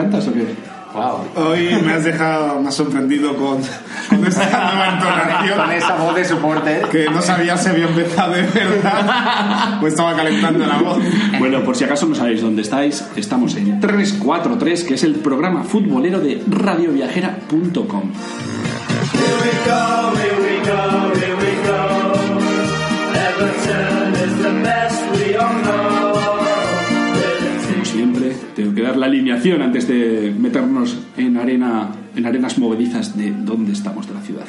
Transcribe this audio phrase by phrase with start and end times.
[0.00, 0.46] cantas o qué?
[0.94, 1.24] Wow.
[1.36, 3.60] Hoy me has dejado, has sorprendido con,
[4.24, 6.88] con esta nueva Con esa voz de supporter.
[6.88, 10.98] que no sabía si había empezado de verdad o estaba calentando la voz.
[11.38, 15.64] Bueno, por si acaso no sabéis dónde estáis, estamos en 343, que es el programa
[15.64, 18.12] futbolero de radioviajera.com.
[27.66, 31.90] Como siempre, tengo que dar la alineación antes de meternos en, arena,
[32.20, 34.44] en arenas movedizas de dónde estamos de la ciudad.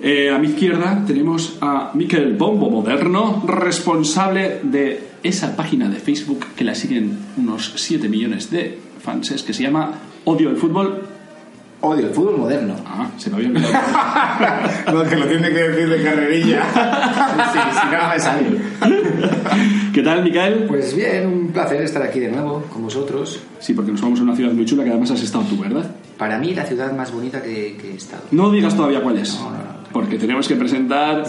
[0.00, 6.46] Eh, a mi izquierda tenemos a Miquel Bombo Moderno, responsable de esa página de Facebook
[6.56, 9.92] que la siguen unos 7 millones de fans, que se llama
[10.24, 11.02] Odio el Fútbol.
[11.82, 12.76] Odio el fútbol moderno.
[12.84, 13.72] Ah, se me había olvidado.
[14.92, 16.62] No, que lo tiene que decir de carrerilla.
[17.52, 19.79] Sí, si no me sale.
[19.92, 20.66] ¿Qué tal, Miquel?
[20.68, 23.40] Pues bien, un placer estar aquí de nuevo con vosotros.
[23.58, 25.90] Sí, porque nos vamos a una ciudad muy chula que además has estado tú, ¿verdad?
[26.16, 28.22] Para mí, la ciudad más bonita que, que he estado.
[28.30, 29.34] No digas todavía cuál es.
[29.34, 29.80] No, no, no.
[29.92, 31.24] Porque tenemos que presentar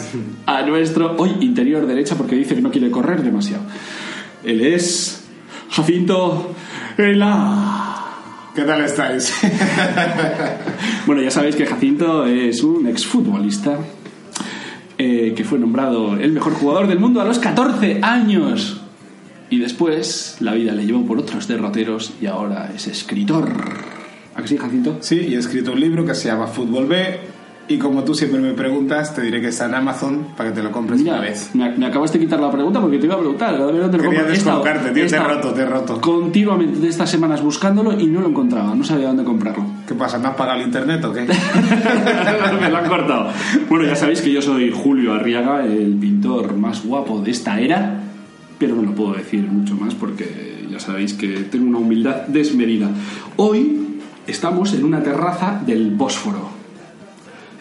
[0.46, 3.64] a nuestro hoy interior derecha porque dice que no quiere correr demasiado.
[4.44, 5.24] Él es
[5.72, 6.54] Jacinto
[6.98, 7.98] Ela.
[8.54, 9.34] ¿Qué tal estáis?
[11.06, 13.78] Bueno, ya sabéis que Jacinto es un exfutbolista
[15.04, 18.82] eh, que fue nombrado el mejor jugador del mundo a los 14 años.
[19.50, 23.52] Y después la vida le llevó por otros derroteros y ahora es escritor.
[24.36, 24.98] ¿A que sí, Jacinto?
[25.00, 27.20] Sí, y he escrito un libro que se llama Fútbol B.
[27.72, 30.62] Y como tú siempre me preguntas, te diré que está en Amazon para que te
[30.62, 31.52] lo compres Mira, una vez.
[31.54, 33.58] me, me acabas de quitar la pregunta porque te iba a preguntar.
[33.58, 36.02] dónde lo Quería descolocarte, tío, te he roto, te he roto.
[36.02, 38.76] Continuamente de estas semanas buscándolo y no lo encontraba.
[38.76, 39.64] No sabía dónde comprarlo.
[39.88, 40.18] ¿Qué pasa?
[40.18, 41.22] ¿No has pagado el internet o qué?
[42.62, 43.30] me lo han cortado.
[43.70, 48.02] Bueno, ya sabéis que yo soy Julio Arriaga, el pintor más guapo de esta era,
[48.60, 52.90] pero no lo puedo decir mucho más porque ya sabéis que tengo una humildad desmedida.
[53.38, 53.98] Hoy
[54.28, 56.50] estamos en una terraza del Bósforo,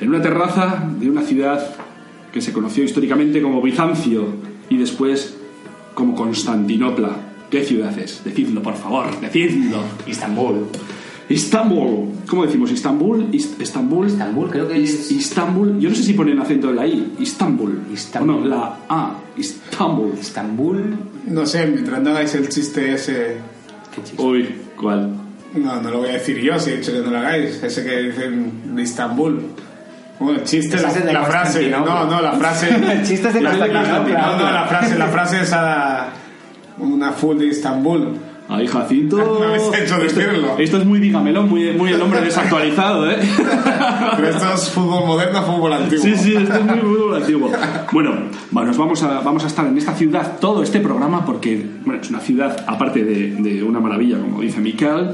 [0.00, 1.74] en una terraza de una ciudad
[2.32, 4.26] que se conoció históricamente como Bizancio
[4.68, 5.36] y después
[5.94, 7.10] como Constantinopla.
[7.50, 8.22] ¿Qué ciudad es?
[8.24, 9.78] Decidlo, por favor, decidlo.
[10.06, 10.66] Istambul.
[11.28, 12.08] Istambul.
[12.28, 12.70] ¿Cómo decimos?
[12.70, 14.06] Istambul, Ist- Estambul.
[14.06, 15.78] Istambul, creo que es- Istambul.
[15.80, 17.12] Yo no sé si ponen acento en la I.
[17.18, 17.80] Istambul.
[17.92, 18.34] Istambul.
[18.36, 19.14] O no, la A.
[19.36, 20.12] Istambul.
[20.20, 20.96] Istambul.
[21.26, 23.36] No sé, mientras no hagáis el chiste ese...
[23.94, 24.22] Qué chiste.
[24.22, 25.10] Uy, ¿cuál?
[25.54, 27.60] No, no lo voy a decir yo, si he dicho que no lo hagáis.
[27.62, 29.40] Ese que dicen de Istambul.
[30.20, 31.68] Bueno, el chiste, la, es de la frase.
[31.70, 32.68] No, no, la frase...
[32.92, 34.26] El chiste es de la- Constantinopla.
[34.26, 36.08] No, no, la frase, la frase es a
[36.78, 38.16] una full de Istambul.
[38.48, 39.16] Ay, Jacinto.
[39.40, 40.58] No habéis hecho esto, decirlo.
[40.58, 43.16] esto es muy dígamelo, muy, muy el hombre desactualizado, ¿eh?
[44.16, 46.04] Pero esto es fútbol moderno, fútbol antiguo.
[46.04, 47.50] Sí, sí, esto es muy, muy antiguo.
[47.92, 48.14] Bueno,
[48.52, 52.10] nos vamos a, vamos a estar en esta ciudad todo este programa porque, bueno, es
[52.10, 55.12] una ciudad, aparte de, de una maravilla, como dice Miquel,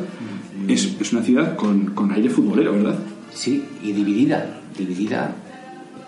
[0.67, 2.97] es, es una ciudad con, con aire futbolero, ¿verdad?
[3.33, 4.47] Sí, y dividida.
[4.79, 5.35] Dividida.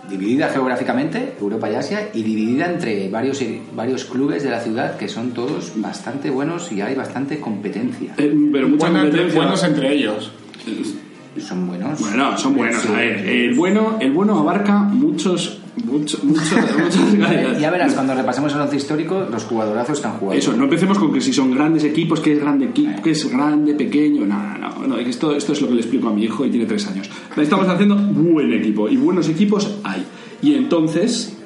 [0.09, 3.43] Dividida geográficamente, Europa y Asia, y dividida entre varios,
[3.77, 8.15] varios clubes de la ciudad que son todos bastante buenos y hay bastante competencia.
[8.17, 9.39] Eh, pero mucha Buenos, competencia.
[9.39, 10.33] buenos entre ellos.
[11.39, 12.01] Son buenos.
[12.01, 12.81] Bueno, son buenos.
[12.83, 12.89] Sí.
[12.89, 18.53] A ver, el bueno, el bueno abarca muchos, muchos, muchos, muchos Ya verás, cuando repasemos
[18.55, 20.39] el once histórico, los jugadorazos que han jugado.
[20.39, 23.31] Eso, no empecemos con que si son grandes equipos, que es grande equipo, que es
[23.31, 24.27] grande, pequeño.
[24.27, 24.87] No, no, no.
[24.87, 27.11] no, esto, esto es lo que le explico a mi hijo y tiene tres años.
[27.37, 30.05] Estamos haciendo buen equipo y buenos equipos hay.
[30.43, 31.37] Y entonces,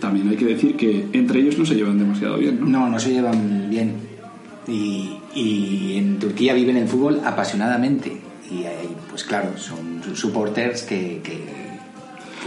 [0.00, 2.66] también hay que decir que entre ellos no se llevan demasiado bien, ¿no?
[2.66, 3.94] No, no se llevan bien.
[4.66, 8.16] Y, y en Turquía viven el fútbol apasionadamente.
[8.50, 11.67] Y hay, pues claro, son supporters que, que,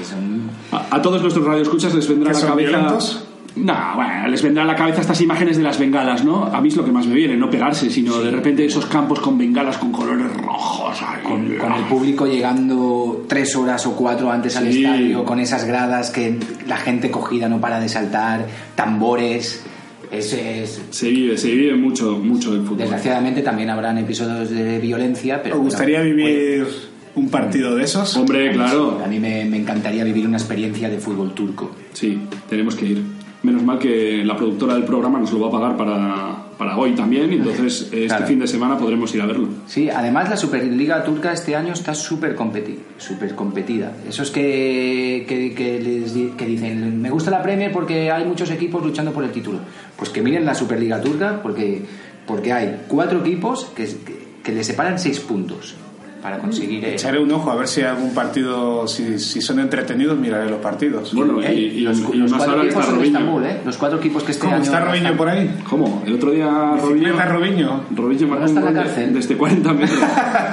[0.01, 0.49] que son...
[0.71, 2.69] A, a todos nuestros radioescuchas les vendrá a ¿Que la cabeza.
[2.69, 3.27] violentos?
[3.53, 6.45] No, bueno, les vendrá a la cabeza estas imágenes de las bengalas, ¿no?
[6.45, 9.19] A mí es lo que más me viene, no pegarse, sino de repente esos campos
[9.19, 10.97] con bengalas con colores rojos.
[11.01, 11.21] ahí.
[11.21, 16.11] Con, con el público llegando tres horas o cuatro antes al estadio, con esas gradas
[16.11, 19.63] que la gente cogida no para de saltar, tambores.
[20.09, 22.77] Es, es- Se vive, se vive mucho, mucho el fútbol.
[22.79, 26.67] desgraciadamente también habrán episodios de violencia, pero ¿Os bueno, gustaría vivir
[27.15, 28.15] un partido de esos?
[28.17, 29.01] Hombre, claro.
[29.03, 31.71] a mí me, me encantaría vivir una experiencia de fútbol turco.
[31.93, 32.19] Sí,
[32.49, 33.03] tenemos que ir.
[33.43, 36.91] Menos mal que la productora del programa nos lo va a pagar para, para hoy
[36.91, 38.27] también, entonces este Claro.
[38.27, 39.47] fin de semana podremos ir a verlo.
[39.65, 43.93] Sí, además la Superliga turca este año está súper competi súper competida.
[44.07, 48.51] Esos que, que, que les di- que dicen, me gusta la Premier porque hay muchos
[48.51, 49.57] equipos luchando por el título.
[49.97, 51.81] Pues que miren la Superliga turca porque,
[52.27, 55.73] porque hay cuatro equipos que, que, que le separan seis puntos
[56.21, 56.83] para conseguir...
[56.85, 60.49] eh, Echaré un ojo a ver si hay algún partido, si, si son entretenidos, miraré
[60.49, 61.13] los partidos.
[61.13, 62.99] Bueno, eh, y, y, los, y los más cuatro ahora que equipos está son de
[63.01, 63.19] Robinho.
[63.19, 63.57] Estambul, ¿eh?
[63.65, 64.63] Los cuatro equipos que este ¿Cómo año...
[64.63, 65.59] está Robinho por ahí?
[65.69, 66.03] ¿Cómo?
[66.05, 67.13] El otro día Robinho...
[67.25, 67.83] Robinho.
[67.95, 69.99] Robinho marcó ¿No está un gol de- desde 40 metros.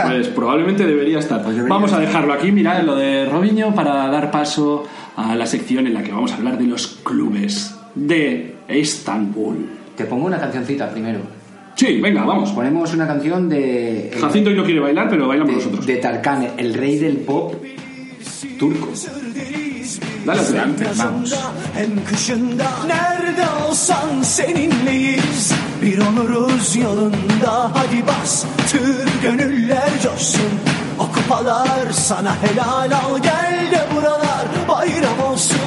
[0.09, 1.43] Pues probablemente debería estar.
[1.43, 2.07] Pues debería vamos a estar.
[2.09, 4.85] dejarlo aquí, mirad lo de Robinho, para dar paso
[5.17, 9.69] a la sección en la que vamos a hablar de los clubes de Estambul.
[9.97, 11.19] Te pongo una cancioncita primero.
[11.79, 12.51] Sí, venga, vamos.
[12.51, 14.11] Ponemos una canción de...
[14.21, 15.87] Jacinto hoy no quiere bailar, pero bailamos de, nosotros.
[15.87, 17.55] de Tarkan, el rey del pop
[18.59, 18.89] turco.
[20.27, 20.87] Dale adelante.
[20.97, 21.35] Vamos.
[21.77, 25.53] Hem kışında Nerede olsan seninleyiz
[25.83, 30.53] Bir onuruz yolunda Hadi bas tır gönüller coşsun
[30.99, 35.59] O kupalar sana helal al Gel de buralar bayram olsun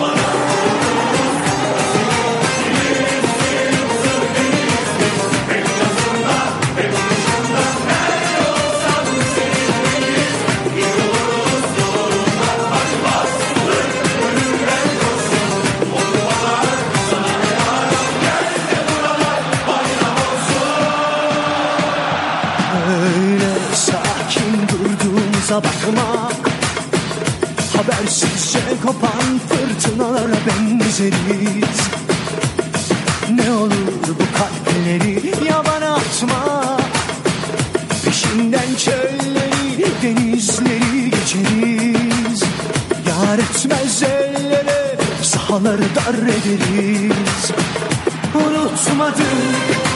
[28.83, 31.79] kopan fırtınalara benzeriz.
[33.35, 36.77] Ne olur bu kalpleri yabana atma.
[38.05, 42.43] Peşinden çölleri, denizleri geçeriz.
[43.07, 47.51] Yar etmez ellere, sahaları dar ederiz.
[48.35, 49.41] Unutmadım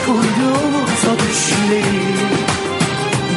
[0.06, 1.84] kurduğumuz düşleri.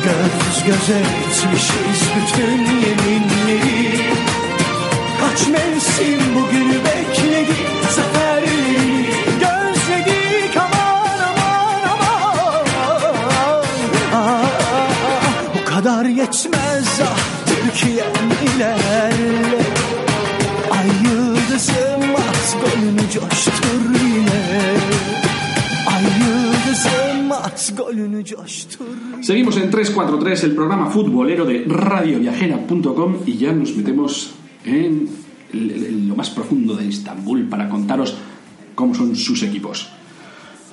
[0.04, 4.09] Göz göze etmişiz bütün yeminleri
[5.40, 7.52] Kaç mevsim bugünü bekledi
[7.96, 9.06] Zaferleri
[9.40, 13.66] gözledik aman aman aman.
[14.14, 14.46] Aa,
[15.56, 17.20] Bu kadar yetmez ah
[29.22, 34.32] Seguimos en 343, el programa futbolero de radioviajera.com y ya nos metemos
[34.66, 35.10] en
[35.54, 38.16] el- el- lo más profundo de Estambul para contaros
[38.76, 39.90] cómo son sus equipos.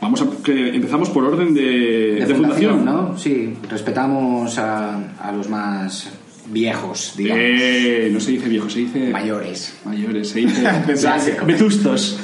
[0.00, 2.84] Vamos a que empezamos por orden de, de fundación.
[2.84, 3.18] ¿no?
[3.18, 6.08] Sí, respetamos a, a los más
[6.48, 7.42] viejos, digamos.
[7.44, 9.74] Eh, no se dice viejo, se dice Mayores.
[9.84, 10.62] mayores, se dice
[11.46, 12.20] vetustos,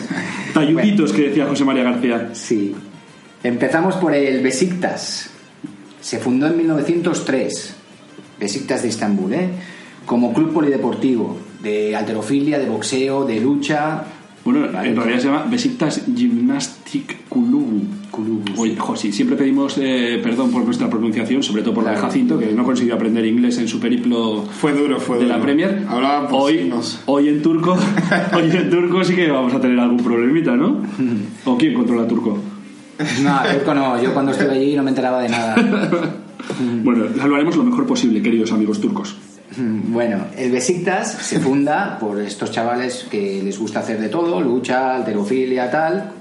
[0.54, 2.30] talluditos que decía José María García.
[2.32, 2.74] Sí.
[3.42, 5.30] Empezamos por el Besiktas.
[6.00, 7.74] Se fundó en 1903.
[8.38, 9.48] Besiktas de Estambul, ¿eh?
[10.06, 14.04] Como club polideportivo de alterofilia, de boxeo, de lucha.
[14.44, 14.90] Bueno, Vale.
[14.90, 17.80] en realidad se llama Besiktas Gymnastic Kulubu.
[18.10, 21.96] Kulubu, Oye, Josi, siempre pedimos eh, perdón por nuestra pronunciación, sobre todo por la de
[21.96, 22.08] Claro.
[22.12, 25.36] Jacinto, que no consiguió aprender inglés en su periplo Fue duro, fue de duro.
[25.38, 25.84] la Premier.
[25.88, 26.70] Hablaba por hoy,
[27.06, 27.74] hoy en turco,
[28.36, 30.76] hoy en turco sí que vamos a tener algún problemita, ¿no?
[31.46, 32.38] ¿O quién controla turco?
[33.22, 34.02] No, turco no.
[34.02, 35.54] Yo cuando estuve allí no me enteraba de nada.
[36.84, 39.16] Bueno, lo haremos lo mejor posible, queridos amigos turcos.
[39.56, 44.94] Bueno, el Besiktas se funda por estos chavales que les gusta hacer de todo, lucha,
[44.96, 46.12] alterofilia, tal,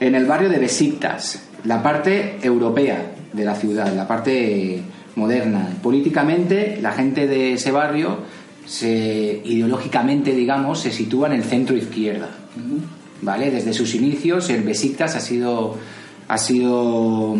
[0.00, 4.82] en el barrio de Besiktas, la parte europea de la ciudad, la parte
[5.16, 5.68] moderna.
[5.82, 8.18] Políticamente, la gente de ese barrio,
[8.66, 12.28] se, ideológicamente, digamos, se sitúa en el centro izquierda.
[13.22, 13.50] ¿Vale?
[13.50, 15.76] Desde sus inicios, el Besiktas ha sido,
[16.28, 17.36] ha sido,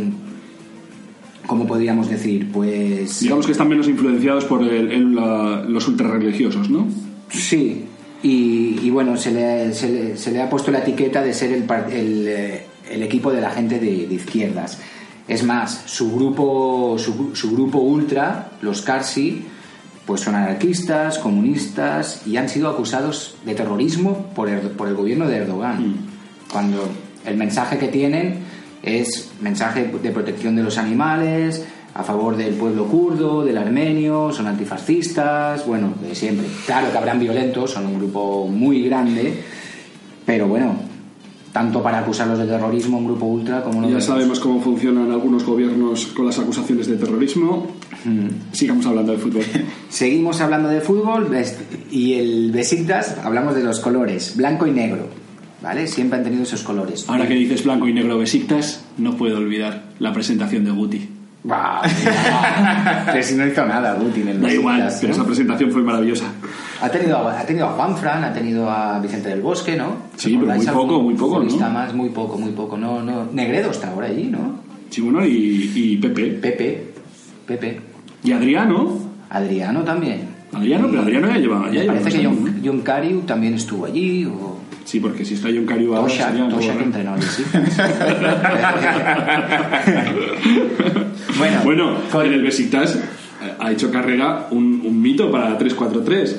[1.46, 2.50] ¿cómo podríamos decir?
[2.52, 6.86] Pues Digamos que están menos influenciados por el- el- la- los ultrarreligiosos, ¿no?
[7.30, 7.84] Sí,
[8.22, 11.52] y, y bueno, se le, se, le, se le ha puesto la etiqueta de ser
[11.52, 14.78] el, el, eh, el equipo de la gente de, de izquierdas.
[15.26, 19.42] Es más, su grupo, su, su grupo ultra, los Karsi,
[20.06, 25.26] pues son anarquistas, comunistas y han sido acusados de terrorismo por el, por el gobierno
[25.26, 25.96] de Erdogan.
[26.52, 26.86] Cuando
[27.24, 28.40] el mensaje que tienen
[28.84, 31.64] es mensaje de protección de los animales,
[31.94, 36.46] a favor del pueblo kurdo, del armenio, son antifascistas, bueno, de siempre.
[36.66, 39.42] Claro que habrán violentos, son un grupo muy grande,
[40.26, 40.74] pero bueno,
[41.52, 43.88] tanto para acusarlos de terrorismo, un grupo ultra, como no.
[43.88, 47.68] Ya sabemos cómo funcionan algunos gobiernos con las acusaciones de terrorismo.
[48.50, 49.44] Sigamos hablando de fútbol.
[49.88, 51.30] Seguimos hablando de fútbol
[51.92, 55.06] y el Besiktas, hablamos de los colores, blanco y negro,
[55.64, 55.86] ¿vale?
[55.88, 57.04] Siempre han tenido esos colores.
[57.08, 61.08] Ahora que dices blanco y negro Besiktas, no puedo olvidar la presentación de Guti.
[61.42, 61.82] Mira,
[63.06, 65.14] pero si no hizo nada, Guti en el Da igual, Besiktas, pero ¿no?
[65.16, 66.24] esa presentación fue maravillosa.
[66.80, 69.96] Ha tenido, a- ha tenido a Juanfran, ha tenido a Vicente del Bosque, ¿no?
[70.16, 71.70] Sí, pero ¿Recordáis muy poco, muy poco, ¿no?
[71.70, 72.76] más, muy poco, muy poco.
[72.76, 73.26] No, no.
[73.32, 74.60] Negredo está ahora allí, ¿no?
[74.90, 76.26] Sí, bueno, y, y Pepe.
[76.32, 76.84] Pepe,
[77.46, 77.80] Pepe.
[78.22, 78.98] Y Adriano.
[79.30, 80.28] Adriano también.
[80.52, 81.70] Adriano, pero Adriano ya lleva.
[81.72, 82.52] Ya parece que John, ¿no?
[82.64, 84.53] John Cariu también estuvo allí, o
[84.84, 87.62] Sí, porque si está John Cariu ahora Tosha, sería Tosha que entrenó Besiktas.
[91.38, 93.00] bueno, Bueno, con- en el Besiktas eh,
[93.58, 96.36] ha hecho carrera un, un mito para la 3-4-3.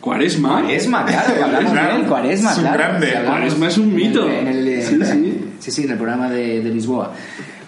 [0.00, 0.60] Cuaresma.
[0.62, 2.78] Cuaresma, claro, hablamos Claro, de él, Cuaresma, es un claro.
[2.78, 3.16] grande.
[3.16, 4.28] hablamos Cuaresma es un mito.
[4.30, 5.44] En el, en el- Sí, sí.
[5.58, 7.12] sí, sí, en el programa de, de Lisboa.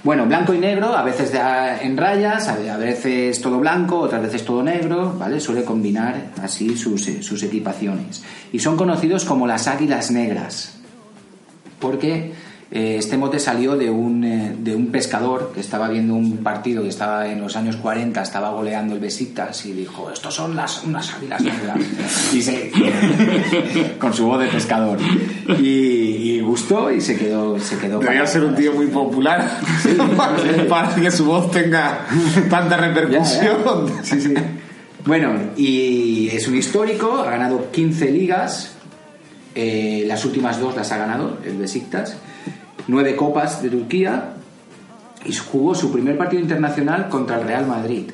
[0.04, 4.62] Bueno, blanco y negro, a veces en rayas, a veces todo blanco, otras veces todo
[4.62, 5.40] negro, ¿vale?
[5.40, 8.22] Suele combinar así sus, eh, sus equipaciones.
[8.52, 10.78] Y son conocidos como las águilas negras,
[11.80, 12.32] porque
[12.70, 16.90] este mote salió de un, eh, de un pescador que estaba viendo un partido que
[16.90, 21.14] estaba en los años 40, estaba goleando el Besiktas y dijo, estos son las, unas
[21.14, 21.42] águilas
[22.34, 22.70] y se,
[23.98, 24.98] con su voz de pescador.
[25.58, 29.50] Y, y gustó y se quedó, se quedó Debería para- ser un tío muy popular.
[30.68, 32.06] Para que su voz tenga
[32.50, 33.56] tanta repercusión.
[34.02, 34.34] Sí, sí.
[35.06, 38.72] Bueno, y es un histórico, ha ganado 15 ligas,
[39.54, 42.16] eh, las últimas dos las ha ganado el Besiktas,
[42.88, 44.34] nueve copas de Turquía
[45.24, 48.10] y jugó su primer partido internacional contra el Real Madrid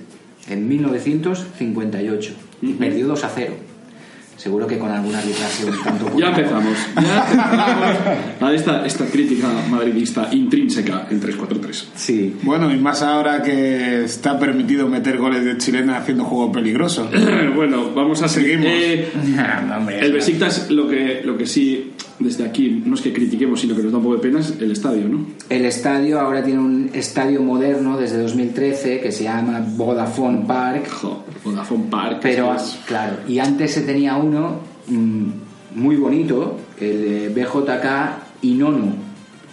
[0.48, 3.54] en 1958 y perdió 2 a 0.
[4.36, 6.76] Seguro que con alguna arbitraje un tanto Ya empezamos.
[6.96, 11.84] Ya empezamos a esta, esta crítica madridista intrínseca en 3-4-3.
[11.94, 12.36] Sí.
[12.42, 17.08] Bueno, y más ahora que está permitido meter goles de chilena haciendo juego peligroso.
[17.54, 18.60] bueno, vamos a seguir.
[18.60, 18.66] Seguimos.
[18.66, 19.12] Eh,
[19.66, 23.74] No, el Besiktas, lo que, lo que sí, desde aquí, no es que critiquemos, sino
[23.74, 25.26] que nos da un poco de pena, es el estadio, ¿no?
[25.48, 30.88] El estadio ahora tiene un estadio moderno desde 2013 que se llama Vodafone Park.
[30.90, 32.18] Jo, Vodafone Park.
[32.22, 35.24] Pero, es- claro, y antes se tenía uno mm,
[35.74, 38.92] muy bonito, el de BJK Inonu,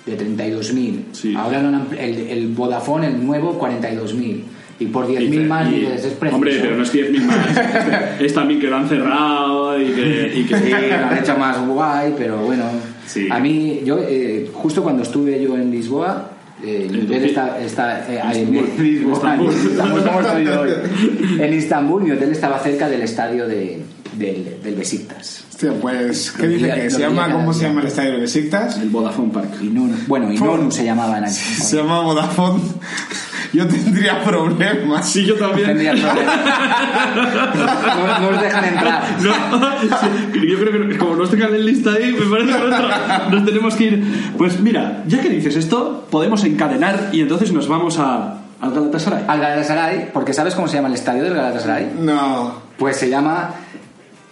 [0.06, 1.04] de 32.000.
[1.14, 1.34] Sí.
[1.36, 1.60] Ahora
[2.00, 4.42] el, el Vodafone, el nuevo, 42.000.
[4.82, 6.36] Y por 10.000 más, y- dices, es precioso.
[6.36, 7.38] Hombre, pero no es 10.000 más.
[8.20, 10.34] es también que lo han cerrado y que.
[10.38, 12.64] Y que Sí, lo han hecho más guay, pero bueno.
[13.06, 13.28] Sí.
[13.30, 16.32] A mí, yo, eh, justo cuando estuve yo en Lisboa,
[16.64, 18.52] eh, hotel está, está eh, En.
[18.84, 19.36] Lisboa,
[21.40, 23.84] En mi hotel estaba cerca del estadio de,
[24.18, 25.44] del, del Besiktas.
[25.52, 27.32] Hostia, pues, ¿qué dice que se llama?
[27.32, 28.80] ¿Cómo se llama el estadio de Besiktas?
[28.80, 29.62] El Vodafone Park.
[29.62, 32.64] Inonu, bueno, Inonu se llamaba en aquel Se llama Vodafone.
[33.54, 35.10] Yo tendría problemas.
[35.10, 35.68] Sí, yo también.
[35.68, 36.40] Tendría problemas.
[37.98, 39.04] No, no os dejan entrar.
[39.22, 39.34] No,
[40.00, 43.76] sí, yo creo que como nos tengan en lista ahí, me parece que nos tenemos
[43.76, 44.32] que ir.
[44.38, 49.24] Pues mira, ya que dices esto, podemos encadenar y entonces nos vamos a, al Galatasaray.
[49.28, 51.92] Al Galatasaray, porque ¿sabes cómo se llama el estadio del Galatasaray?
[52.00, 52.54] No.
[52.78, 53.52] Pues se llama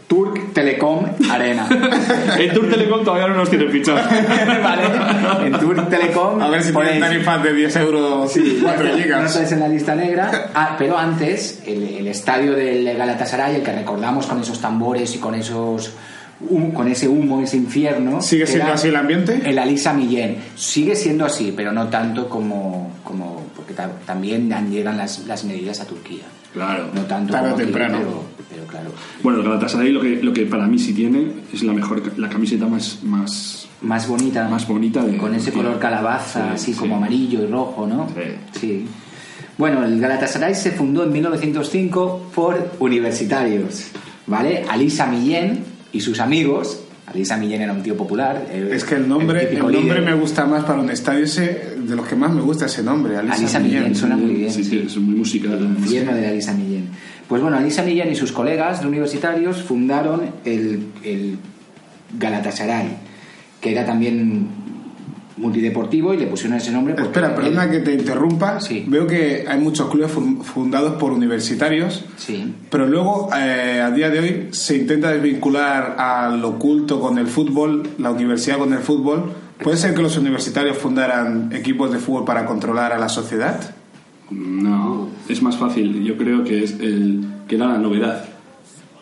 [0.09, 1.69] Turk Telecom Arena.
[2.39, 4.01] En Tour Telecom todavía no nos tienen fichados.
[4.63, 5.45] ¿Vale?
[5.47, 6.41] En Turk Telecom.
[6.41, 8.31] A ver si ponéis- tienen tarifas de 10 euros
[8.63, 9.31] 4 No gigas.
[9.31, 10.49] estáis en la lista negra.
[10.55, 15.19] Ah, pero antes, el, el estadio del Galatasaray, el que recordamos con esos tambores y
[15.19, 15.93] con esos
[16.73, 18.21] con ese humo, ese infierno.
[18.21, 19.41] ¿Sigue siendo era así el ambiente?
[19.43, 20.37] El Alisa Millén.
[20.55, 22.93] Sigue siendo así, pero no tanto como.
[23.03, 26.23] como porque ta- también llegan las, las medidas a Turquía.
[26.53, 26.85] Claro.
[26.93, 27.97] No tanto Tarde o como aquí, temprano.
[27.99, 28.91] pero, pero claro.
[29.21, 32.29] Bueno, el Galatasaray lo que, lo que para mí sí tiene es la mejor, la
[32.29, 34.47] camiseta más, más Más bonita.
[34.47, 36.79] Más bonita de- Con ese color calabaza, Sí, así sí.
[36.79, 38.07] como amarillo y rojo, ¿no?
[38.09, 38.59] Sí.
[38.59, 38.85] Sí.
[39.57, 43.87] Bueno, el Galatasaray se fundó en 1905 por universitarios,
[44.25, 44.63] ¿vale?
[44.69, 46.81] Alisa Millén y sus amigos.
[47.07, 48.45] Alisa Millén era un tío popular.
[48.51, 51.95] eh, Es que el nombre, el nombre me gusta más para un estadio ese, de
[51.95, 53.79] los que más me gusta ese nombre, Alisa, Alisa Millén.
[53.79, 54.51] Millén, suena muy bien.
[54.51, 55.53] Sí, sí, es muy musical.
[55.57, 56.89] El infierno de Alisa Millén.
[57.27, 61.37] Pues bueno, Alisa Millén y sus colegas de universitarios fundaron el, el
[62.17, 62.87] Galatasaray,
[63.59, 64.47] que era también
[65.39, 66.93] multideportivo y le pusieron ese nombre.
[66.93, 68.59] porque Espera, perdona él- que te interrumpa.
[68.59, 68.83] Sí.
[68.87, 72.53] Veo que hay muchos clubes fun- fundados por universitarios, Sí.
[72.69, 77.83] pero luego, eh, a día de hoy, se intenta desvincular al oculto con el fútbol,
[77.97, 79.31] la universidad con el fútbol.
[79.63, 83.75] ¿Puede ser que los universitarios fundaran equipos de fútbol para controlar a la sociedad?
[84.31, 86.03] No, es más fácil.
[86.03, 88.25] Yo creo que es el que era la novedad.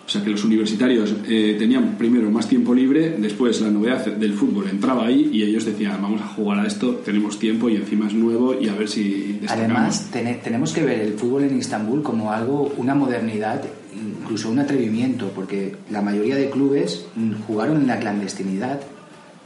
[0.07, 4.31] O sea, que los universitarios eh, tenían primero más tiempo libre, después la novedad del
[4.33, 8.07] fútbol entraba ahí y ellos decían, vamos a jugar a esto, tenemos tiempo y encima
[8.07, 9.59] es nuevo y a ver si destacamos.
[9.75, 13.61] Además, tene- tenemos que ver el fútbol en Istambul como algo, una modernidad,
[13.93, 17.05] incluso un atrevimiento, porque la mayoría de clubes
[17.45, 18.79] jugaron en la clandestinidad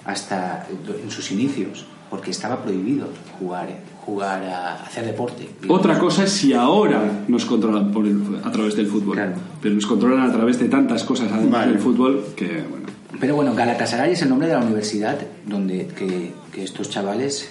[0.05, 0.67] hasta
[1.03, 1.85] en sus inicios.
[2.11, 3.07] porque estaba prohibido
[3.39, 3.69] jugar,
[4.05, 5.47] jugar a hacer deporte.
[5.67, 9.15] Otra cosa es si ahora nos controlan por el- a través del fútbol.
[9.15, 9.33] Claro.
[9.61, 11.71] Pero nos controlan a través de tantas cosas además Vale.
[11.73, 12.87] del fútbol que, bueno.
[13.19, 17.49] Pero bueno, Galatasaray es el nombre de la universidad donde que, que estos chavales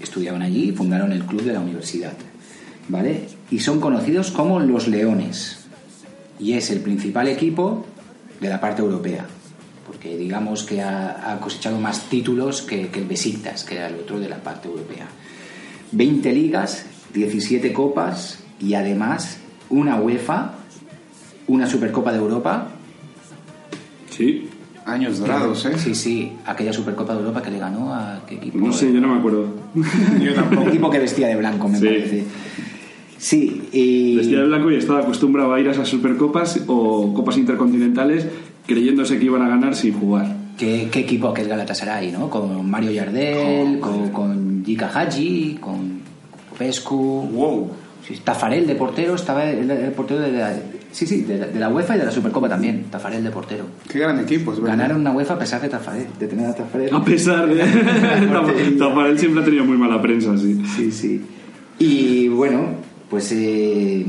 [0.00, 2.12] estudiaban allí y fundaron el club de la universidad.
[2.88, 3.28] ¿Vale?
[3.50, 5.64] Y son conocidos como los Leones.
[6.38, 7.86] Y es el principal equipo
[8.40, 9.26] de la parte europea.
[9.86, 13.94] Porque digamos que ha, ha cosechado más títulos que, que el Besiktas, que era el
[13.94, 15.06] otro de la parte europea.
[15.92, 19.38] 20 ligas, 17 copas y además
[19.70, 20.52] una UEFA,
[21.46, 22.68] una Supercopa de Europa
[24.10, 24.48] Sí.
[24.86, 25.72] Años dorados, ¿eh?
[25.78, 28.58] Sí, sí, aquella Supercopa de Europa que le ganó a qué equipo.
[28.58, 29.46] No sé, yo no me acuerdo.
[30.20, 31.84] Yo Un equipo que vestía de blanco, me Sí.
[31.86, 32.24] parece.
[33.18, 37.36] Sí, y Vestía de blanco y estaba acostumbrado a ir a esas supercopas o copas
[37.36, 38.28] intercontinentales
[38.66, 40.36] creyéndose que iban a ganar sin jugar.
[40.56, 42.30] ¿qué, qué equipo que es Galatasaray, ¿no?
[42.30, 46.00] Con Mario Yardel, con, con Jika Haji, con
[46.58, 46.96] Pescu.
[47.32, 47.70] Wow.
[48.06, 50.54] Sí, Tafarel de portero, estaba el, el portero de la,
[50.92, 52.84] sí, sí, de la, de la UEFA y de la Supercopa también.
[52.90, 53.64] Tafarel de portero.
[53.90, 54.76] Qué gran equipo, es verdad.
[54.76, 56.94] Ganaron una UEFA a pesar de Tafarel, de tener a Tafarel.
[56.94, 57.62] A pesar de...
[58.78, 60.62] Tafarel siempre ha tenido muy mala prensa, sí.
[60.76, 61.20] Sí, sí.
[61.78, 62.76] Y bueno,
[63.10, 63.30] pues.
[63.32, 64.06] Eh,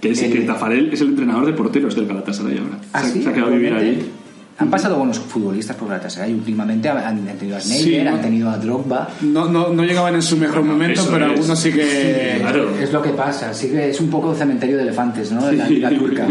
[0.00, 2.78] Que, es, el- que Tafarel es el entrenador de porteros del Galatasaray ahora.
[2.94, 3.22] ¿Ah, se, sí?
[3.22, 4.10] se ha quedado a vivir allí.
[4.58, 6.32] Han pasado buenos futbolistas por Galatasaray.
[6.32, 8.14] Últimamente han, tenido a Sí, ¿no?
[8.14, 9.08] han tenido a Drogba.
[9.20, 11.32] No, no, no llegaban en su mejor momento, Eso pero es.
[11.32, 12.36] algunos sí que...
[12.40, 12.70] Claro.
[12.78, 13.52] Es lo que pasa.
[13.52, 15.50] Sí que es un poco cementerio de elefantes, ¿no?
[15.52, 16.26] La liga turca.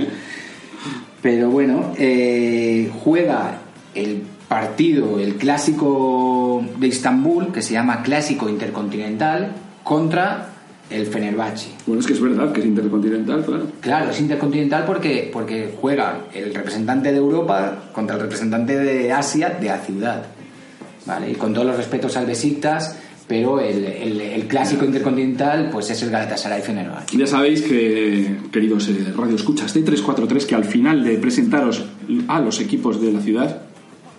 [1.21, 3.59] Pero bueno, eh, juega
[3.93, 9.51] el partido, el clásico de Istambul, que se llama Clásico Intercontinental,
[9.83, 10.49] contra
[10.89, 11.69] el Fenerbahce.
[11.87, 13.67] Bueno, es que es verdad que es intercontinental, claro.
[13.81, 19.49] Claro, es intercontinental porque, porque juega el representante de Europa contra el representante de Asia
[19.49, 20.25] de la ciudad.
[21.05, 21.31] ¿Vale?
[21.31, 26.01] Y con todos los respetos al Besiktas, pero el, el- el clásico intercontinental pues es
[26.03, 27.17] el Galatasaray Fenerbahce.
[27.17, 31.83] Ya sabéis que, queridos eh, Radio Escuchas de 343, que al final de presentaros
[32.27, 33.61] a los equipos de la ciudad,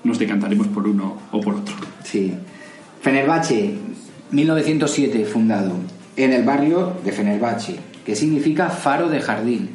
[0.04, 1.74] nos decantaremos por uno o por otro.
[2.04, 2.32] Sí.
[3.00, 3.74] Fenerbahce,
[4.30, 5.72] 1907 fundado
[6.16, 9.70] en el barrio de Fenerbahce, que significa faro de jardín.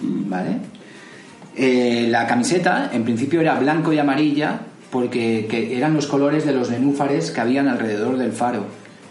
[0.00, 0.58] ¿Vale?
[1.56, 6.52] Eh, la camiseta en principio era blanco y amarilla porque que eran los colores de
[6.52, 8.64] los nenúfares que habían alrededor del faro.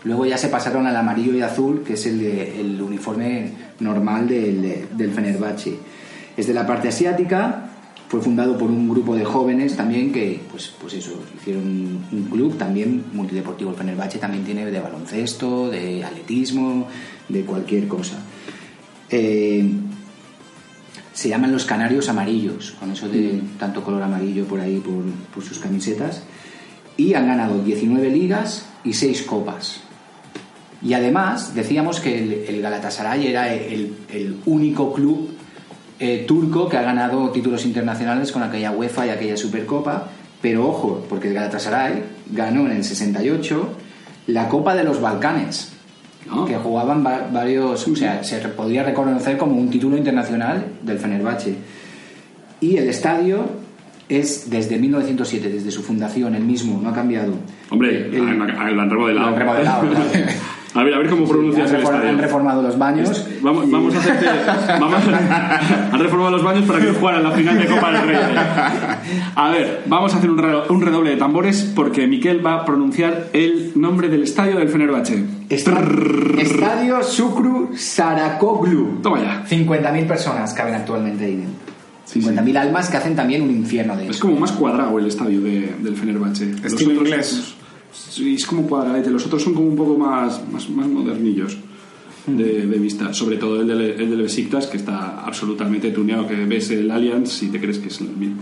[0.03, 5.11] Luego ya se pasaron al amarillo y azul, que es el uniforme normal del, del
[5.11, 5.77] Fenerbahce.
[6.35, 7.72] Es de la parte asiática,
[8.07, 11.63] fue fundado por un grupo de jóvenes también que, pues, pues eso, hicieron
[12.11, 13.71] un, club también multideportivo.
[13.71, 16.87] El Fenerbahce también tiene de baloncesto, de atletismo,
[17.27, 18.19] de cualquier cosa.
[19.09, 19.67] Eh,
[21.13, 25.43] se llaman los canarios amarillos, con eso de tanto color amarillo por ahí, por, por
[25.43, 26.23] sus camisetas.
[26.97, 29.81] Y han ganado 19 ligas y 6 copas.
[30.83, 35.32] Y además decíamos que el, el Galatasaray era el, el único club
[36.03, 40.09] eh, turco que ha ganado títulos internacionales con aquella UEFA y aquella Supercopa.
[40.41, 43.69] Pero ojo, porque el Galatasaray ganó en el 68
[44.27, 45.69] la Copa de los Balcanes,
[46.29, 46.45] Ah.
[46.47, 51.55] que jugaban va- varios, o sea, se podría reconocer como un título internacional del Fenerbahce.
[52.61, 53.45] Y el estadio
[54.09, 57.33] es desde 1907, desde su fundación, el mismo, no ha cambiado.
[57.69, 59.27] Hombre, El- han, han- han remodelado.
[59.29, 59.87] Lo han remodelado.
[60.75, 62.09] A ver, a ver cómo pronuncias han, el refor- estadio.
[62.09, 63.27] han reformado los baños.
[63.41, 64.25] Vamos, y- vamos a hacerte.
[64.79, 64.99] Vamos,
[65.91, 68.17] han reformado los baños para que jugaran la final de Copa del Rey.
[69.35, 73.27] A ver, vamos a hacer un, un redoble de tambores porque Miquel va a pronunciar
[73.33, 75.23] el nombre del estadio del Fenerbahce.
[75.49, 75.79] Esta-
[76.39, 78.99] Estadio Sukru Sarakoglu.
[79.03, 79.45] Toma ya.
[79.45, 81.73] 50.000 personas caben actualmente ahí dentro.
[82.05, 85.39] Sí, 50.000 almas que hacen también un infierno de Es como más cuadrado el estadio
[85.41, 86.51] de- del Fenerbahce.
[86.63, 87.55] Estilo inglés.
[87.93, 89.09] Sí, es como cuadradete.
[89.09, 91.57] Los otros son como un poco más, más, más modernillos
[92.27, 93.13] de, de vista.
[93.13, 96.27] Sobre todo el del, el del Besiktas, que está absolutamente tuneado.
[96.27, 98.41] Que ves el Allianz y te crees que es el mismo.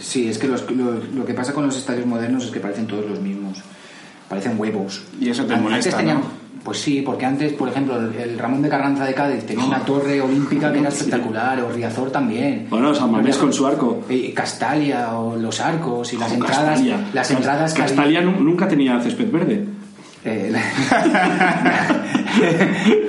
[0.00, 2.86] Sí, es que los- lo, lo que pasa con los estadios modernos es que parecen
[2.86, 3.58] todos los mismos.
[4.28, 5.02] Parecen huevos.
[5.20, 6.47] Y eso te molesta, antes tenían, ¿no?
[6.64, 10.20] Pues sí, porque antes, por ejemplo, el, Ramón de Carranza de Cádiz tenía una torre
[10.20, 12.66] olímpica que era espectacular, o Riazor también.
[12.68, 14.04] Bueno, San Mamés con su arco.
[14.08, 16.64] Eh, Castalia o los arcos y las Oh, entradas.
[16.70, 17.08] Castalia.
[17.14, 19.64] Las entradas había- Castalia nu- nunca tenía césped verde.
[20.24, 20.52] Eh,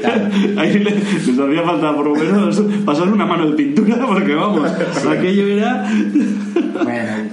[0.01, 0.25] claro.
[0.59, 4.69] Ahí le- les hacía falta por lo menos pasarle una mano de pintura porque vamos,
[4.71, 5.89] aquello era...
[6.83, 7.29] Bueno,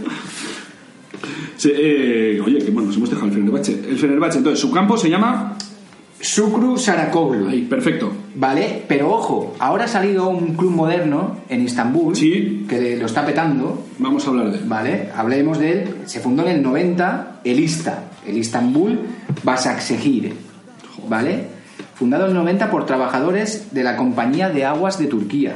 [1.56, 3.72] Sí, eh, oye, que bueno, nos hemos dejado el Fenerbahce.
[3.88, 5.56] El Fenerbahce, entonces, su campo se llama...
[6.20, 7.48] Sukru Sarakoglu.
[7.48, 8.10] Ahí, perfecto.
[8.34, 8.82] ¿Vale?
[8.88, 12.66] Pero ojo, ahora ha salido un club moderno en Istambul Sí.
[12.68, 13.84] que lo está petando.
[13.98, 14.64] Vamos a hablar de él.
[14.66, 15.08] ¿Vale?
[15.14, 15.94] Hablemos de él.
[16.06, 18.98] Se fundó en el 90 el ISTA, el Istanbul
[19.42, 20.34] Basaksehir.
[21.08, 21.44] ¿Vale?
[21.94, 25.54] Fundado en el 90 por trabajadores de la Compañía de Aguas de Turquía.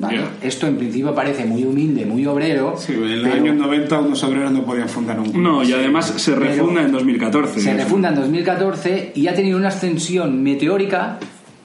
[0.00, 0.20] ¿Vale?
[0.42, 2.74] Esto en principio parece muy humilde, muy obrero.
[2.78, 5.42] Sí, en el pero año 90 unos obreros no podían fundar un club.
[5.42, 7.60] No, y además se refunda Pero- en 2014.
[7.60, 11.18] Se refunda en 2014 y ha tenido una ascensión meteórica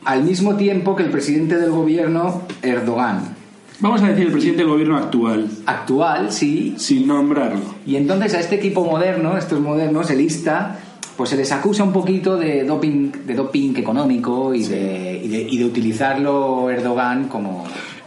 [0.03, 3.35] al mismo tiempo que el presidente del gobierno, Erdogan.
[3.79, 7.59] Vamos a decir el presidente del gobierno actual, Actual, sí, sin nombrarlo.
[7.85, 10.79] Y entonces a este equipo moderno, estos modernos, el ISTA,
[11.17, 15.41] pues se les acusa un poquito de doping, de doping económico y, de, y, de,
[15.49, 17.65] y de utilizarlo Erdogan como...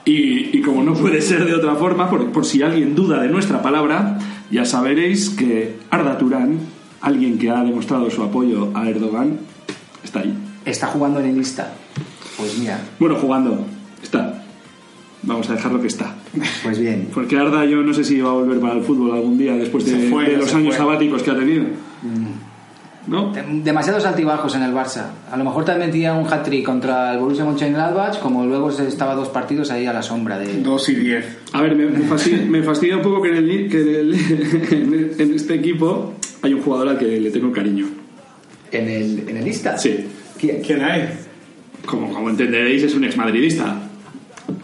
[0.08, 3.28] Y, y como no puede ser de otra forma, por, por si alguien duda de
[3.28, 4.18] nuestra palabra,
[4.50, 6.58] ya saberéis que Arda Turán,
[7.02, 9.38] alguien que ha demostrado su apoyo a Erdogan,
[10.02, 10.34] está ahí.
[10.64, 11.74] Está jugando en el ISTA.
[12.38, 13.66] Pues mira, Bueno, jugando,
[14.02, 14.44] está.
[15.24, 16.14] Vamos a dejarlo que está.
[16.62, 17.08] pues bien.
[17.12, 19.84] Porque Arda yo no sé si va a volver para el fútbol algún día después
[19.84, 20.78] de, fue, de los años fue.
[20.78, 21.64] sabáticos que ha tenido.
[23.08, 23.32] ¿No?
[23.64, 25.06] Demasiados altibajos en el Barça.
[25.32, 29.14] A lo mejor te metía un hat-trick contra el Borussia Mönchengladbach, como luego se estaba
[29.14, 30.60] dos partidos ahí a la sombra de...
[30.62, 31.38] 2 y 10.
[31.54, 33.80] A ver, me, me fastidia, me fastidia un poco que, en, el, que
[34.76, 37.86] en, el- en este equipo hay un jugador al que le tengo cariño.
[38.72, 39.78] ¿En el, en el ISTA?
[39.78, 40.06] Sí.
[40.38, 40.60] ¿Quién?
[40.62, 41.08] ¿Quién hay?
[41.86, 43.76] Como, como entenderéis, es un exmadridista.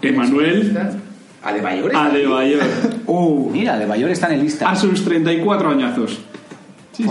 [0.03, 0.77] Emanuel
[1.43, 1.95] Adebayor.
[1.97, 2.61] Adebayor.
[3.07, 4.71] Uh, Mira, Adebayor está en el ISTA.
[4.71, 6.19] A sus 34 añazos.
[6.93, 7.09] Sí, sí.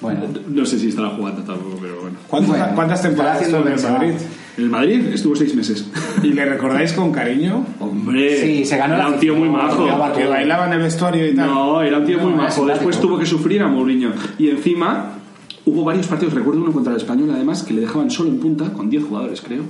[0.00, 2.16] Bueno, No sé si estará jugando tampoco, pero bueno.
[2.26, 4.14] ¿cuántas, Bueno, cuántas temporadas estuvo en haciendo Madrid?
[4.56, 5.86] En el Madrid estuvo seis meses.
[6.22, 7.64] ¿Y le recordáis con cariño?
[7.78, 9.86] Hombre, Sí, se ganó era un tío muy majo.
[10.16, 11.46] Que bailaba en el vestuario y tal.
[11.48, 12.66] No, era un tío muy No, era majo.
[12.66, 14.12] Después tuvo que sufrir a Mourinho.
[14.38, 15.12] Y encima
[15.66, 18.72] hubo varios partidos, recuerdo uno contra el Español además, que le dejaban solo en punta,
[18.72, 19.62] con 10 jugadores creo.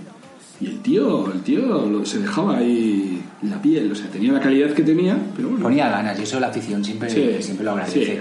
[0.60, 4.40] Y el tío, el tío lo- se dejaba ahí la piel, o sea, tenía la
[4.40, 5.62] calidad que tenía, pero bueno.
[5.62, 8.04] Ponía ganas y eso la afición siempre, Sí, siempre lo agradece.
[8.04, 8.12] sí.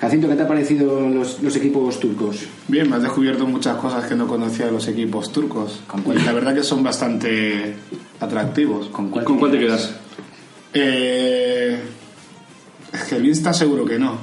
[0.00, 2.38] Jacinto, ¿qué te ha parecido los, los equipos turcos?
[2.68, 5.82] Bien, me has descubierto muchas cosas que no conocía de los equipos turcos.
[5.86, 6.18] ¿Con cuál?
[6.18, 7.74] Y la verdad que son bastante
[8.18, 8.86] atractivos.
[8.88, 9.94] ¿Con cuál, ¿Con cuál te quedas?
[10.72, 11.78] Eh,
[12.92, 14.14] es que el Insta seguro que no.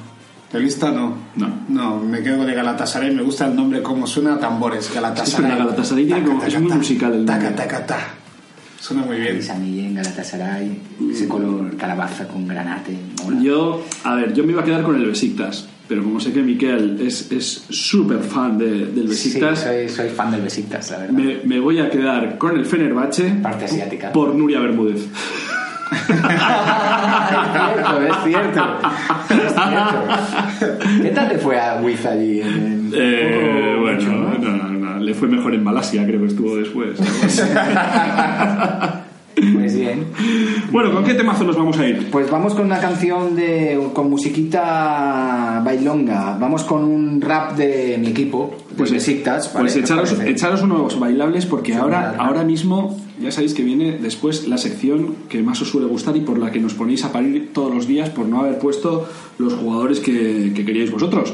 [0.51, 1.15] El Insta no.
[1.35, 1.49] No.
[1.69, 3.13] No, me quedo con el Galatasaray.
[3.13, 4.91] Me gusta el nombre como suena a tambores.
[4.93, 5.31] Galatasaray.
[5.31, 7.63] Sí, pero Galatasaray tiene como- es muy musical el Taca, nombre.
[7.65, 7.99] taca, ta.
[8.79, 9.37] Suena muy bien.
[9.37, 10.79] Esa Millén, Galatasaray,
[11.11, 12.95] ese color calabaza con granate.
[13.23, 13.41] mola.
[13.41, 16.41] Yo, a ver, yo me iba a quedar con el Besiktas, pero como sé que
[16.43, 20.97] Miquel es es súper fan de- del Sí, Besiktas, soy, soy fan del Besiktas, la
[20.99, 21.13] verdad.
[21.13, 24.11] me, me voy a quedar con el Fenerbahce Parte asiática.
[24.13, 25.07] por Nuria Bermúdez.
[25.91, 25.99] Es
[27.53, 28.63] cierto, es cierto.
[29.29, 29.99] Es cierto.
[31.03, 32.41] ¿Qué tal te fue a Wiz allí?
[32.41, 34.37] En, Eh, Oh, bueno, ¿no?
[34.37, 36.97] no, no, le fue mejor en Malasia, creo que estuvo después.
[39.53, 40.03] Pues bien.
[40.71, 42.09] bueno, ¿con qué temazo nos vamos a ir?
[42.09, 46.35] Pues vamos con una canción de con musiquita bailonga.
[46.39, 49.53] Vamos con un rap de mi equipo, pues Besiktas.
[49.53, 49.65] ¿vale?
[49.65, 53.97] Pues ¿Qué os echaros, echaros unos bailables porque ahora, ahora mismo ya sabéis que viene
[53.97, 57.11] después la sección que más os suele gustar y por la que nos ponéis a
[57.11, 61.33] parir todos los días por no haber puesto los jugadores que, que queríais vosotros.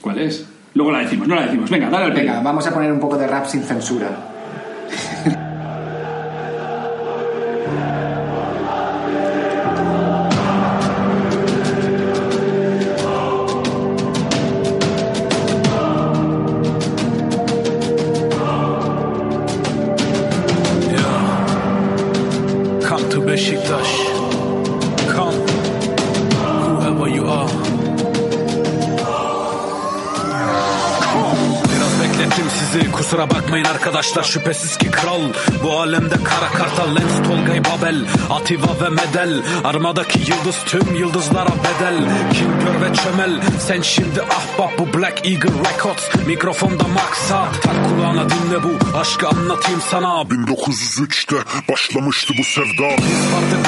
[0.00, 0.46] ¿Cuál es?
[0.74, 1.70] Luego la decimos, no la decimos.
[1.70, 2.12] Venga, dale al.
[2.12, 5.44] Venga, vamos a poner un poco de rap sin censura.
[33.86, 35.20] Arkadaşlar şüphesiz ki kral.
[35.62, 39.42] Bu alemde kara kartal Lens Tolgay Babel Ativa ve Medel.
[39.64, 41.94] Armadaki yıldız tüm yıldızlara bedel.
[42.32, 43.40] Kim gör ve çömel?
[43.60, 46.26] Sen şimdi ahbap bu Black Eagle Records.
[46.26, 50.08] Mikrofonda maksat Tak kulağına dinle bu aşkı anlatayım sana.
[50.08, 51.36] 1903'te
[51.72, 52.96] başlamıştı bu sevda.
[52.98, 53.66] Biz vardık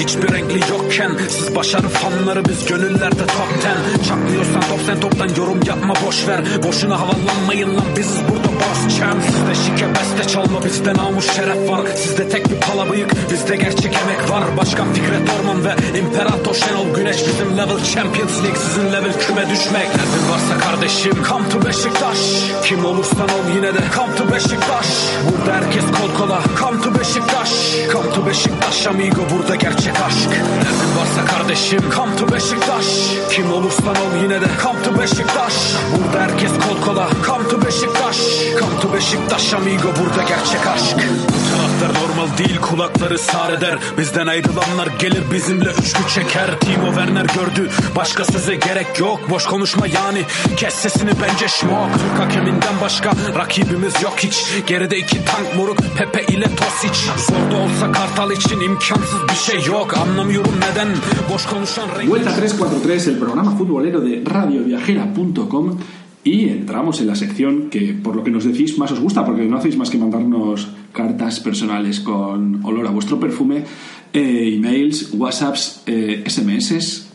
[0.00, 4.04] hiçbir renkli yokken Siz başarı fanları biz gönüllerde top ten.
[4.08, 6.40] Çaklıyorsan top sen toptan yorum yapma boş ver.
[6.62, 9.22] Boşuna havalanmayın lan biziz burada boss champ.
[9.22, 11.80] Sizde şike beste çalma bizde namus şeref var.
[11.96, 14.44] Sizde tek bir pala bıyık bizde gerçek emek var.
[14.56, 19.50] Baş çıkan Fikret Orman ve İmparator Şenol Güneş Bizim level Champions League sizin level küme
[19.50, 19.86] düşmek.
[19.86, 22.18] Derdin varsa kardeşim come to Beşiktaş.
[22.64, 24.86] Kim olursan ol yine de come to Beşiktaş.
[25.26, 27.50] Burada herkes kol kola come to Beşiktaş.
[27.92, 30.30] Come to Beşiktaş amigo burada gerçek aşk.
[30.30, 32.86] Derdin varsa kardeşim come to Beşiktaş.
[33.30, 35.54] Kim olursan ol yine de come to Beşiktaş.
[35.96, 38.16] Burada herkes kol kola come to Beşiktaş.
[38.58, 40.96] Come to Beşiktaş amigo burada gerçek aşk.
[41.28, 43.78] Bu taraftar normal değil kulakları sar eder.
[43.98, 46.60] Bizden ayrılanlar gelir bizimle üçlü çeker.
[46.60, 49.30] Timo Werner gördü başka söze gerek yok.
[49.30, 50.24] Boş konuşma yani
[50.56, 54.44] kes sesini bence şmok Türk hakeminden başka rakibimiz yok hiç.
[54.66, 57.00] Geride iki tank moruk Pepe ile Tosic.
[57.28, 60.88] Zor da olsa Kartal için imkansız bir şey yok Anlamıyorum neden
[61.32, 65.78] boş konuşan renk Vuelta 343, el programa futbolero de radioviajera.com
[66.24, 69.44] y entramos en la sección que por lo que nos decís más os gusta, porque
[69.44, 73.64] no hacéis más que mandarnos cartas personales con olor a vuestro perfume,
[74.12, 77.06] eh, emails, whatsapps, eh, SMS.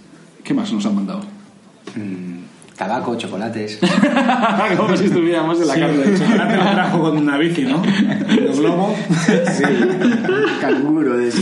[0.44, 1.22] ¿Qué más nos han mandado?
[2.78, 3.80] Tabaco, chocolates.
[4.78, 6.02] Como si estuviéramos en la Sí, cárcel.
[6.10, 7.82] el chocolate lo trajo con una bici, ¿no?
[8.30, 8.94] El globo.
[9.08, 9.64] sí,
[10.60, 11.42] canguro de eso.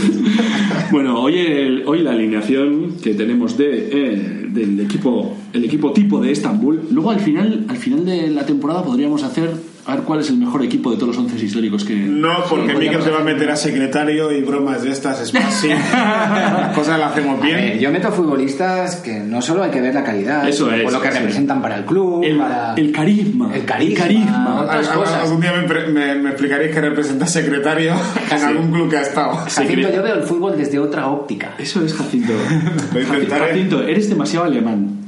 [0.92, 6.20] Bueno, hoy, el- hoy la alineación que tenemos de, eh, del equipo, el equipo tipo
[6.20, 6.82] de Estambul.
[6.92, 9.50] Luego al final, al final de la temporada podríamos hacer
[9.86, 11.94] a ver cuál es el mejor equipo de todos los once históricos que.
[11.94, 15.70] No, porque Miquel se va a meter a secretario y bromas de estas es fácil.
[15.92, 17.78] Las cosas las hacemos ver, bien.
[17.78, 21.00] yo meto futbolistas que no solo hay que ver la calidad, Eso es, o lo
[21.00, 23.54] que representan para el club, El, para el carisma.
[23.54, 24.02] El carisma.
[24.04, 24.60] carisma.
[24.62, 25.22] otras cosas.
[25.24, 27.94] Algún día me, me- me explicaréis que representa secretario
[28.30, 29.34] en algún club que ha estado.
[29.36, 31.54] Jacinto, yo veo el fútbol desde otra óptica.
[31.58, 32.32] Eso es Jacinto.
[32.94, 33.48] Lo intentaré.
[33.52, 35.03] Jacinto, eres demasiado alemán.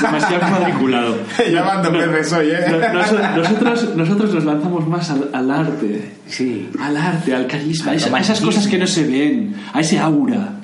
[0.00, 1.16] Demasiado cuadriculado.
[1.52, 2.64] Ya dos veces hoy, ¿eh?
[2.70, 6.12] No- noso- nosotros, nosotros nos lanzamos más al, al arte.
[6.26, 6.68] Sí.
[6.80, 9.98] Al arte, al carisma, a, esa- a esas cosas que no se ven, a ese
[9.98, 10.60] aura,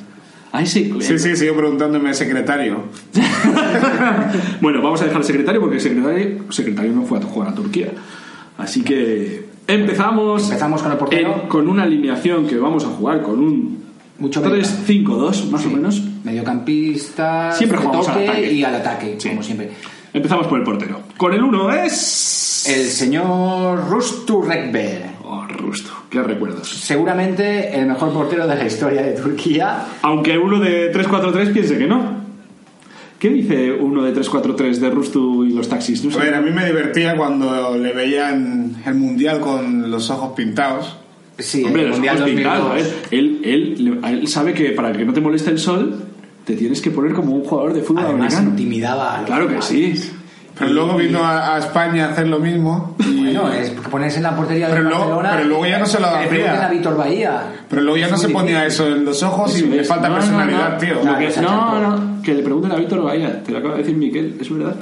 [0.52, 0.90] a ese...
[1.00, 2.84] Sí, sí, sigo preguntándome secretario.
[4.60, 7.54] bueno, vamos a dejar el secretario porque el secretario, secretario no fue a jugar a
[7.54, 7.88] Turquía.
[8.58, 11.40] Así que empezamos, Empezamos con el portero.
[11.42, 13.81] en- con una alineación que vamos a jugar con un
[14.18, 16.02] Mucho 3-5-2, más o menos.
[16.24, 18.52] Mediocampista, Siempre jugamos al toque ataque.
[18.52, 19.28] y al ataque, Sí.
[19.30, 19.70] como siempre.
[20.12, 21.00] Empezamos por el portero.
[21.16, 22.66] Con el 1 es...
[22.68, 25.06] El señor Rustu Rekber.
[25.24, 26.68] Oh, Rusto, qué recuerdos.
[26.68, 29.86] Seguramente el mejor portero de la historia de Turquía.
[30.02, 32.22] Aunque uno de 3-4-3 piense que no.
[33.18, 36.04] ¿Qué dice uno de 3-4-3 de Rustu y los taxis?
[36.04, 36.18] No sé.
[36.20, 40.96] A ver, a mí me divertía cuando le veían el mundial con los ojos pintados.
[41.38, 42.86] Sí, Hombre, el los Mundial pintados, 2002.
[42.92, 42.96] ¿eh?
[43.10, 46.02] él, él, él sabe que para que no te moleste el sol,
[46.44, 48.50] te tienes que poner como un jugador de fútbol Además, americano.
[48.50, 49.94] intimidaba a los Claro que sí.
[50.58, 52.94] Pero luego vino a, a España a hacer lo mismo.
[53.00, 55.32] y- Bueno, es ponerse en la portería de Pero luego- Barcelona.
[55.36, 56.28] pero luego ya no se lo que le hacía.
[56.28, 57.42] pregunten a Víctor Bahía.
[57.70, 58.84] Pero luego ya no se ponía difícil.
[58.86, 59.88] eso en los ojos y Eso le es.
[59.88, 60.78] falta No, no, personalidad, no.
[60.78, 60.94] tío.
[60.96, 63.80] Lo Claro, que- no, no, que le pregunten a Víctor Bahía, te lo acaba de
[63.80, 64.76] decir Miquel, ¿es verdad?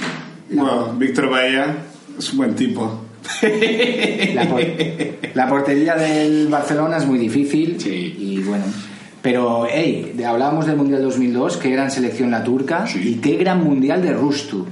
[0.50, 1.76] Bueno, Víctor Bahía
[2.18, 3.04] es un buen tipo.
[4.35, 4.62] La, por-
[5.35, 7.76] la portería del Barcelona es muy difícil.
[7.80, 8.16] Sí.
[8.18, 8.64] Y bueno.
[9.22, 13.00] Pero, hey, hablábamos del Mundial 2002, qué gran selección la turca Sí.
[13.06, 14.66] y qué gran Mundial de Rustu.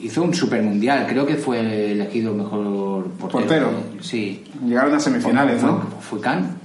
[0.00, 3.30] Hizo un super mundial, creo que fue elegido mejor portero.
[3.40, 3.70] Portero.
[4.00, 4.44] Sí.
[4.64, 5.82] Llegaron a semifinales, Fue- ¿no?
[6.00, 6.57] Fue Can.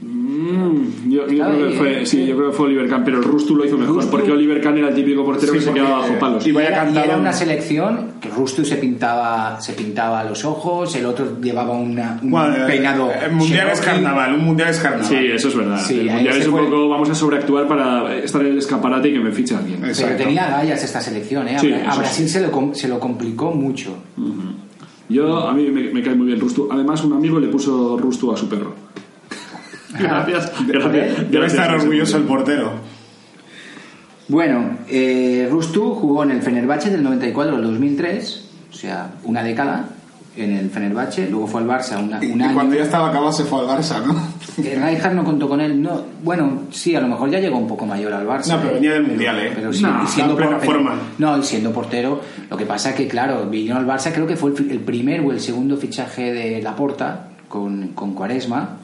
[0.00, 3.56] Mm, yo, creo que fue, sí, yo creo que fue Oliver Kahn, pero el Rustu
[3.56, 5.98] lo hizo mejor, Rustu- porque Oliver Kahn era el típico portero Sí, que se quedaba
[6.00, 6.46] bajo palos.
[6.46, 10.44] y Y vaya era, y era una selección que Rustu se pintaba, se pintaba los
[10.44, 13.10] ojos, el otro llevaba una, un Bueno, peinado.
[13.12, 15.06] El mundial es carnaval, un mundial es carnaval.
[15.06, 15.80] Sí, eso es verdad.
[15.84, 16.64] Sí, el mundial es un fue.
[16.64, 19.80] poco, vamos a sobreactuar para estar en el escaparate y que me fiche alguien.
[19.82, 21.56] Pero tenía gallas esta selección, ¿eh?
[21.56, 21.68] A, Sí,
[21.98, 23.94] Brasil se lo, se lo complicó mucho.
[25.08, 26.68] Yo, a mí me, me cae muy bien Rustu.
[26.70, 28.74] Además, un amigo le puso Rustu a su perro.
[29.98, 31.30] gracias, gracias.
[31.30, 32.72] Debe estar orgulloso el portero.
[34.28, 39.86] Bueno, eh, Rustu jugó en el Fenerbahce del 94 al 2003, o sea, una década
[40.34, 42.54] en el Fenerbahce, luego fue al Barça una, Y, un y año.
[42.54, 44.14] cuando ya estaba acabado se fue al Barça, ¿no?
[44.64, 47.66] Eh, Rijkaard no contó con él, no, bueno, sí, a lo mejor ya llegó un
[47.68, 48.52] poco mayor al Barça.
[48.54, 49.52] No, pero venía del Mundial, ¿eh?
[49.54, 50.94] Pero sí, No, y siendo plena por- forma.
[51.18, 54.36] No, y siendo portero, lo que pasa es que, claro, vino al Barça, creo que
[54.36, 58.78] fue el, el primer o el segundo fichaje de Laporta con, con Cuaresma.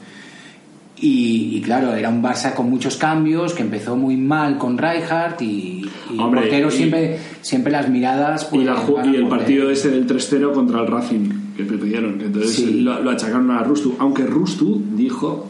[1.01, 5.41] Y, y claro, era un Barça con muchos cambios, que empezó muy mal con Rijkaard
[5.43, 8.49] y, y el Hombre, portero y- siempre, siempre las miradas...
[8.51, 9.73] Y, pues, la ju- van a y el por partido él.
[9.75, 12.19] ese del 3-0 contra el Racing, que perdieron.
[12.19, 12.81] que Entonces Sí.
[12.81, 13.95] lo, lo achacaron a Rustu.
[14.01, 15.47] Aunque Rustu dijo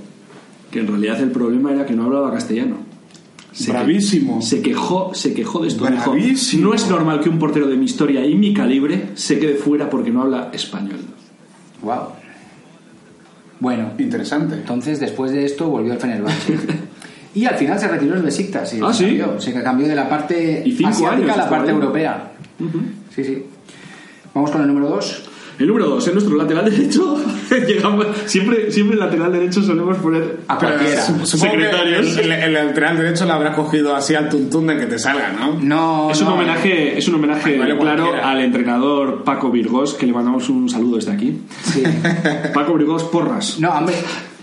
[0.70, 2.76] que en realidad el problema era que no hablaba castellano.
[3.52, 4.40] Se Bravísimo.
[4.40, 5.86] que- se quejó, se quejó de esto.
[5.86, 6.14] Dijo,
[6.58, 9.88] no es normal que un portero de mi historia y mi calibre se quede fuera
[9.88, 10.98] porque no habla español.
[11.82, 12.17] Wow.
[13.60, 14.54] Bueno, Interesante.
[14.54, 16.56] Entonces, después de esto, volvió al Fenerbahce.
[17.34, 18.74] Y al final se retiró el Besiktas.
[18.82, 19.04] Ah, ¿sí?
[19.04, 22.32] Cambió, se cambió de la parte Y asiática a la parte europea.
[23.14, 23.46] Sí, sí.
[24.34, 25.27] Vamos con el número 2.
[25.58, 27.16] El número 2, en nuestro lateral derecho,
[27.66, 31.02] llegamos, siempre, siempre el lateral derecho solemos poner A cualquiera.
[31.24, 32.16] secretarios.
[32.16, 35.32] El, el- el lateral derecho lo habrá cogido así al tuntún de que te salga,
[35.32, 35.58] ¿no?
[35.60, 38.30] No, Es un no, homenaje, es un homenaje Vale, claro cualquiera.
[38.30, 41.40] al entrenador Paco Virgos, que le mandamos un saludo desde aquí.
[41.64, 41.82] Sí.
[42.54, 43.58] Paco Virgos Porras.
[43.58, 43.96] No, hombre,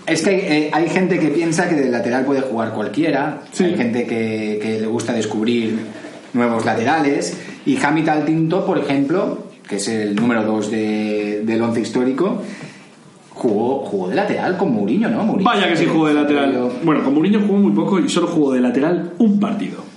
[0.05, 0.31] es que
[0.65, 3.41] eh, hay gente que piensa que de lateral puede jugar cualquiera.
[3.53, 3.63] Sí.
[3.63, 5.77] Hay gente que, que le gusta descubrir
[6.33, 7.37] nuevos laterales.
[7.65, 12.41] Y Hamid Altinto, por ejemplo, que es el número 2 de, del once histórico,
[13.29, 15.23] jugó, jugó de lateral con Mourinho, ¿no?
[15.23, 15.49] Mourinho.
[15.49, 16.71] Vaya que sí jugó de lateral.
[16.83, 19.94] Bueno, con Mourinho jugó muy poco y solo jugó de lateral un partido.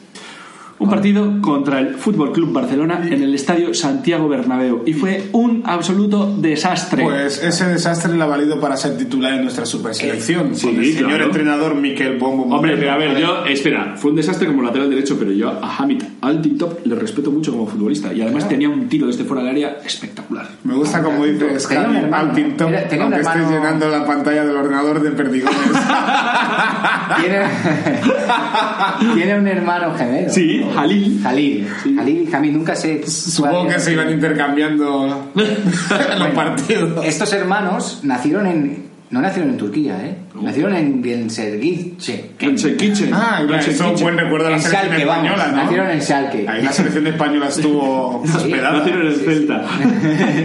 [0.88, 5.62] Un partido contra el Fútbol Club Barcelona en el estadio Santiago Bernabéu y fue un
[5.66, 7.03] absoluto desastre.
[7.05, 10.55] Pues ese desastre le ha valido para ser titular en nuestra superselección.
[10.55, 11.24] Sí, con el señor claro.
[11.27, 12.55] entrenador Miquel Bombo.
[12.55, 15.77] Hombre, pero a ver, yo, espera, fue un desastre como lateral derecho, pero yo a
[15.77, 19.51] Hamid Altintop le respeto mucho como futbolista y además tenía un tiro desde fuera del
[19.53, 20.48] área espectacular.
[20.64, 21.98] Me gusta como dices, hermano.
[21.98, 25.59] Era- tenía un aunque estés hermano- llenando la pantalla del ordenador de perdigones.
[27.20, 27.38] Tiene,
[29.14, 30.31] tiene un hermano gemelo.
[30.31, 31.21] Sí, Jalil.
[31.23, 31.69] Jalil.
[31.97, 33.07] Jalil y Hamid nunca se.
[33.07, 37.05] Supongo que se iban intercambiando los partidos.
[37.05, 38.88] Estos hermanos nacieron en.
[39.11, 40.17] No nacieron en Turquía, ¿eh?
[40.38, 42.29] Nacieron en Gensergice.
[42.41, 43.09] En Sequiche.
[43.11, 45.62] Ah, claro, eso es un buen recuerdo de la En selección Schalke, vamos, española, ¿no?
[45.64, 46.47] nacieron en Schalke.
[46.49, 48.79] Ahí la selección española estuvo hospedada.
[48.81, 49.64] Nacieron en el Celta.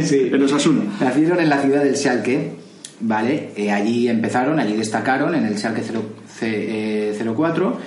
[0.02, 0.30] Sí.
[0.32, 0.82] En Osasuna.
[1.02, 2.52] Nacieron en la ciudad del Schalke,
[3.02, 3.50] ¿vale?
[3.58, 6.02] Eh, allí empezaron, allí destacaron en el Schalke 0,
[6.34, 7.80] C- eh, 04.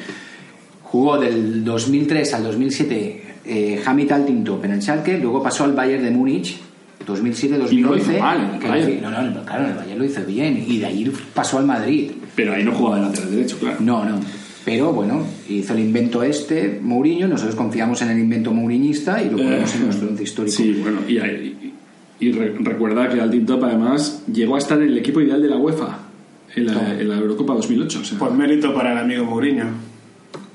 [0.97, 6.03] Jugó del 2003 al 2007 eh, Hamid Altintop en el Schalke, luego pasó al Bayern
[6.03, 6.57] de Múnich
[7.07, 7.73] 2007-2011.
[7.73, 9.03] Y no lo hizo mal en el que Bayern.
[9.03, 12.13] No, no, claro, en el Bayern lo hizo bien y de ahí pasó al Madrid.
[12.35, 13.77] Pero ahí no jugaba lateral derecho, claro.
[13.81, 14.21] No, no.
[14.65, 19.37] Pero bueno, hizo el invento este, Mourinho, nosotros confiamos en el invento mouriñista y lo
[19.37, 20.57] ponemos en nuestro once histórico.
[20.57, 21.73] Sí, bueno, y, y-
[22.19, 25.57] y re- recuerda que Altintop además llegó a estar en el equipo ideal de la
[25.59, 25.99] UEFA
[26.55, 27.99] en la, en la Eurocopa 2008.
[28.01, 28.19] o sea.
[28.19, 29.67] Pues mérito para el amigo Mourinho.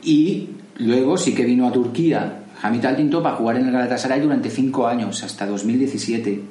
[0.03, 4.49] Y luego sí que vino a Turquía Hamid Altintop a jugar en el Galatasaray durante
[4.49, 6.41] cinco años, hasta 2017.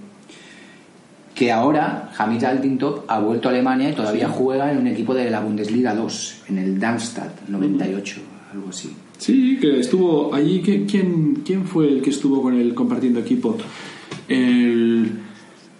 [1.35, 5.31] Que ahora Hamid Altintop ha vuelto a Alemania y todavía juega en un equipo de
[5.31, 8.21] la Bundesliga 2, en el Darmstadt 98,
[8.53, 8.91] algo así.
[9.19, 10.61] Sí, que estuvo allí.
[10.61, 13.57] ¿qué- ¿Quién, quién fue el que estuvo con él compartiendo equipo?
[14.29, 15.11] El,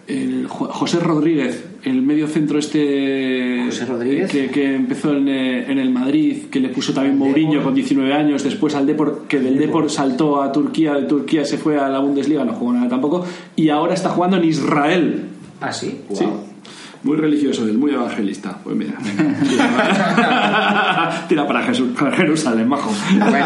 [0.07, 3.63] el Jo- José Rodríguez, el medio centro este.
[3.65, 4.31] José Rodríguez.
[4.31, 8.13] Que, que empezó en, eh, en el Madrid, que le puso también Mourinho con 19
[8.13, 8.43] años.
[8.43, 11.99] Después al Depor, que del Depor saltó a Turquía, de Turquía se fue a la
[11.99, 13.25] Bundesliga, no jugó nada tampoco.
[13.55, 15.23] Y ahora está jugando en Israel.
[15.59, 16.23] Ah, sí, Sí.
[16.23, 16.51] Guau.
[17.03, 18.59] Muy religioso él, muy evangelista.
[18.63, 18.93] Pues mira,
[19.49, 22.91] tira, tira para Jesús, para Jerusalén, majo.
[23.17, 23.45] Bueno,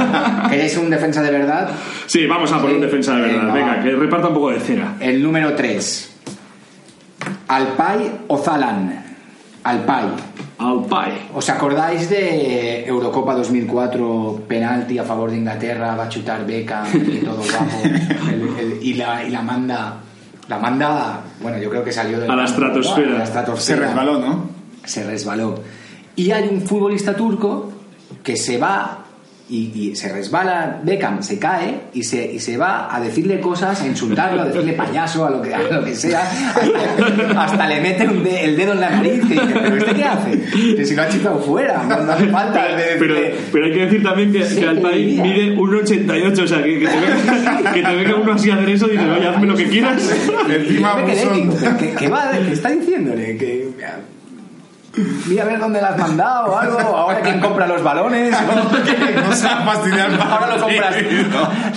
[0.50, 1.70] ¿queréis un defensa de verdad?
[2.06, 2.76] Sí, vamos a por Sí.
[2.76, 3.54] un defensa de verdad.
[3.54, 4.98] Venga, Venga, que reparta un poco de cera.
[5.00, 6.15] El número 3.
[7.48, 9.04] Alpay Ozalan.
[9.64, 10.06] Alpay.
[10.58, 11.30] Alpay.
[11.34, 17.18] ¿Os acordáis de Eurocopa 2004, penalti a favor de Inglaterra, va a chutar Beckham y
[17.26, 17.82] todo guapo?
[18.30, 19.98] El- el- y, la, y la manda,
[20.48, 22.30] la manda, bueno, yo creo que salió del
[23.16, 23.82] A la estratosfera.
[23.82, 24.50] Se resbaló, ¿no?
[24.84, 25.60] Se resbaló.
[26.16, 27.72] Y hay un futbolista turco
[28.24, 29.05] que se va
[29.48, 33.80] y, y se resbala Beckham, se cae y se, y se va a decirle cosas,
[33.82, 36.22] a insultarlo, a decirle payaso, a lo que, a lo que sea.
[36.24, 39.94] Hasta, hasta le mete un de- el dedo en la nariz y dice, ¿pero este
[39.94, 40.42] qué hace?
[40.76, 42.76] Que si lo ha chutado fuera, no, no hace falta.
[42.76, 43.16] de Pero,
[43.52, 44.72] pero hay que decir también que, Sí, que
[45.22, 46.44] mide 1,88.
[46.44, 48.92] O sea, que, que, te venga, que te venga uno así a hacer eso y
[48.92, 50.12] dices, oye, hazme lo que quieras.
[50.50, 52.32] Encima Yo me quedé, puso- digo, ¿pero ¿qué, qué va?
[52.32, 53.38] ¿Qué está diciéndole?
[53.38, 53.68] Que,
[55.28, 56.80] mira a ver dónde la has mandado o algo.
[56.80, 58.36] Ahora quién compra los balones.
[59.16, 60.96] No se va a fastidiar Ahora lo compras.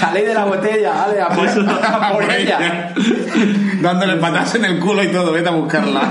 [0.01, 2.93] La ley de la botella, vale, a por, a por ella.
[3.83, 6.03] Dándole patas en el culo y todo, vete a buscarla.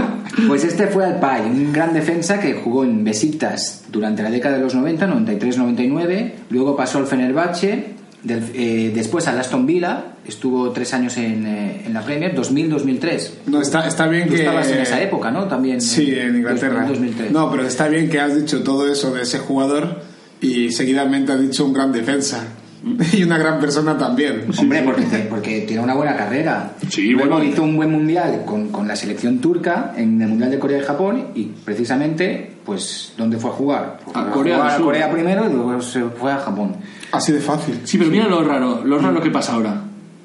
[0.48, 4.64] Pues este fue Alpay, un gran defensa que jugó en Besiktas durante la década de
[4.64, 6.34] los 90, 93-99.
[6.50, 10.04] Luego pasó al Fenerbahce, del- eh, después al Aston Villa.
[10.28, 13.34] Estuvo tres años en, eh, en la Premier, 2000-2003.
[13.48, 14.40] No, está, está bien Tú que.
[14.42, 15.46] estabas en esa época, ¿no?
[15.46, 15.80] También.
[15.82, 16.86] Sí, en Inglaterra.
[16.88, 17.32] 2003.
[17.32, 20.02] No, pero está bien que has dicho todo eso de ese jugador
[20.42, 22.44] y seguidamente has dicho un gran defensa.
[23.12, 24.46] Y una gran persona también.
[24.58, 26.74] Hombre, porque, porque tiene una buena carrera.
[26.90, 27.44] Sí, Luego bueno.
[27.52, 30.82] hizo un buen mundial con, con la selección turca en el mundial de Corea y
[30.84, 34.00] Japón y precisamente, pues, ¿dónde fue a jugar?
[34.06, 34.78] Fue A Corea a.
[34.78, 36.76] Corea primero y luego se fue a Japón.
[37.12, 37.76] Así de fácil.
[37.84, 39.84] Sí, pero mira lo raro, lo raro que pasa ahora.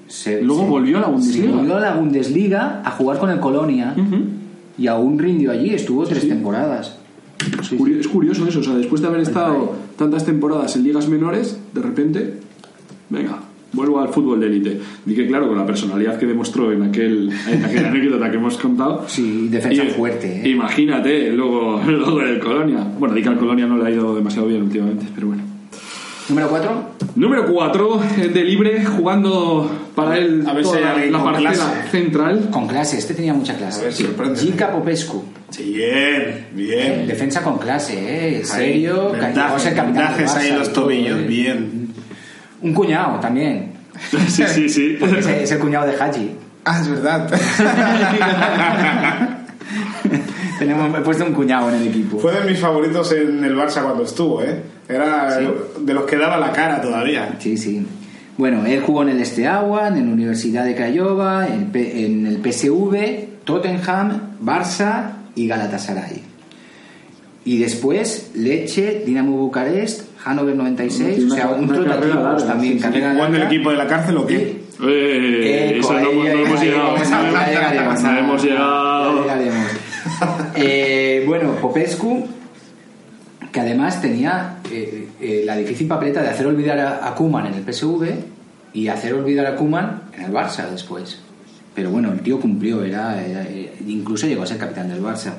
[0.09, 1.47] Se- Luego se- volvió a la Bundesliga.
[1.51, 3.95] se volvió a la Bundesliga a jugar con el Colonia
[4.77, 6.97] y aún rindió allí, estuvo tres temporadas.
[7.61, 11.09] Es curi- es curioso eso, o sea, después de haber estado tantas temporadas en ligas
[11.09, 12.35] menores, de repente,
[13.11, 13.39] venga,
[13.73, 14.81] vuelvo al fútbol de élite.
[15.07, 18.57] Y que claro, con la personalidad que demostró en aquel en aquella anécdota que hemos
[18.59, 19.05] contado.
[19.09, 20.49] Sí, defensa y- fuerte, ¿eh?
[20.51, 22.87] Imagínate, luego, luego en el Colonia.
[22.99, 25.43] Bueno, di que al Colonia no le ha ido demasiado bien últimamente, pero bueno.
[26.29, 26.83] Número 4.
[27.17, 28.01] Número 4,
[28.33, 31.91] de libre, jugando para él A ver si toda hay la, con parcela clase.
[31.91, 32.49] central.
[32.51, 33.81] Con clase, este tenía mucha clase.
[33.81, 34.37] A ver.
[34.37, 35.25] Gica Popescu.
[35.51, 37.07] Sí, bien, bien.
[37.07, 38.45] Defensa con clase, ¿eh?
[38.45, 41.27] Serio, capitán del vendajes ahí en los todo, tobillos, ¿eh?
[41.27, 41.93] bien.
[42.63, 43.73] Un cuñado también.
[44.29, 44.97] Sí, sí, sí.
[44.99, 46.31] Porque es, es el cuñado de Haji.
[46.65, 47.31] Ah, es verdad.
[50.65, 52.19] Tenemos, he puesto un cuñado en el equipo.
[52.19, 54.63] Fue de mis favoritos en el Barça cuando estuvo, ¿eh?
[54.89, 55.47] Era Sí.
[55.81, 57.37] de los que daba la cara todavía.
[57.39, 57.87] Sí, sí.
[58.37, 64.37] Bueno, él jugó en el Steaua, en la Universidad de Craiova, en, el PSV, Tottenham,
[64.43, 66.23] Barça y Galatasaray.
[67.45, 72.75] Y después Leche, Dinamo Bucarest, Hannover 96, Tiene o sea, un larga, también.
[72.75, 72.85] sí, sí.
[72.85, 74.63] carrera ¿Jugó en el equipo de la cárcel o qué?
[74.85, 76.97] Eh, Eco, esa no, no hemos llegado.
[76.97, 79.82] no hemos- ah, llegado.
[80.57, 82.27] Eh, bueno, Popescu,
[83.51, 87.55] que además tenía eh, eh, la difícil papeleta de hacer olvidar a, a Koeman en
[87.55, 88.05] el PSV
[88.75, 91.19] y hacer olvidar a Koeman en el Barça después.
[91.75, 95.33] Pero bueno, el tío cumplió, era, era- era- incluso llegó a ser capitán del Barça.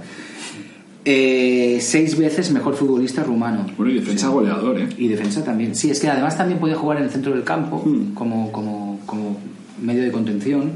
[1.06, 3.66] Eh, seis veces mejor futbolista rumano.
[3.78, 4.88] Bueno, y defensa goleador, ¿eh?
[4.98, 5.76] Y defensa también.
[5.76, 8.14] Sí, es que además también podía jugar en el centro del campo Mm.
[8.14, 9.38] como, como, como
[9.82, 10.72] medio de contención.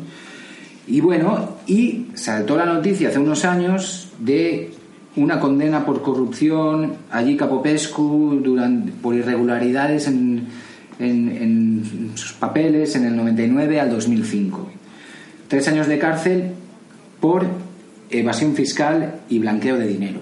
[0.88, 4.72] Y bueno, y saltó la noticia hace unos años de
[5.18, 10.48] una condena por corrupción allí Capopescu durante, por irregularidades en,
[11.00, 14.70] en- en sus papeles en el 99 al 2005.
[15.48, 16.52] Tres años de cárcel
[17.20, 17.46] por
[18.10, 20.20] evasión fiscal y blanqueo de dinero.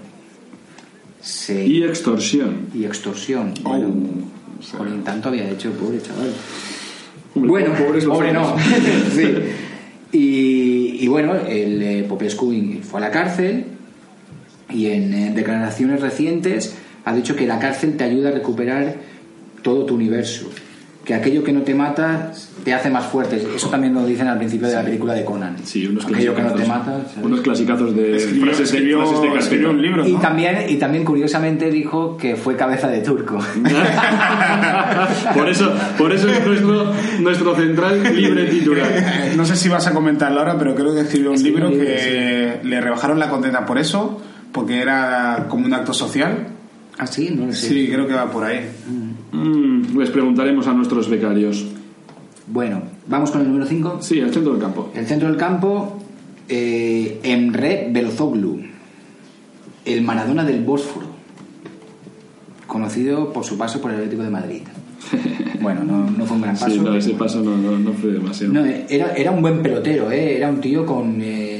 [1.21, 2.67] Se- Y extorsión.
[2.73, 3.53] y extorsión.
[3.63, 3.87] Oh, Bueno,
[4.59, 4.77] o sea.
[4.79, 6.31] por tanto había hecho, pobre chaval.
[7.35, 8.55] Hombre, bueno, pobres los pobre no.
[9.15, 9.33] Sí.
[10.17, 12.53] Y, bueno, el eh, Popescu
[12.83, 13.65] fue a la cárcel
[14.69, 18.95] y en eh, declaraciones recientes ha dicho que la cárcel te ayuda a recuperar
[19.61, 20.49] todo tu universo.
[21.05, 22.31] Que aquello que no te mata
[22.63, 23.39] te hace más fuerte.
[23.55, 25.55] Eso también lo dicen al principio de la película de Conan.
[25.63, 26.83] Sí, unos aquello que no clasicazos.
[26.85, 27.09] te mata.
[27.13, 27.25] ¿sabes?
[27.25, 30.19] Unos clasicazos de Escribió, frases de, escribió- frases de escribió un libro, Y ¿no?
[30.19, 33.37] también, y también curiosamente dijo que fue cabeza de turco.
[35.35, 38.87] por eso, por eso es nuestro, nuestro central libre titular.
[39.35, 41.85] No sé si vas a comentarlo ahora, pero creo que escribió un Escribió libro libro,
[41.85, 46.47] que le rebajaron la condena por eso, porque era como un acto social.
[46.97, 47.29] ¿Ah, sí?
[47.35, 47.67] No lo sé.
[47.67, 48.69] Sí, creo que va por ahí.
[48.87, 49.09] Mm,
[49.97, 51.65] les preguntaremos a nuestros becarios.
[52.47, 53.97] Bueno, vamos con el número 5.
[54.01, 54.91] Sí, al centro del campo.
[54.95, 55.99] El centro del campo,
[56.47, 58.61] eh, Emre Belozoglu,
[59.85, 61.07] el Maradona del Bósforo,
[62.67, 64.61] conocido por su paso por el Atlético de Madrid.
[65.61, 66.69] Bueno, no, no fue un gran paso.
[66.69, 68.53] Sí, no, ese paso no, no, no fue demasiado.
[68.53, 70.37] No, era, era un buen pelotero, ¿eh?
[70.37, 71.19] era un tío con.
[71.21, 71.54] eh,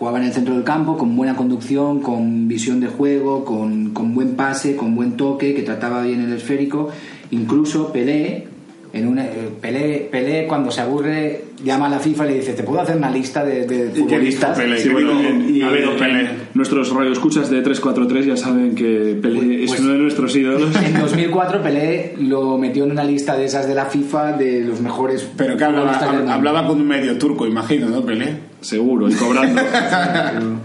[0.00, 4.14] jugaba en el centro del campo, con buena conducción, con visión de juego, con, con
[4.14, 6.88] buen pase, con buen toque, que trataba bien el esférico.
[7.30, 8.46] Incluso Pelé,
[8.94, 12.54] en una, eh, Pelé, Pelé, cuando se aburre, llama a la FIFA y le dice:
[12.54, 14.58] ¿Te puedo hacer una lista de, de ¿Y qué dijo futbolistas?
[14.58, 14.78] Pelé?
[14.78, 16.28] Sí, bueno, en- Y- a ver, y- Pelé.
[16.54, 20.70] nuestros radioescuchas de 343 ya saben que Pelé Pues- es uno de nuestros ídolos.
[20.84, 24.80] En 2004 Pelé lo metió en una lista de esas de la FIFA de los
[24.80, 25.92] mejores Pero que hablaba,
[26.32, 28.48] hablaba con un medio turco, imagino, ¿no, Pelé?
[28.60, 29.60] Seguro, y cobrando.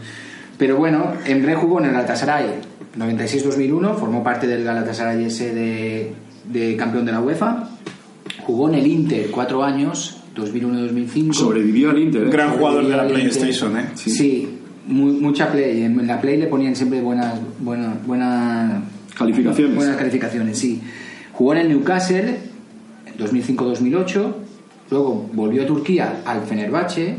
[0.58, 2.46] Pero, bueno, Emre jugó en el Galatasaray
[2.98, 6.14] 96-2001, formó parte del Galatasaray ese de,
[6.46, 7.70] de campeón de la UEFA.
[8.46, 11.34] Jugó en el Inter cuatro años, 2001-2005.
[11.34, 12.24] Sobrevivió al Inter.
[12.28, 12.30] ¿eh?
[12.30, 13.08] Gran jugador de la.
[13.08, 13.86] PlayStation, ¿eh?
[13.96, 14.48] Sí,
[14.88, 15.84] mu- mucha play.
[15.84, 18.84] En la play le ponían siempre buenas, buenas, buenas
[19.18, 19.76] Calificaciones.
[19.76, 20.82] Buenas calificaciones, sí.
[21.34, 22.38] Jugó en el Newcastle
[23.18, 24.34] 2005-2008,
[24.92, 27.16] luego volvió a Turquía al Fenerbahce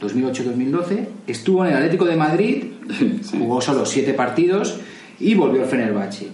[0.00, 2.64] 2008-2012, estuvo en el Atlético de Madrid,
[3.22, 3.36] Sí.
[3.38, 4.78] jugó solo siete partidos
[5.20, 6.28] y volvió al Fenerbahce.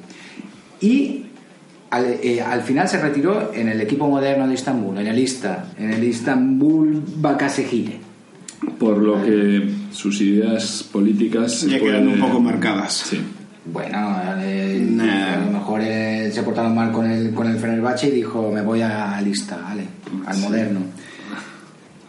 [0.81, 1.23] Y
[1.91, 5.67] al, eh, al final se retiró en el equipo moderno de Estambul, en el Ista,
[5.79, 7.99] en el Istanbul Bakasehire.
[8.79, 12.93] Por lo que sus ideas políticas Ya pueden- quedan un poco marcadas.
[13.11, 13.21] Sí.
[13.67, 15.35] Bueno, eh, Nah.
[15.35, 18.61] a lo mejor eh, se portaron mal con el, con el Fenerbahce y dijo, me
[18.61, 19.85] voy a lista, vale,
[20.27, 20.81] al moderno.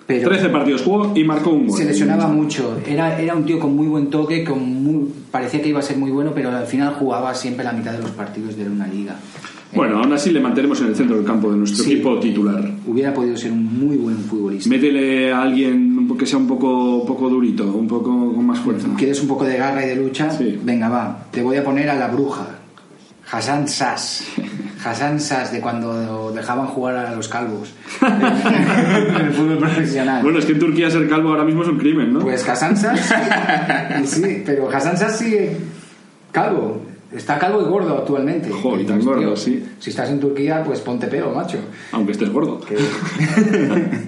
[0.07, 1.77] Pero 13 partidos jugó y marcó un gol.
[1.77, 2.77] se lesionaba mucho.
[2.87, 5.97] Era, era un tío con muy buen toque, con muy- parecía que iba a ser
[5.97, 9.15] muy bueno, pero al final jugaba siempre la mitad de los partidos de una liga.
[9.73, 11.93] Bueno, aún así le mantenemos en el centro del campo de nuestro Sí.
[11.93, 12.63] equipo titular.
[12.87, 14.69] Hubiera podido ser un muy buen futbolista.
[14.69, 18.87] Métele a alguien que sea un poco, un poco durito, un poco con más fuerza.
[18.95, 20.29] ¿Quieres un poco de garra y de lucha?
[20.31, 20.57] Sí.
[20.63, 21.25] Venga, va.
[21.31, 22.45] Te voy a poner a la bruja.
[23.31, 24.23] Hassan Sass.
[24.85, 27.73] Hassan Sass, de cuando dejaban jugar a los calvos.
[28.01, 30.21] en el fútbol profesional.
[30.23, 32.19] Bueno, es que en Turquía ser calvo ahora mismo es un crimen, ¿no?
[32.19, 33.13] Pues Hassan Sass.
[34.05, 35.57] sí, pero Hassan Sass sigue
[36.31, 36.81] calvo.
[37.11, 38.49] Está calvo y gordo actualmente.
[38.49, 39.65] Joder, y tan gordo, tío, sí.
[39.79, 41.57] Si estás en Turquía, pues ponte pelo, macho.
[41.93, 42.59] Aunque estés gordo.
[42.59, 42.77] Que-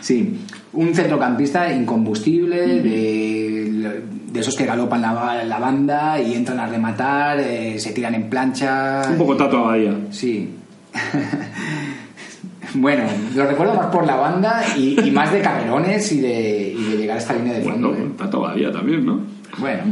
[0.00, 4.02] sí, un centrocampista incombustible, de,
[4.32, 8.28] de esos que galopan la, la banda y entran a rematar, eh, se tiran en
[8.30, 9.02] plancha.
[9.10, 9.96] Un poco tato Abadía.
[10.10, 10.48] Sí.
[12.74, 13.04] bueno,
[13.34, 16.96] lo recuerdo más por la banda y, y más de carrerones y de, y de
[16.96, 17.90] llegar a esta línea de fondo.
[17.90, 18.10] Bueno, ¿eh?
[18.16, 19.20] tato Abadía también, ¿no?
[19.58, 19.82] Bueno,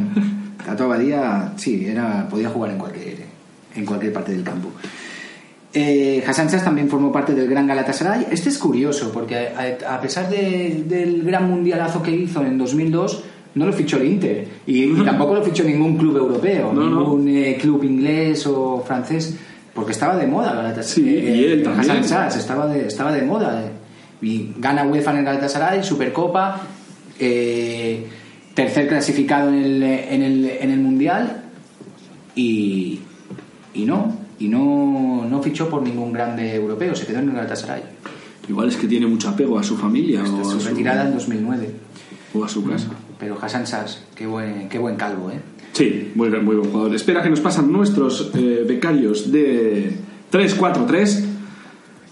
[0.65, 3.17] Tato Abadía, sí, era, podía jugar en cualquier,
[3.75, 4.71] en cualquier parte del campo.
[5.75, 8.27] Eh, Hassan Sass también formó parte del Gran Galatasaray.
[8.31, 13.23] Este es curioso, porque a, a pesar de- del gran mundialazo que hizo en 2002,
[13.55, 14.49] no lo fichó el Inter.
[14.67, 17.01] Y, y tampoco lo fichó ningún club europeo, No, no.
[17.01, 19.37] ningún eh, club inglés o francés,
[19.75, 21.05] porque estaba de moda Galatasaray.
[21.05, 21.91] Sí, y él también.
[21.91, 23.63] Hassan Sass estaba de, estaba de moda.
[23.65, 23.71] eh.
[24.21, 26.63] Y gana UEFA en el Galatasaray, Supercopa,
[27.21, 28.07] eh,
[28.55, 31.43] tercer clasificado en el, en el, en el Mundial
[32.35, 33.01] y,
[33.75, 37.83] y no, y no, no fichó por ningún grande europeo, se quedó en el Galatasaray.
[38.49, 41.15] Igual es que tiene mucho apego a su familia o a Su su, retirada en
[41.15, 41.71] 2009.
[42.35, 42.89] o a su casa.
[43.19, 45.41] Pero Hassan Sass, qué buen, qué buen calvo, ¿eh?
[45.73, 46.95] Sí, muy, muy buen jugador.
[46.95, 49.93] Espera que nos pasan nuestros eh, becarios de
[50.33, 51.25] 3-4-3.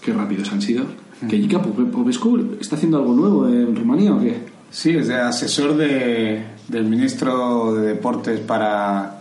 [0.01, 0.85] Qué rápidos han sido.
[1.27, 4.35] ¿Que Ica Pope- Popescu está haciendo algo nuevo en Rumanía o qué?
[4.69, 9.16] Sí, es de asesor de, del ministro de Deportes para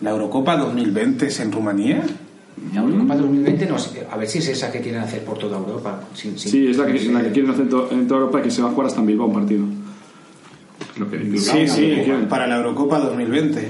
[0.00, 2.02] la Eurocopa 2020 es en Rumanía.
[2.74, 5.56] La Eurocopa 2020, no sé, a ver si es esa que quieren hacer por toda
[5.58, 6.00] Europa.
[6.14, 6.48] Sí, sí.
[6.50, 8.60] Sí, es la que, la que quieren hacer en to- en toda Europa que se
[8.62, 9.64] va a jugar hasta en Bilbao un partido.
[10.98, 11.94] Lo que, lo Sí, sí,
[12.28, 13.68] para la Eurocopa 2020.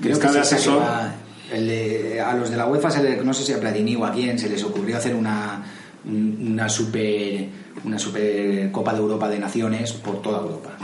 [0.00, 0.78] Creo que que asesor.
[0.80, 1.14] va-
[1.52, 4.04] el de- a los de la UEFA, se le- no sé si a Platini o
[4.04, 5.62] a quién, se les ocurrió hacer una,
[6.04, 7.48] un- una super
[7.84, 10.76] una super Copa de Europa de Naciones por toda Europa.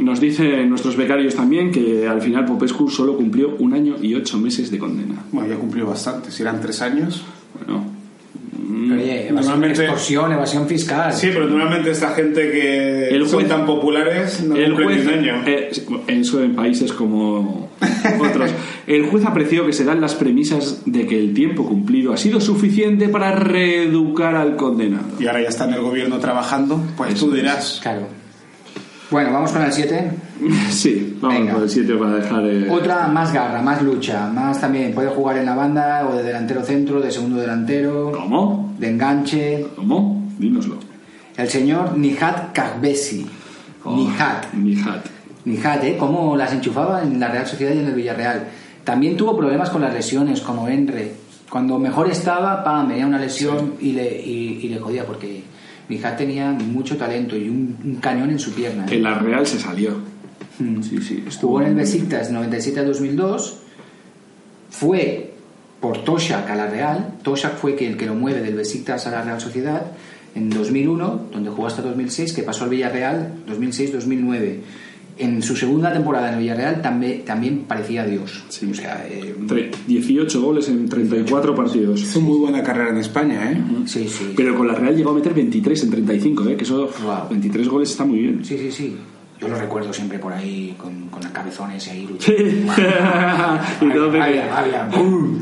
[0.00, 4.38] Nos dicen nuestros becarios también que al final Popescu solo cumplió un año y ocho
[4.38, 5.14] meses de condena.
[5.32, 7.22] Bueno, ya cumplió bastante, si eran tres años.
[7.58, 7.84] Bueno,
[8.88, 11.12] Pero, oye, evasión, Normalmente- extorsión, evasión fiscal.
[11.12, 15.18] Sí, pero normalmente esta gente que El son tan populares no el juez, ni un
[15.18, 15.42] año.
[15.46, 15.70] eh,
[16.06, 17.68] eso en países como
[18.20, 18.50] otros,
[18.86, 22.40] el juez apreció que se dan las premisas de que el tiempo cumplido ha sido
[22.40, 25.04] suficiente para reeducar al condenado.
[25.18, 27.42] Y ahora ya está en el gobierno trabajando, pues Eso tú es.
[27.42, 27.80] dirás.
[27.82, 28.06] Claro.
[29.10, 30.10] Bueno, vamos con el 7.
[30.70, 31.52] Sí, vamos Venga.
[31.54, 32.44] por el sitio para dejar.
[32.46, 34.92] eh, Otra más garra, más lucha, más también.
[34.92, 38.74] Puede jugar en la banda o de delantero centro, de segundo delantero, ¿Cómo?
[38.78, 39.66] de enganche.
[39.76, 40.26] ¿Cómo?
[40.38, 40.78] Dínoslo.
[41.36, 43.24] El señor Nihat Kahbesi.
[43.84, 44.52] Oh, Nihat.
[44.54, 45.06] Nihat.
[45.44, 45.96] ¿Eh?
[45.98, 48.48] Cómo las enchufaba en la Real Sociedad y en el Villarreal.
[48.84, 51.12] También tuvo problemas con las lesiones, como Enre.
[51.50, 55.42] Cuando mejor estaba, pam, venía una lesión y, le, y, y le jodía, porque
[55.88, 58.86] Nihat tenía mucho talento y un, un cañón en su pierna.
[58.86, 58.96] ¿eh?
[58.96, 59.96] En la Real se salió.
[60.58, 60.82] Mm.
[60.82, 61.24] Sí, sí.
[61.26, 63.58] Estuvo en el Besiktas de 97 a 2002.
[64.70, 65.34] Fue
[65.80, 67.14] por Toshak a la Real.
[67.22, 69.92] Toshak fue el que lo mueve del Besiktas a la Real Sociedad
[70.34, 74.58] en 2001, donde jugó hasta 2006, que pasó al Villarreal 2006-2009.
[75.18, 78.44] En su segunda temporada en el Villarreal también, también parecía Dios.
[78.48, 78.66] Sí.
[78.70, 82.00] O sea, eh, Tre- 18 goles en 34 partidos.
[82.00, 83.58] Hizo muy buena carrera en España, ¿eh?
[83.86, 84.32] sí, sí.
[84.34, 86.56] Pero con la Real llegó a meter 23 en 35, ¿eh?
[86.56, 87.28] que eso, Wow.
[87.30, 88.44] 23 goles está muy bien.
[88.44, 88.96] Sí, sí, sí.
[89.38, 92.08] Yo lo recuerdo siempre por ahí con, con los cabezones ahí.
[92.20, 92.32] Sí.
[93.80, 94.88] y todo, había-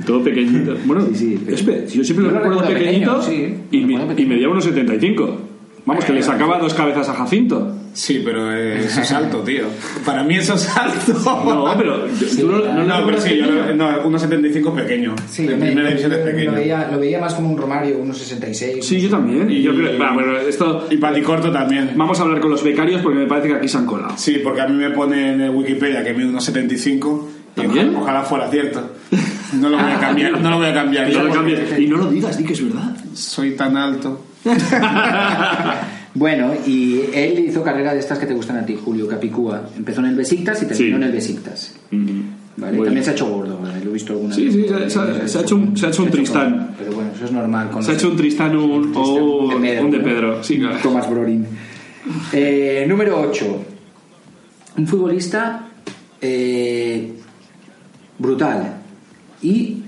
[0.07, 0.75] todo pequeñito.
[0.87, 4.07] Bueno, Sí, sí, yo siempre lo Yo lo recuerdo recuerdo pequeñito pequeño, sí, y, lo
[4.07, 5.39] me- y medía unos 75.
[5.87, 7.77] Vamos, que le sacaba dos cabezas a Jacinto.
[7.93, 9.65] Sí, pero eh, eso es alto, tío.
[10.05, 11.13] Para mí eso es alto.
[11.45, 13.67] No, pero yo- Sí, tú no, pero sí, yo pequeño?
[13.67, 15.15] lo- no, 1,75 pequeño.
[15.29, 16.51] Sí, de me- primera división es yo pequeño.
[16.53, 18.85] Lo veía, lo veía más como un Romario, unos 66.
[18.87, 19.51] Sí, yo también.
[19.51, 21.93] Y yo creo, va, bueno, esto, Y Palicorto también.
[21.97, 24.15] vamos a hablar con los becarios porque me parece que aquí se han colado.
[24.17, 27.89] Sí, porque a mí me pone en Wikipedia que mide unos 75 y ¿También?
[27.91, 28.91] ojalá, ojalá fuera cierto.
[29.55, 31.11] No lo voy a cambiar, no lo voy a cambiar.
[31.81, 32.97] Y no lo digas, di que es verdad.
[33.15, 34.25] Soy tan alto.
[36.15, 39.71] Bueno, y él hizo carrera de estas que te gustan a ti, Julio Capicúa.
[39.77, 40.95] Empezó en el Besiktas y terminó Sí.
[40.97, 41.75] en el Besiktas.
[42.57, 42.79] ¿vale?
[42.79, 43.83] También se ha hecho gordo, ¿vale?
[43.85, 44.55] lo he visto alguna Sí, vez.
[44.55, 46.75] sí, se se ha- se ha hecho un- se ha hecho un Tristán.
[46.79, 47.71] Pero bueno, eso es normal.
[47.71, 50.43] Con Se ha hecho un Tristán un, o un de Pedro.
[50.43, 50.77] Sí, claro.
[50.83, 51.47] Tomás Brorin.
[52.33, 53.65] Eh, número 8.
[54.77, 55.69] Un futbolista
[56.21, 57.13] eh,
[58.19, 58.75] brutal
[59.43, 59.83] y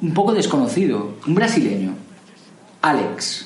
[0.00, 1.16] un poco desconocido.
[1.26, 1.90] Un brasileño.
[2.82, 3.45] Alex.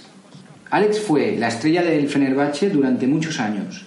[0.71, 3.85] Alex fue la estrella del Fenerbahce durante muchos años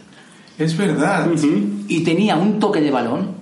[0.57, 1.31] Es verdad.
[1.31, 1.47] Ujú.
[1.87, 3.41] y tenía un toque de balón.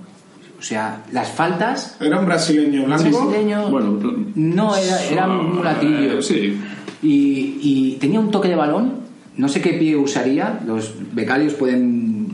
[0.59, 3.03] O sea, las faltas, Era un brasileño blanco.
[3.03, 3.99] brasileño, Bueno,
[4.35, 6.19] no, era, era un mulatillo.
[6.19, 6.59] eh, sí.
[7.01, 8.93] Y, y tenía un toque de balón,
[9.37, 12.27] no sé qué pie usaría, los becarios pueden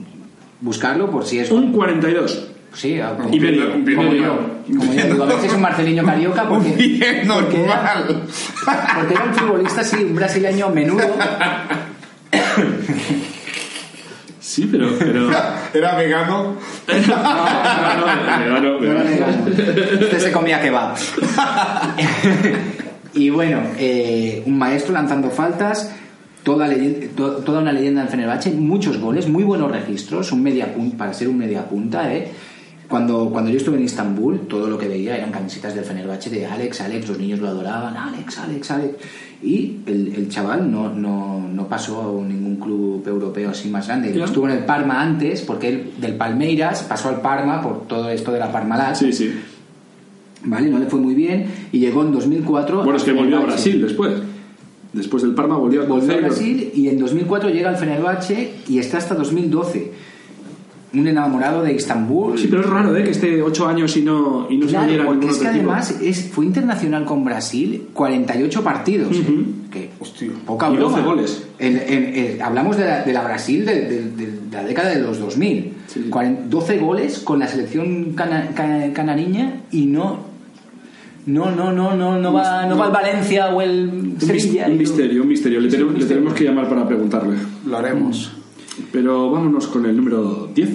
[0.59, 1.49] buscarlo por si es...
[1.51, 2.47] Un 42.
[2.73, 4.13] Sí, a- como, Y medio, como medio.
[4.23, 4.77] yo.
[4.77, 8.21] Como yo digo, a veces es un marceliño carioca porque, Bien porque, era, normal.
[8.95, 11.03] porque era un futbolista, sí, un brasileño menudo.
[14.39, 14.89] Sí, pero.
[14.97, 15.29] pero...
[15.73, 16.55] Era vegano.
[16.87, 17.15] no,
[18.49, 19.47] no, no, No era vegano.
[19.99, 20.95] Este se comía kebab.
[23.13, 25.93] y bueno, eh, un maestro lanzando faltas,
[26.43, 30.73] toda, leyenda- to- toda una leyenda en Fenerbahce, muchos goles, muy buenos registros, un media
[30.73, 32.31] punta, para ser un media punta, ¿eh?
[32.87, 36.45] Cuando, cuando yo estuve en Estambul, todo lo que veía eran camisetas del Fenerbahce de
[36.45, 38.93] Alex, Alex, los niños lo adoraban, Alex, Alex, Alex.
[39.43, 44.17] Y el, el chaval no, no, no pasó a ningún club europeo así más grande.
[44.23, 48.31] Estuvo en el Parma antes, porque él del Palmeiras pasó al Parma por todo esto
[48.31, 48.95] de la Parmalat.
[48.95, 49.33] Sí, sí.
[50.43, 50.69] ¿vale?
[50.69, 52.83] No le fue muy bien y llegó en 2004.
[52.83, 53.41] Bueno, es que volvió a.
[53.41, 54.13] Brasil después.
[54.93, 56.17] Después del Parma volvió a Volvió a.
[56.17, 59.91] Brasil y en 2004 llega al Fenerbahce y está hasta 2012.
[60.97, 62.37] Un enamorado de Istambul.
[62.39, 63.03] Sí, pero es raro, ¿eh?
[63.03, 65.41] Que esté 8 años y no, y no se Claro, uniera a porque ningún es
[65.41, 69.15] que además es, fue internacional con Brasil 48 partidos.
[69.15, 69.19] ¿eh?
[69.21, 69.43] Ujú.
[69.71, 70.29] Que, Hostia.
[70.45, 71.07] poca Y 12 broma.
[71.07, 71.43] goles.
[71.59, 75.01] En- en- en- hablamos de la, de la Brasil de, de- de la década de
[75.01, 75.73] los 2000.
[75.87, 76.07] Sí.
[76.09, 80.25] Cuaren- 12 goles con la selección cana- ca- canariña y no.
[81.25, 84.67] No, no, no, no, no va, no va el Valencia o el Sevilla.
[84.69, 85.59] un misterio, un misterio.
[85.59, 87.35] Le, tenemos- le tenemos que llamar para preguntarle.
[87.65, 88.31] Lo haremos.
[88.91, 90.69] Pero vámonos con el número 10.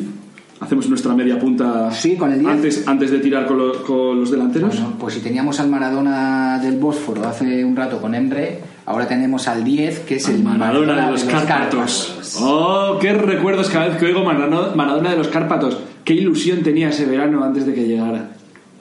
[0.63, 2.51] Hacemos nuestra media punta Sí, con el 10.
[2.53, 4.71] Antes, antes de tirar con, lo- con los delanteros.
[4.79, 9.49] Bueno, pues si teníamos al Maradona del Bósforo hace un rato con Emre, ahora tenemos
[9.49, 12.39] al 10, que es el Maradona de los Cárpatos.
[12.41, 15.79] Oh, qué recuerdos cada vez que oigo Maradona Maradona de los Cárpatos.
[16.05, 18.31] Qué ilusión tenía ese verano antes de que llegara.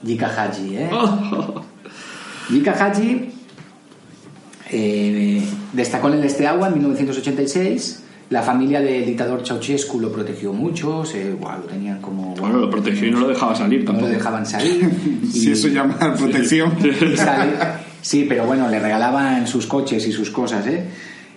[0.06, 0.90] Jika Haji, ¿eh?
[0.92, 1.62] Oh.
[2.48, 3.28] Jika Haji
[4.70, 8.02] eh, destacó en el Esteagua en 1986.
[8.30, 12.34] La familia del dictador Ceausescu lo protegió mucho, se, buah, lo tenían como...
[12.36, 14.06] Bueno, lo protegió y no lo dejaba salir no tampoco.
[14.08, 14.90] lo dejaban salir.
[15.22, 16.72] y- Si eso llama protección.
[17.12, 17.52] y sale-
[18.00, 20.82] sí, pero bueno, le regalaban sus coches y sus cosas, ¿eh?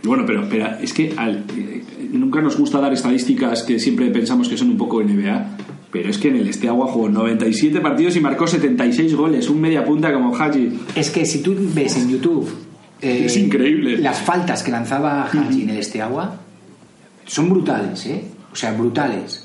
[0.03, 1.83] Bueno, pero espera, es que al- eh,
[2.13, 5.57] nunca nos gusta dar estadísticas que siempre pensamos que son un poco NBA.
[5.91, 9.83] Pero es que en el Esteagua jugó 97 partidos y marcó 76 goles, un media
[9.85, 10.79] punta como Haji.
[10.95, 12.49] Es que si tú ves en YouTube
[13.01, 13.97] eh, Es increíble.
[13.97, 16.35] las faltas que lanzaba Haji en el Esteagua
[17.25, 18.23] son brutales, ¿eh?
[18.51, 19.43] O sea, brutales.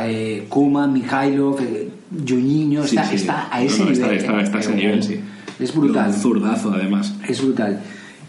[0.00, 1.88] Eh, Kuma, Mikhailov, eh,
[2.26, 3.16] Juninho, Sí, está, sí.
[3.16, 4.00] está a ese no, nivel.
[4.00, 4.42] está- ¿eh?
[4.42, 5.20] está a ese Pero nivel, sí.
[5.60, 6.08] Es brutal.
[6.08, 7.14] Un zurdazo, además.
[7.28, 7.80] Es brutal.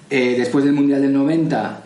[0.09, 1.79] Eh, después del Mundial del 90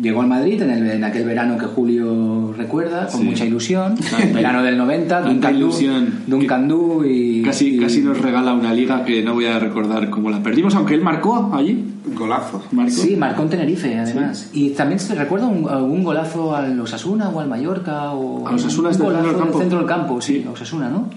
[0.00, 3.26] llegó al Madrid en, el- en aquel verano que Julio recuerda con Sí.
[3.26, 3.96] mucha ilusión.
[4.32, 6.14] Verano del 90, tanta Duncan Du, ilusión.
[6.26, 7.42] Duncan Du y...
[7.42, 10.74] Casi, y- casi nos regala una liga que no voy a recordar cómo la perdimos,
[10.74, 11.84] aunque él marcó allí.
[12.14, 12.62] Golazo.
[12.72, 12.90] Marcó.
[12.92, 14.50] Sí, marcó en Tenerife, además.
[14.52, 18.90] Y también se recuerda un, algún golazo al Osasuna o al Mallorca o A Osasuna
[18.92, 19.58] centro del campo.
[19.58, 20.44] centro del campo, sí, Sí.
[20.48, 21.08] a Osasuna, ¿no?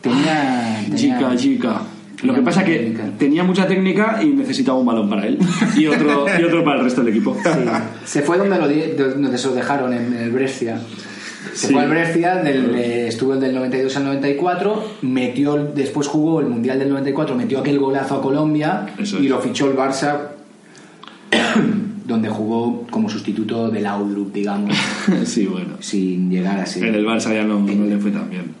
[0.00, 1.80] Tenía, tenía- Chica, chica.
[2.22, 3.04] Lo que pasa mucha que técnica.
[3.18, 5.38] tenía mucha técnica y necesitaba un balón para él.
[5.76, 7.36] Y otro, y otro para el resto del equipo.
[7.42, 7.50] Sí.
[8.06, 8.66] Se fue donde, lo
[9.20, 10.78] donde se lo dejaron, en el Brescia.
[11.56, 16.46] Se fue al Brescia, del, eh, estuvo del 92 al 94, metió, después jugó el
[16.46, 19.30] Mundial del 94, metió aquel golazo a Colombia Eso y es.
[19.30, 20.16] lo fichó el Barça,
[22.06, 24.76] donde jugó como sustituto del Outlook, digamos,
[25.24, 25.74] Sí, bueno.
[25.80, 26.84] sin llegar a ser.
[26.84, 28.54] En el Barça ya no, no le fue tan bien.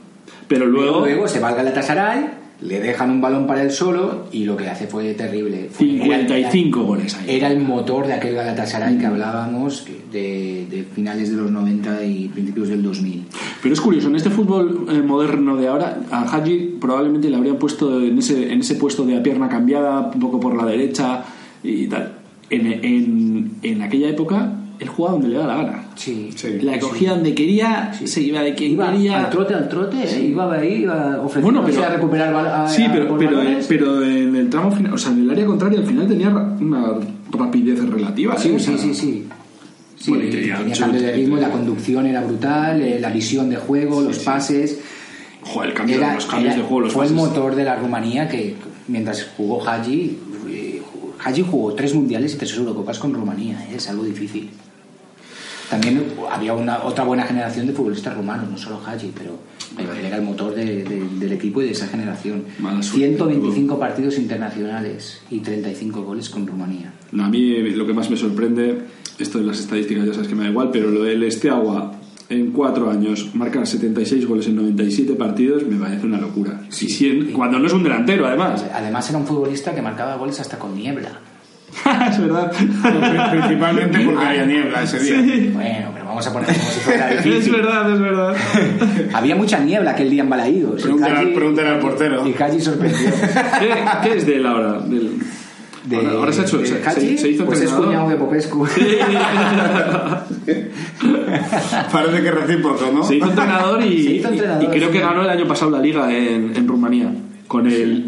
[0.48, 2.26] Pero Luego, luego, se va al Galatasaray,
[2.60, 5.68] le dejan un balón para él solo y lo que hace fue terrible.
[5.70, 7.36] Fue- 55 goles ahí.
[7.36, 12.28] Era el motor de aquel Galatasaray que hablábamos de, de finales de los 90 y
[12.28, 13.24] principios del 2000.
[13.62, 17.56] Pero es curioso, en este fútbol eh, moderno de ahora, a Haji probablemente le habrían
[17.56, 21.24] puesto en ese, en ese puesto de a pierna cambiada, un poco por la derecha
[21.62, 22.12] y tal.
[22.48, 25.84] En, en, en aquella época, él jugaba donde le daba la gana.
[25.94, 26.30] Sí.
[26.34, 26.58] Sí.
[26.60, 29.18] La cogía donde quería, se iba de quien Iba quería.
[29.24, 30.26] al trote, al trote, ¿eh?
[30.28, 34.70] iba ahí, iba Bueno, pero, a recuperar a- sí, pero, por pero, en el tramo
[34.70, 36.84] final, o sea, en el área contraria, al final tenía ra- una
[37.30, 38.36] rapidez relativa.
[38.38, 38.56] Sí, ¿eh?
[38.56, 39.24] O sí, sea, sí, sí.
[39.98, 44.02] Sí, Bueno, tenía cambio de ritmo, la conducción era brutal, eh, la visión de juego,
[44.02, 44.78] los pases.
[45.42, 47.76] Joder, el cambio, Era- los cambios era- de juego, los fue el motor de la
[47.76, 48.56] Rumanía que
[48.88, 50.18] mientras jugó Haji,
[50.50, 50.82] eh,
[51.24, 54.50] Haji jugó tres mundiales y tres Eurocopas con Rumanía, eh, es algo difícil.
[55.70, 59.36] También había una otra buena generación de futbolistas rumanos, no solo Haji, pero,
[60.06, 62.44] era el motor de- de- del equipo y de esa generación.
[62.60, 66.92] Mala suerte 125 partidos internacionales y 35 goles con Rumanía.
[67.12, 68.82] No, a mí eh, lo que más me sorprende,
[69.18, 71.92] esto de las estadísticas ya sabes que me da igual, pero lo del Esteagua
[72.28, 76.60] en cuatro años marcar 76 goles en 97 partidos me parece una locura.
[76.70, 78.64] Y si- cuando no es un delantero, además.
[78.72, 81.20] Además era un futbolista que marcaba goles hasta con niebla.
[82.10, 82.52] es verdad.
[83.30, 85.50] Principalmente porque había niebla ese día.
[85.52, 87.52] Bueno, pero vamos a poner como si fuera es difícil.
[87.54, 88.36] verdad, es verdad.
[89.12, 90.82] Había mucha niebla aquel día en Balaídos.
[90.82, 92.26] Pregúntale al- portero.
[92.26, 93.10] Y Calle sorprendió.
[93.60, 94.78] ¿Qué, qué es de él ahora?
[94.80, 95.18] Del...
[95.84, 96.58] De, ahora, ahora se ha hecho.
[96.58, 97.86] de se, se- se hizo pues es entrenador.
[97.86, 98.66] cuñado de Popescu.
[101.92, 103.04] Parece que recíproco, ¿no?
[103.04, 104.92] Se hizo entrenador y, Se hizo entrenador, y creo sí.
[104.94, 107.08] que ganó el año pasado la liga en, en Rumanía
[107.46, 108.06] con el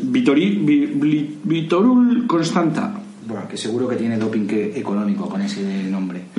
[1.44, 2.94] Vitorul Constanta.
[3.28, 5.60] Bueno, que seguro que tiene doping que- económico con ese
[5.90, 6.22] nombre.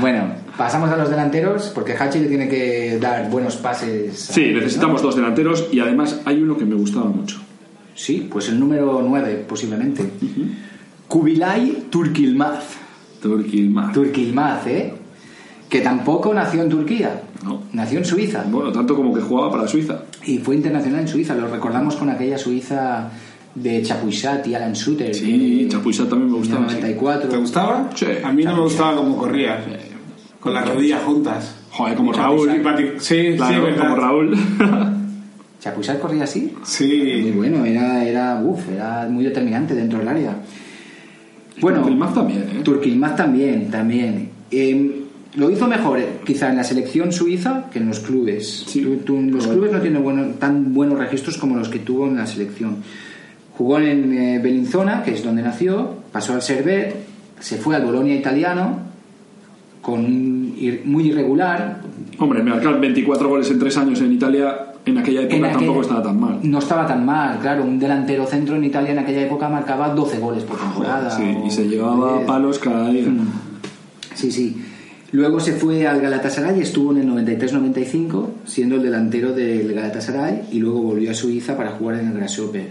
[0.00, 0.24] bueno,
[0.56, 4.30] pasamos a los delanteros porque Hachi le tiene que dar buenos pases.
[4.30, 5.08] a- Sí, necesitamos ¿no?
[5.08, 7.38] dos delanteros y además hay uno que me gustaba mucho.
[7.94, 10.04] Sí, pues el número 9 posiblemente.
[11.08, 12.64] Kubilay Turkilmaz.
[13.22, 13.92] Turquilmaz.
[13.94, 14.94] Turkilmaz, ¿eh?
[15.68, 17.22] Que tampoco nació en Turquía.
[17.44, 17.62] No.
[17.72, 18.44] Nació en Suiza.
[18.50, 20.02] Bueno, tanto como que jugaba para Suiza.
[20.26, 21.34] Y fue internacional en Suiza.
[21.34, 23.10] Lo recordamos con aquella Suiza
[23.54, 25.14] de Chapuisat y Alan Suter.
[25.14, 26.74] Sí, de- Chapuisat también me gustaba, sí.
[26.76, 27.28] 94.
[27.30, 27.90] ¿Te gustaba?
[27.94, 28.06] Sí.
[28.22, 29.64] A mí no me gustaba cómo corría.
[30.40, 31.56] Con las rodillas juntas.
[31.70, 32.50] Joder, como Y Raúl.
[32.98, 33.82] Sí, Claro, sí, verdad.
[33.88, 34.36] como Raúl.
[35.60, 36.52] ¿Chapuisat corría así?
[36.54, 37.32] Muy Sí.
[37.34, 40.36] bueno, era, era, uf, era muy determinante dentro del área.
[41.60, 42.60] Bueno, Turquilmaz también, ¿eh?
[42.62, 44.28] Turquilmaz también, también.
[44.50, 45.00] Eh,
[45.36, 48.64] lo hizo mejor, eh, quizá en la selección suiza que en los clubes.
[48.66, 48.82] Sí.
[48.82, 52.16] Tú- tú- los clubes no tienen bueno- tan buenos registros como los que tuvo en
[52.16, 52.76] la selección.
[53.56, 56.94] Jugó en eh, Bellinzona, que es donde nació, pasó al Servet,
[57.40, 58.78] se fue al Bolonia italiano,
[59.80, 60.02] con
[60.56, 61.80] ir- muy irregular.
[62.18, 65.82] Hombre, marcar 24 goles en tres años en Italia en aquella época En aquel- tampoco
[65.82, 66.38] estaba tan mal.
[66.42, 67.64] No estaba tan mal, claro.
[67.64, 71.10] Un delantero centro en Italia en aquella época marcaba 12 goles por temporada.
[71.10, 72.26] Sí, o y se llevaba 10.
[72.26, 73.06] palos cada día.
[73.08, 73.28] Mm.
[74.14, 74.56] Sí, sí.
[75.12, 80.58] Luego se fue al Galatasaray, estuvo en el 93-95, siendo el delantero del Galatasaray, y
[80.58, 82.68] luego volvió a Suiza para jugar en el Grasshopper.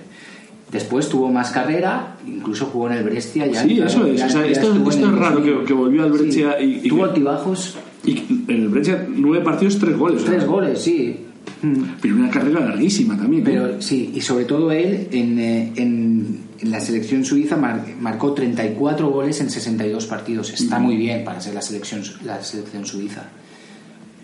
[0.74, 3.46] Después tuvo más carrera, incluso jugó en el Brescia.
[3.48, 4.22] Ya, Sí, eso es.
[4.24, 5.60] O sea, esto- es raro 2000.
[5.60, 8.18] que- que volvió al Brescia y- y tuvo altibajos, Y
[8.50, 10.26] en el Brescia, nueve partidos, tres goles.
[10.26, 11.16] tres goles, sí.
[11.62, 11.84] Mm.
[12.02, 13.44] Pero una carrera larguísima también.
[13.44, 13.50] ¿no?
[13.50, 18.34] Pero sí, y sobre todo él en, eh, en, en la selección suiza mar- marcó
[18.34, 20.52] 34 goles en 62 partidos.
[20.52, 23.24] Está muy bien para ser la selección, la selección suiza.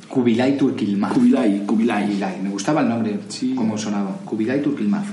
[0.10, 1.14] Kubilay Turkilmaz.
[1.14, 2.06] Kubilay, Kubilay.
[2.08, 3.54] Kubilay, me gustaba el nombre, Sí.
[3.56, 4.18] como sonaba.
[4.26, 5.06] Kubilay Turkilmaz.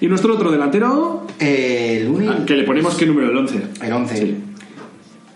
[0.00, 2.32] Y nuestro otro delantero, Eh, el único.
[2.32, 3.62] al que le ponemos qué número, el 11.
[3.82, 4.16] El 11.
[4.16, 4.36] Sí.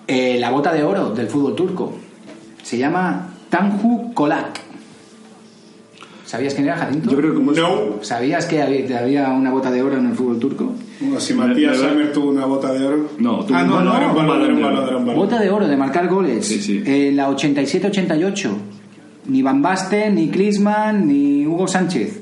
[0.06, 1.94] Eh, la bota de oro del fútbol turco.
[2.62, 4.60] Se llama Tanju Kolak.
[6.24, 7.10] ¿Sabías quién era Jacinto?
[7.10, 8.02] Yo creo que como No.
[8.02, 10.72] ¿Sabías que había, había una bota de oro en el fútbol turco?
[11.00, 13.10] Bueno, si Matías Me- me- Sammer tuvo una bota de oro.
[13.18, 15.20] No, tuvo ah, no, un no, era un balón, era un balón era un balón.
[15.20, 16.46] Bota de oro de marcar goles.
[16.46, 16.82] Sí, sí.
[16.86, 18.48] En la 87-88.
[19.26, 22.20] Ni Van Basten, ni Klinsmann, ni Hugo Sánchez.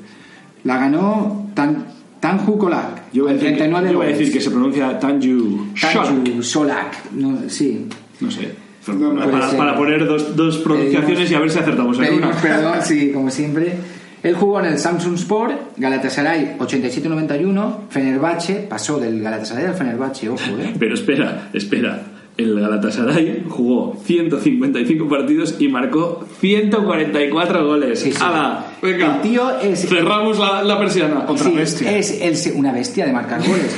[0.65, 1.85] La ganó Tan,
[2.21, 3.13] Tanju Kolak.
[3.13, 5.69] Yo voy a decir, que, 39 yo voy a decir que se pronuncia Tanju.
[5.81, 7.11] Tanju Solak.
[7.13, 7.87] No, sí.
[8.21, 8.55] No sé.
[8.89, 12.37] No, para, para poner dos, dos pronunciaciones Pedimos- y a ver si acertamos Pedimos una.
[12.43, 13.75] perdón, sí, como siempre.
[14.23, 20.43] Él jugó en el Samsung Sport, Galatasaray 87-91, Fenerbahce, pasó del Galatasaray al Fenerbahce, ojo,
[20.61, 20.75] ¿eh?
[20.79, 22.03] Pero espera, espera.
[22.41, 28.01] El Galatasaray jugó 155 partidos y marcó 144 goles.
[28.01, 28.19] Sí, sí.
[28.21, 28.67] ¡Hala!
[28.83, 29.17] Venga.
[29.17, 31.25] El tío es- Cerramos la, la persiana.
[31.29, 31.97] Otra Sí, bestia.
[31.97, 33.77] Es el una bestia de marcar goles.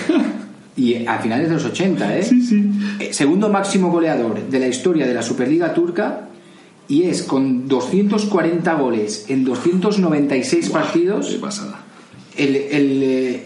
[0.77, 2.23] y a finales de los 80, ¿eh?
[2.23, 2.65] Sí, sí.
[3.01, 6.29] Eh, Segundo máximo goleador de la historia de la Superliga turca
[6.89, 11.81] y es con 240 goles en 296 Qué partidos pasada.
[12.37, 13.43] el, el, eh,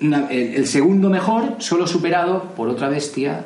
[0.00, 3.44] el- el segundo mejor, solo superado por otra bestia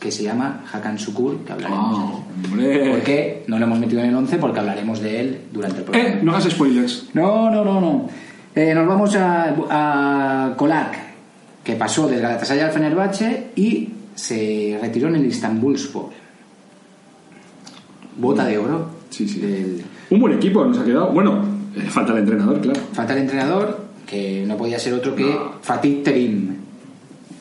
[0.00, 1.98] que se llama Hakan Sukur, que hablaremos.
[1.98, 2.90] Oh, hombre.
[2.90, 3.44] ¿Por qué?
[3.46, 6.08] No lo hemos metido en el 11 porque hablaremos de él durante el programa.
[6.08, 7.08] Eh, no hagas spoilers.
[7.14, 8.08] No, no, no, no.
[8.54, 10.96] Eh, nos vamos a, a Kolak,
[11.64, 16.10] que pasó del Galatasaray al Fenerbahce y se retiró en el Istanbulspor.
[18.18, 18.90] Bota de oro.
[19.10, 19.40] Sí, sí.
[19.40, 21.10] del- Un buen equipo nos ha quedado.
[21.12, 21.42] Bueno,
[21.76, 22.80] eh, falta el entrenador, claro.
[22.92, 26.55] Falta el entrenador, que no podía ser otro que Fatih Terim.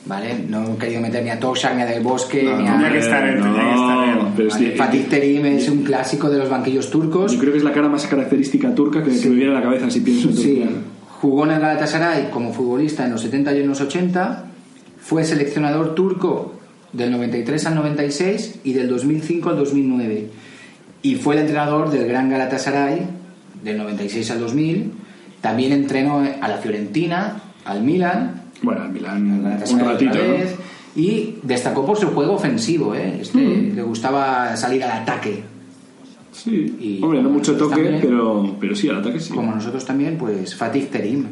[0.06, 0.36] ¿Vale?
[0.48, 2.74] No he querido meter ni a Toshak, ni a Del Bosque, No, ni a...
[2.74, 4.18] tenía que estar él, tenía que estar él.
[4.36, 7.32] pero es Vale, que- Fatih Terim es un clásico de los banquillos turcos.
[7.34, 9.64] Yo creo que es la cara más característica turca que, que me viene a la
[9.64, 10.68] cabeza si pienso en Sí, Turquía.
[11.22, 14.46] jugó en el Galatasaray como futbolista en los 70 y en los 80,
[15.02, 16.54] fue seleccionador turco
[16.94, 20.28] del 93 al 96 y del 2005 al 2009
[21.02, 23.08] y fue el entrenador del Gran Galatasaray
[23.64, 24.92] del 96 al 2000,
[25.42, 30.34] también entrenó a la Fiorentina, al Milan, Bueno, al Milan al un ratito, otra ¿no?
[30.34, 30.56] vez,
[30.96, 33.20] Y destacó por su juego ofensivo, ¿eh?
[33.22, 33.76] Este, Mm.
[33.76, 35.44] Le gustaba salir al ataque.
[36.32, 36.76] Sí.
[36.80, 38.00] Y Hombre, no mucho toque, también.
[38.02, 39.34] pero, pero sí, al ataque sí.
[39.34, 41.26] Como nosotros también, pues Fatih Terim.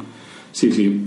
[0.51, 1.01] Sí, sí.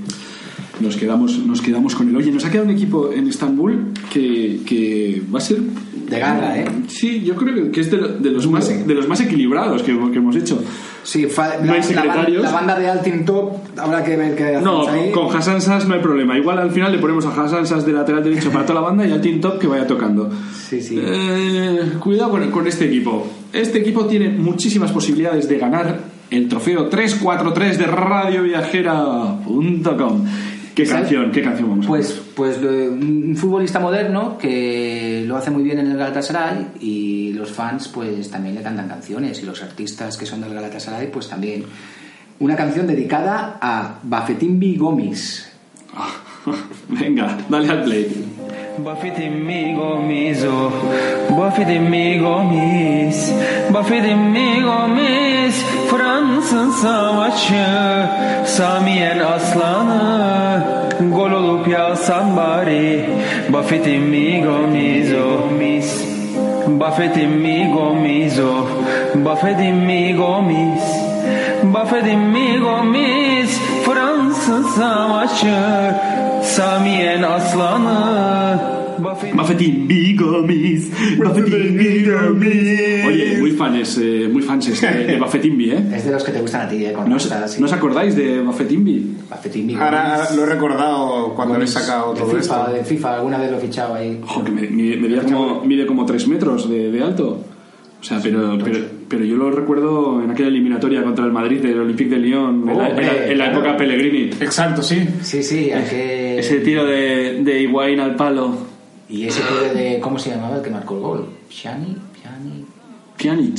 [0.80, 2.16] Nos quedamos, nos quedamos con el.
[2.16, 5.58] Oye, nos ha quedado un equipo en Estambul que, que va a ser.
[6.06, 6.64] De garra, ¿eh?
[6.86, 10.18] Sí, yo creo que- es de, de los, más, de los más equilibrados que, que
[10.18, 10.62] hemos hecho.
[11.02, 12.42] Sí, No la, hay la secretarios.
[12.44, 15.10] la banda de Altin Top, habrá que ver qué No, ahí.
[15.10, 16.38] con Hassan Sass no hay problema.
[16.38, 19.04] Igual al final le ponemos a Hassan Sass de lateral derecho para toda la banda
[19.04, 20.30] y al Team Top que vaya tocando.
[20.68, 20.96] Sí, sí.
[21.02, 23.26] Eh, cuidado con, con este equipo.
[23.52, 25.98] Este equipo tiene muchísimas posibilidades de ganar
[26.30, 30.24] el trofeo 343 de radioviajera.com.
[30.76, 31.04] ¿Qué ¿Sabes?
[31.04, 31.32] canción?
[31.32, 35.78] ¿Qué canción vamos a Pues, pues eh, un futbolista moderno que lo hace muy bien
[35.78, 40.26] en el Galatasaray y los fans pues también le cantan canciones y los artistas que
[40.26, 41.64] son del Galatasaray pues también.
[42.40, 45.50] Una canción dedicada a Bafetimbi Gomis.
[46.90, 48.36] Venga, dale al play.
[48.78, 50.70] Buffett'immi gomizo,
[51.30, 53.32] buffett'immi gomis,
[53.70, 57.66] buffett'immi gomis, Fransız savaşı,
[58.44, 60.64] Samiyen aslanı,
[61.01, 63.05] gol olup yağsan bari,
[63.49, 66.05] Buffett'immi gomizo, mis,
[66.66, 68.66] Buffett'immi gomizo,
[69.14, 70.84] Buffett'immi gomis,
[71.62, 75.57] Buffett'immi gomis, Fransız savaşı,
[76.55, 78.59] Samiyen aslanı,
[79.34, 83.07] Buffetín Bigomis, Buffetín Bigomis.
[83.07, 85.84] Oye, muy fans, eh, muy fans este de Buffetimbi, ¿eh?
[85.94, 86.92] Es de los que te gustan a ti, ¿eh?
[86.92, 87.61] Con ¿No os, así.
[87.61, 89.16] ¿no os acordáis de Buffetimbi?
[89.28, 90.36] Bafetimbi Ahora Gomis.
[90.36, 92.72] lo he recordado cuando habéis sacado de todo FIFA, esto.
[92.72, 94.20] de FIFA, alguna vez lo he fichado ahí.
[94.24, 97.40] Ojo, que me, me- medía como, mide como 3 metros de, de alto.
[98.07, 98.78] O sea, pero, pero,
[99.09, 102.78] pero yo lo recuerdo en aquella eliminatoria contra el Madrid del Olympique de Lyon, en,
[102.78, 104.30] la, en la- en la Hombre, época Pellegrini.
[104.40, 105.04] Exacto, sí.
[105.22, 106.38] Sí, sí, aquel...
[106.38, 108.57] Ese tiro de, de Higuaín al palo.
[109.09, 109.98] Y ese tiro de...
[109.98, 111.28] ¿Cómo se llamaba el que marcó el gol?
[111.48, 111.96] ¿Piani?
[112.22, 112.64] ¿Piani?
[113.16, 113.59] Pjanic.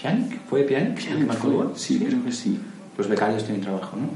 [0.00, 0.40] ¿Pjanic?
[0.48, 1.72] ¿Fue Pjanic el que marcó el gol?
[1.74, 2.56] Sí, creo que sí.
[3.02, 4.08] Los becarios tienen trabajo, ¿no?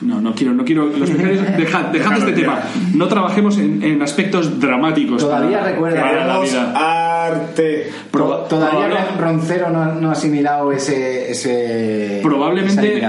[0.00, 0.86] No, no quiero, no quiero.
[0.86, 2.60] Los becarios, dejad, dejad este tema.
[2.94, 5.22] No trabajemos en, en aspectos dramáticos.
[5.22, 7.26] Todavía para- recuerda- para la vida.
[7.26, 7.90] arte.
[8.12, 12.20] Todavía probable- Roncero no, no ha asimilado ese...
[12.22, 13.02] Probablemente,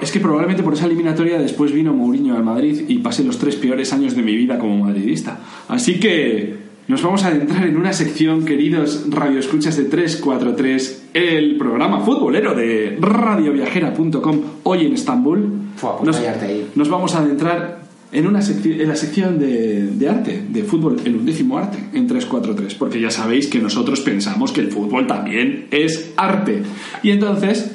[0.00, 3.56] es que probablemente por esa eliminatoria después vino Mourinho al Madrid y pasé los tres
[3.56, 5.38] peores años de mi vida como madridista.
[5.68, 12.00] Así que nos vamos a adentrar en una sección, queridos radioescuchas de 343, el programa
[12.00, 15.48] futbolero de radioviajera.com, hoy en Estambul.
[15.76, 16.68] Fua, pues nos, ahí.
[16.76, 17.80] nos vamos a adentrar
[18.12, 22.74] en, una en la sección de, de arte, de fútbol, el undécimo arte, en 343,
[22.76, 26.62] porque ya sabéis que nosotros pensamos que el fútbol también es arte.
[27.02, 27.72] Y entonces,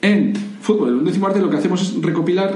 [0.00, 0.32] en
[0.62, 2.54] fútbol, el undécimo arte, lo que hacemos es recopilar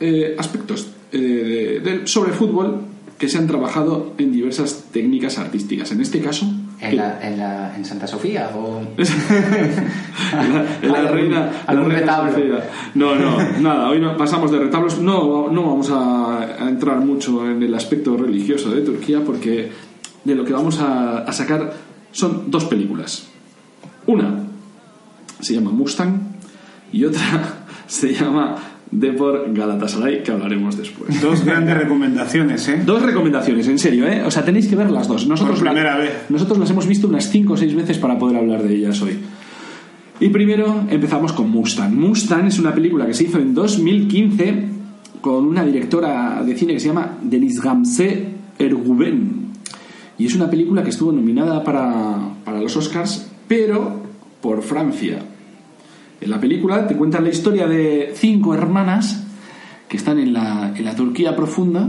[0.00, 2.80] eh, aspectos eh, de- de- sobre fútbol
[3.18, 5.90] que se han trabajado en diversas técnicas artísticas.
[5.92, 6.46] En este caso,
[6.80, 8.80] ¿En, la, en, la, ¿En Santa Sofía o...?
[10.32, 10.38] la,
[10.88, 12.32] la ¿Hay algún- reina, algún reina retablo?
[12.32, 12.70] Sofía.
[12.94, 14.98] No, no, nada, hoy no, pasamos de retablos.
[15.00, 19.70] No, no vamos a, a entrar mucho en el aspecto religioso de Turquía porque
[20.24, 21.72] de lo que vamos a, a sacar
[22.12, 23.26] son dos películas.
[24.06, 24.44] Una
[25.40, 26.20] se llama Mustang
[26.92, 28.56] y otra se llama
[28.90, 31.20] Depor Galatasaray, que hablaremos después.
[31.20, 32.82] Dos grandes recomendaciones, ¿eh?
[32.86, 34.22] Dos recomendaciones, en serio, ¿eh?
[34.24, 35.26] O sea, tenéis que ver las dos.
[35.26, 36.12] Nosotros, Por primera la- vez.
[36.30, 39.18] nosotros las hemos visto unas 5 o 6 veces para poder hablar de ellas hoy.
[40.20, 41.94] Y primero empezamos con Mustang.
[41.94, 44.64] Mustang es una película que se hizo en 2015
[45.20, 48.26] con una directora de cine que se llama Denise Gamse
[48.58, 49.48] Erguben.
[50.16, 54.02] Y es una película que estuvo nominada para, para los Oscars, pero
[54.40, 55.18] por Francia.
[56.20, 59.24] En la película te cuentan la historia de cinco hermanas
[59.88, 61.88] que están en la, en la Turquía profunda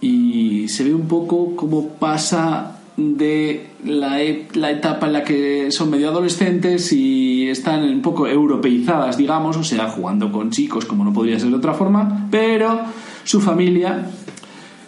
[0.00, 5.70] y se ve un poco cómo pasa de la, e- la etapa en la que
[5.70, 11.04] son medio adolescentes y están un poco europeizadas, digamos, o sea, jugando con chicos como
[11.04, 12.80] no podría ser de otra forma, pero
[13.24, 14.06] su familia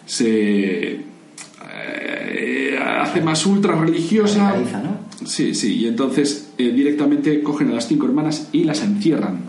[0.07, 4.55] se eh, hace más ultra religiosa.
[4.83, 5.02] ¿no?
[5.25, 9.41] Sí, sí, y entonces eh, directamente cogen a las cinco hermanas y las encierran.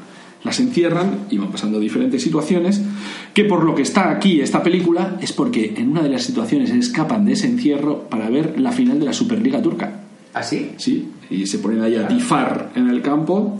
[0.43, 2.81] Las encierran y van pasando diferentes situaciones,
[3.33, 6.69] que por lo que está aquí esta película es porque en una de las situaciones
[6.71, 10.01] escapan de ese encierro para ver la final de la Superliga turca.
[10.33, 10.71] ¿Ah, sí?
[10.77, 13.59] Sí, y se ponen ahí a tifar en el campo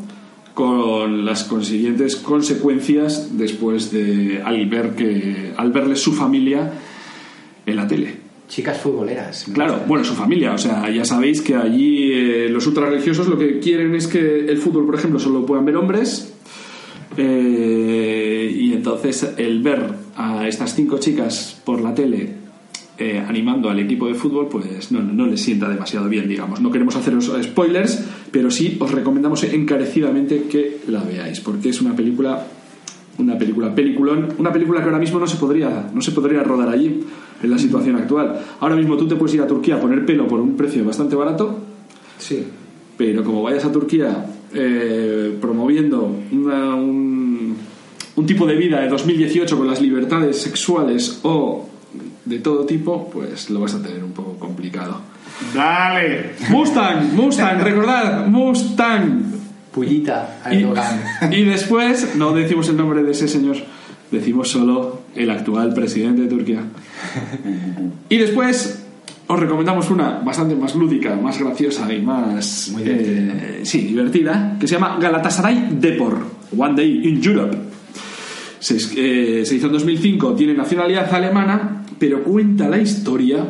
[0.54, 6.74] con las consiguientes consecuencias después de al ver que al verles su familia
[7.66, 8.23] en la tele.
[8.54, 9.46] Chicas futboleras.
[9.52, 9.88] Claro, gusta.
[9.88, 13.96] bueno, su familia, o sea, ya sabéis que allí eh, los ultrarreligiosos lo que quieren
[13.96, 16.32] es que el fútbol, por ejemplo, solo puedan ver hombres.
[17.18, 22.30] eh, y entonces el ver a estas cinco chicas por la tele
[23.00, 26.62] eh, animando al equipo de fútbol, pues no, no les sienta demasiado bien, digamos.
[26.62, 31.96] No queremos haceros spoilers, pero sí os recomendamos encarecidamente que la veáis, porque es una
[31.96, 32.46] película
[33.20, 36.70] una película peliculón, una película que ahora mismo no se podría no se podría rodar
[36.70, 37.04] allí
[37.44, 38.40] en la situación actual.
[38.60, 41.16] Ahora mismo tú te puedes ir a Turquía a poner pelo por un precio bastante
[41.16, 41.60] barato,
[42.18, 42.44] Sí.
[42.98, 47.56] pero como vayas a Turquía eh, promoviendo una- un,
[48.16, 51.68] un tipo de vida de 2018 con las libertades sexuales o
[52.26, 55.02] de todo tipo, pues lo vas a tener un poco complicado.
[55.54, 56.32] Dale.
[56.50, 59.33] Mustang, Mustang, recordad, Mustang.
[59.74, 61.02] Pullita a Y, Erdogan.
[61.32, 63.58] y después, no decimos el nombre de ese señor,
[64.12, 66.62] decimos solo el actual presidente de Turquía.
[68.10, 68.84] Y después
[69.28, 74.58] os recomendamos una bastante más lúdica, más graciosa y más Muy divertida, eh, sí, divertida,
[74.60, 76.20] que se llama Galatasaray Depor,
[76.58, 77.58] One Day in Europe.
[78.60, 83.46] Se, eh, se hizo en 2005, tiene nacionalidad alemana, pero cuenta la historia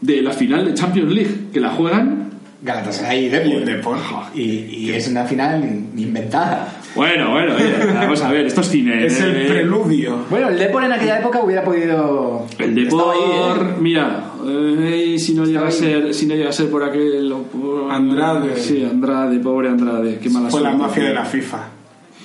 [0.00, 2.23] de la final de Champions League, que la juegan
[2.64, 3.64] Galatasaray y Y Depor.
[3.64, 3.98] Depor.
[4.34, 5.62] Y, y es una final
[5.96, 6.72] inventada.
[6.96, 9.04] Bueno, bueno, oye, vamos a ver, esto es cine.
[9.04, 10.24] Es el eh, preludio.
[10.30, 12.46] Bueno, el Depor en aquella época hubiera podido...
[12.58, 13.74] El Estaba ahí, Depor, ¿eh?
[13.80, 17.92] mira, eh, si no llega a ser, si no llega a ser por aquel por-
[17.92, 18.56] Andrade.
[18.56, 21.68] Sí, Andrade, pobre Andrade, qué mala Fue la mafia de la FIFA.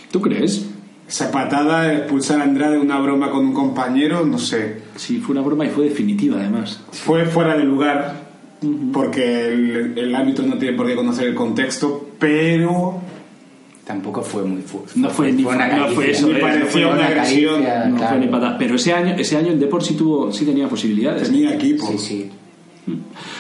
[0.10, 0.68] ¿Tú crees?
[1.08, 4.84] Esa patada, expulsar a Andrade de una broma con un compañero, no sé.
[4.96, 6.80] Sí, fue una broma y fue definitiva además.
[6.92, 8.29] Fue fuera de lugar
[8.92, 13.02] porque el, el árbitro no tiene por qué conocer el contexto, pero
[13.86, 14.62] Tampoco fue muy...
[14.62, 17.90] fu- No fue ni- una no fue eso, eh, pareció no fue una caricia, agresión.
[17.92, 18.10] No claro.
[18.18, 18.58] fue ni patada.
[18.60, 21.24] Pero ese año, ese año el Depor sí tuvo, sí tenía posibilidades.
[21.24, 21.88] Tenía equipo.
[21.88, 22.30] Sí, sí.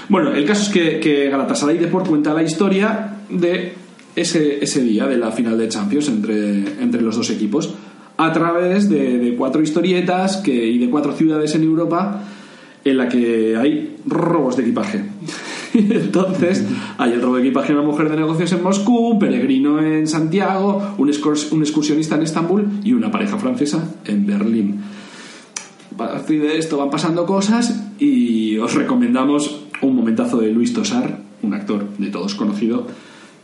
[0.07, 3.73] Bueno, el caso es que, que Galatasaray Deport cuenta la historia de
[4.15, 7.75] ese, ese día de la final de Champions entre, entre los dos equipos
[8.17, 12.23] a través de, de cuatro historietas que, y de cuatro ciudades en Europa
[12.85, 15.03] en la que hay robos de equipaje.
[15.73, 16.65] Entonces,
[16.97, 20.07] hay el robo de equipaje de una mujer de negocios en Moscú, un peregrino en
[20.07, 24.81] Santiago, un, excurs- un excursionista en Estambul y una pareja francesa en Berlín.
[25.93, 31.19] A partir de esto van pasando cosas y os recomendamos un momentazo de Luis Tosar,
[31.43, 32.87] un actor de todos conocido,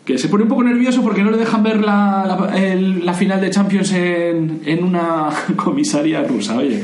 [0.06, 3.14] que se pone un poco nervioso porque no le dejan ver la, la- el- la
[3.14, 6.84] final de Champions en, en una comisaría rusa, oye.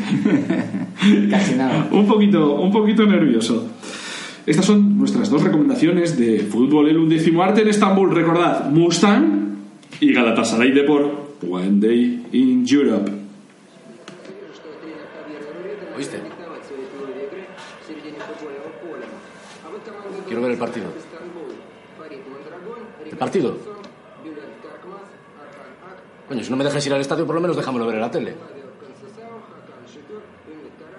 [1.29, 1.87] Casi nada.
[1.91, 3.67] un, poquito, un poquito nervioso.
[4.45, 8.13] Estas son nuestras dos recomendaciones de fútbol el undécimo arte en Estambul.
[8.13, 9.55] Recordad, Mustang
[9.99, 13.11] y Galatasaray Depor, One Day in Europe.
[15.95, 16.17] ¿Oíste?
[20.27, 20.85] Quiero ver el partido
[23.20, 23.56] ¿El partido?
[26.28, 28.10] Coño, si no me dejas ir al estadio, por lo menos déjamelo ver en la
[28.10, 28.34] tele.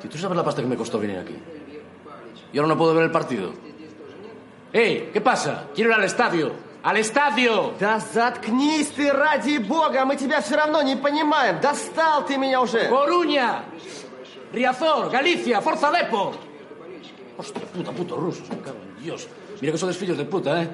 [0.02, 1.36] Si tú sabes la pasta que me costó venir aquí.
[2.54, 3.52] Y ahora no puedo ver el partido.
[4.72, 5.10] ¡Ey!
[5.12, 5.66] ¿Qué pasa?
[5.74, 6.52] Quiero ir al estadio.
[6.84, 7.74] ¡Al estadio!
[7.80, 11.60] Да заткнись ты, ради бога, мы тебя все равно не понимаем.
[11.60, 12.88] Достал ты меня уже.
[12.88, 13.64] ¡Coruña!
[14.54, 16.34] Riazor, Galicia, Forza Depo.
[17.38, 19.28] Hostia puta, puto rusos, me cago en Dios.
[19.60, 20.70] Mira que sodes fillos de puta, eh?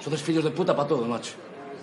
[0.00, 1.34] Sodes fillos de puta para todo, macho.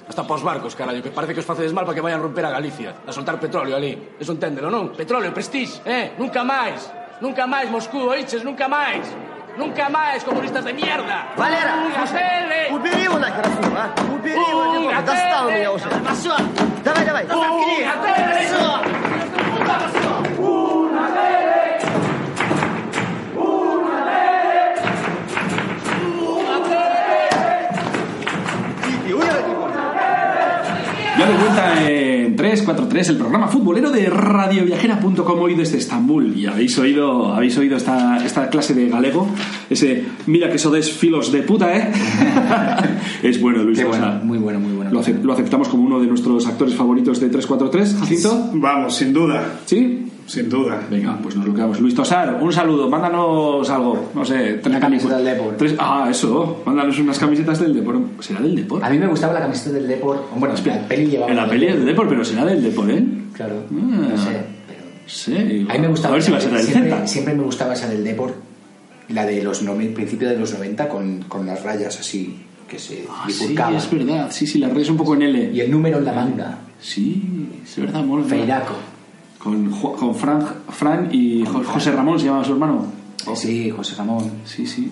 [0.07, 2.23] Hasta para os barcos, carallo, que parece que os facedes mal para que vayan a
[2.23, 3.95] romper a Galicia, a soltar petróleo ali.
[4.19, 4.91] Eso enténdelo, non?
[4.91, 6.11] Petróleo, prestige, eh?
[6.19, 6.91] Nunca máis.
[7.23, 8.43] Nunca máis, Moscú, oíches?
[8.43, 9.07] Nunca máis.
[9.55, 11.29] Nunca máis, comunistas de mierda.
[11.37, 12.73] Валера, Una слушай, tele.
[12.73, 14.11] убери его нахер отсюда, а?
[14.11, 15.87] Убери его Уй, немного, а достал ты- меня уже.
[16.19, 16.35] Все,
[16.83, 17.23] давай, давай.
[17.29, 19.06] Una tele.
[31.18, 36.36] Ya de vuelta en 343, el programa futbolero de radioviajera.com hoy desde Estambul.
[36.36, 39.28] Y habéis oído, habéis oído esta, esta clase de galego,
[39.68, 41.90] ese mira que sodes filos de puta, ¿eh?
[43.24, 44.92] es bueno, Luis Qué bueno, muy bueno, muy bueno.
[44.92, 48.50] Lo aceptamos como uno de nuestros actores favoritos de 343, Jacinto.
[48.54, 49.58] Vamos, sin duda.
[49.66, 50.06] ¿Sí?
[50.28, 50.86] Sin duda.
[50.90, 51.80] Venga, pues nos lo quedamos.
[51.80, 55.24] Luis Tosar, un saludo, mándanos algo, no sé, tres Una camiseta películas.
[55.24, 55.56] del Depor.
[55.56, 57.98] Tres- ah, eso, mándanos unas camisetas del Depor.
[58.20, 58.84] ¿Será del Depor?
[58.84, 60.28] A mí me gustaba la camiseta del Depor.
[60.36, 61.30] Bueno, Espera, la peli llevaba...
[61.30, 63.04] En la peli es del Depor, pero será del Depor, ¿eh?
[63.32, 63.54] Claro.
[63.70, 64.06] Ah.
[64.10, 64.30] No sé,
[64.68, 64.80] pero...
[65.06, 65.66] Sí.
[65.68, 66.12] A mí me gustaba...
[66.12, 68.34] A ver si va a ser del siempre, siempre me gustaba esa del Depor.
[69.08, 72.36] La de los noven- principio de los 90 con, con las rayas así
[72.68, 74.28] que se Ah, sí, es verdad.
[74.30, 75.50] Sí, sí, la rayas un poco en L.
[75.54, 76.58] Y el número en la manga.
[76.78, 78.28] Sí, es verdad, verdad.
[78.28, 78.74] Feiraco.
[79.38, 82.84] Con, Ju- con Fran, Fran y Jo- José Ramón se llamaba su hermano.
[83.34, 84.30] Sí, José Ramón.
[84.44, 84.90] Sí, sí.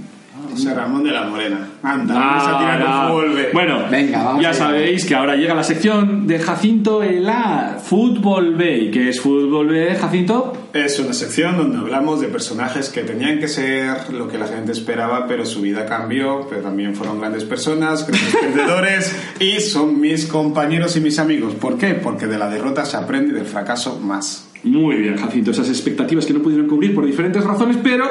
[0.51, 1.68] José Ramón de la Morena.
[1.82, 3.49] Anda, Ah, vamos a tirar con fútbol B.
[3.53, 8.55] Bueno, Venga, vamos ya sabéis que ahora llega la sección de Jacinto en la Fútbol
[8.55, 8.78] B.
[8.78, 10.53] ¿Y qué es Fútbol B, Jacinto?
[10.72, 14.72] Es una sección donde hablamos de personajes que tenían que ser lo que la gente
[14.72, 20.26] esperaba, pero su vida cambió, pero también fueron grandes personas, grandes perdedores y son mis
[20.26, 21.55] compañeros y mis amigos.
[21.55, 21.95] ¿Por qué?
[21.95, 24.49] Porque de la derrota se aprende y del fracaso más.
[24.64, 25.51] Muy bien, Jacinto.
[25.53, 28.05] Esas expectativas que no pudieron cubrir por diferentes razones, pero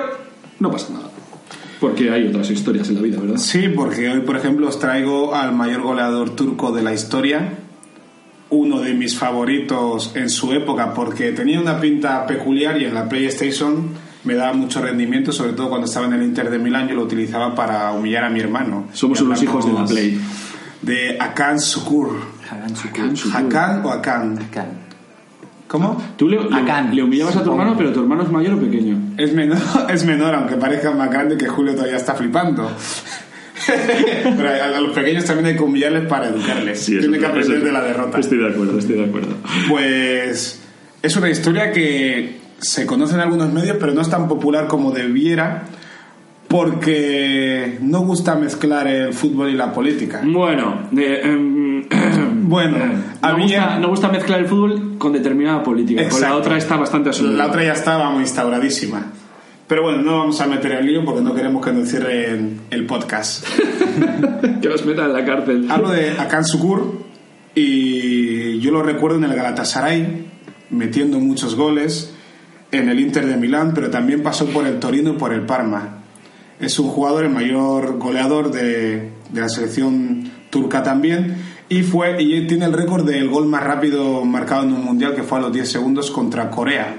[0.60, 1.10] no pasa nada.
[1.80, 3.38] Porque hay otras historias en la vida, ¿verdad?
[3.38, 7.54] Sí, porque hoy, por ejemplo, os traigo al mayor goleador turco de la historia,
[8.50, 13.10] uno de mis favoritos en su época, porque tenía una pinta peculiar y en la
[13.10, 13.90] PlayStation
[14.24, 17.04] me daba mucho rendimiento, sobre todo cuando estaba en el Inter de Milán, yo lo
[17.04, 18.88] utilizaba para humillar a mi hermano.
[18.94, 20.20] Somos unos hijos de la Play.
[20.82, 22.20] De Akan Sukur.
[22.50, 23.36] Hakan Sukur.
[23.36, 24.38] ¿Hakan o Akan?
[24.52, 24.85] Can.
[25.80, 26.02] ¿Cómo?
[26.18, 26.38] Tú le,
[26.94, 28.98] le- humillabas a tu hermano, pero tu hermano es mayor o pequeño.
[29.18, 29.58] Es menor,
[29.90, 32.72] es menor, aunque parezca más grande que Julio todavía está flipando.
[33.68, 36.86] Pero a a los pequeños también hay que humillarles para educarles.
[36.86, 38.20] Tienen que aprender de la derrota.
[38.20, 39.36] Estoy de acuerdo, estoy de acuerdo.
[39.70, 40.62] Pues
[41.02, 44.92] es una historia que se conoce en algunos medios, pero no es tan popular como
[44.92, 45.64] debiera,
[46.48, 50.22] porque no gusta mezclar el fútbol y la política.
[50.24, 51.84] Bueno, eh, em,
[52.48, 56.08] Bueno, no, había- gusta, no gusta mezclar el fútbol con determinada política.
[56.10, 57.38] Con la otra está bastante asumida.
[57.38, 59.12] La otra ya estaba muy instauradísima.
[59.68, 62.86] Pero bueno, no vamos a meter el lío porque no queremos que nos cierren el
[62.86, 63.46] podcast.
[64.62, 65.66] que los metan en la cárcel.
[65.70, 67.02] Hablo de Akan Sukur
[67.56, 70.28] y yo lo recuerdo en el Galatasaray,
[70.70, 72.14] metiendo muchos goles,
[72.72, 76.00] en el Inter de Milán, pero también pasó por el Torino y por el Parma.
[76.60, 81.38] Es un jugador, el mayor goleador de, de la selección turca también,
[81.70, 85.24] y, fue, y tiene el récord del gol más rápido marcado en un mundial, que
[85.24, 86.96] fue a los 10 segundos contra Corea.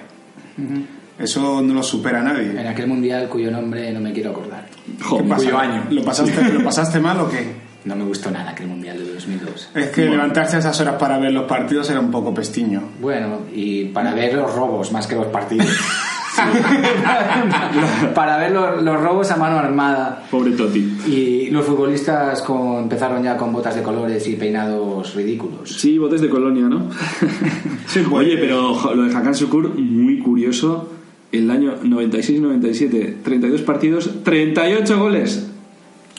[1.18, 2.50] Eso no lo supera nadie.
[2.60, 4.66] En aquel mundial cuyo nombre no me quiero acordar.
[5.02, 5.44] Jo, ¿Qué pasa?
[5.44, 5.86] cuyo año.
[5.90, 7.66] ¿Lo pasaste, ¿Lo pasaste mal o qué?
[7.84, 9.70] No me gustó nada aquel mundial de 2002.
[9.74, 12.82] Es que levantarse a esas horas para ver los partidos era un poco pestiño.
[13.00, 15.68] Bueno, y para ver los robos más que los partidos.
[18.14, 20.22] para ver los, los robos a mano armada.
[20.30, 20.78] Pobre Toti.
[21.07, 25.72] Y los futbolistas con- empezaron ya con botas de colores y peinados ridículos.
[25.78, 26.89] Sí, botes de colonia, ¿no?
[27.87, 28.26] Sí, pues.
[28.26, 30.91] Oye, pero lo de Hakan Sukur, muy curioso.
[31.32, 35.49] El año 96-97, 32 partidos, 38 goles.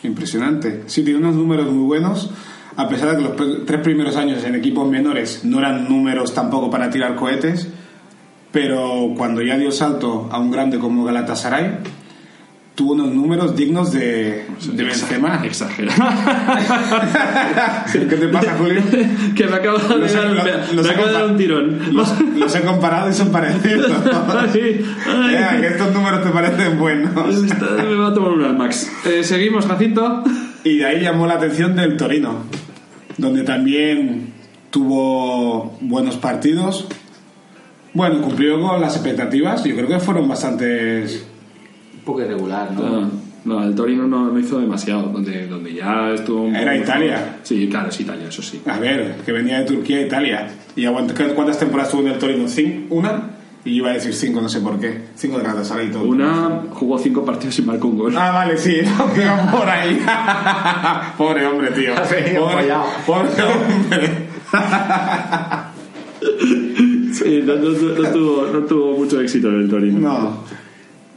[0.03, 0.83] Impresionante.
[0.87, 2.29] Sí, tiene unos números muy buenos.
[2.75, 6.69] A pesar de que los tres primeros años en equipos menores no eran números tampoco
[6.69, 7.67] para tirar cohetes,
[8.51, 11.77] pero cuando ya dio salto a un grande como Galatasaray,
[12.75, 15.41] tuvo unos números dignos de, de Benzema.
[15.43, 15.91] Exagera.
[17.91, 18.81] ¿Qué te pasa, Julio?
[19.35, 21.79] que me acaba de Los he- dar, los me he acaba de dar un tirón.
[21.93, 23.91] Los, he comparado y son parecidos.
[24.53, 24.59] Sí.
[25.07, 25.61] Ay.
[25.61, 27.13] Que estos números te parecen buenos.
[27.15, 28.91] Me va a tomar un Almax.
[29.05, 30.23] Eh, Seguimos, Jacinto.
[30.63, 32.43] Y de ahí llamó la atención del Torino,
[33.17, 34.33] donde también
[34.69, 36.87] tuvo buenos partidos.
[37.93, 39.63] Bueno, cumplió con las expectativas.
[39.63, 41.25] Yo creo que fueron bastantes.
[41.95, 43.01] Un poco irregular, ¿no?
[43.01, 43.09] No,
[43.45, 45.03] no, el Torino no, no hizo demasiado.
[45.03, 46.43] Donde, donde ya estuvo.
[46.43, 47.11] un Era Italia.
[47.13, 47.27] mejor.
[47.43, 48.61] Sí, claro, es Italia, eso sí.
[48.67, 50.47] A ver, que venía de Turquía a Italia.
[50.75, 52.45] ¿Y cuántas temporadas tuvo en el Torino?
[52.45, 53.31] ¿Cin- ¿Una?
[53.65, 55.01] Y yo iba a decir cinco, no sé por qué.
[55.15, 56.03] Cinco de Galatasaray y todo.
[56.03, 58.15] Una jugó cinco partidos y marcó un gol.
[58.17, 59.99] Ah, vale, sí, no, por ahí.
[61.17, 61.93] pobre hombre, tío.
[61.95, 62.39] Pobre,
[63.05, 64.27] pobre hombre.
[67.27, 69.99] Sí, no, no- no- no tuvo, no tuvo mucho éxito en el Torino.
[69.99, 70.43] No.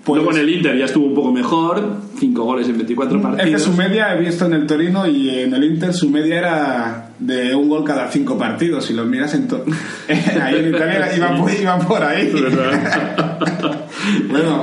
[0.04, 1.82] Pues, Luego en el Inter ya estuvo un poco mejor,
[2.18, 3.62] 5 goles en 24 Es que partidos.
[3.62, 7.54] su media, he visto en el Torino y en el Inter, su media era de
[7.54, 8.86] un gol cada cinco partidos.
[8.86, 9.46] Si lo miras en
[10.42, 12.32] ahí en Italia iban por, iban por ahí.
[14.30, 14.62] bueno,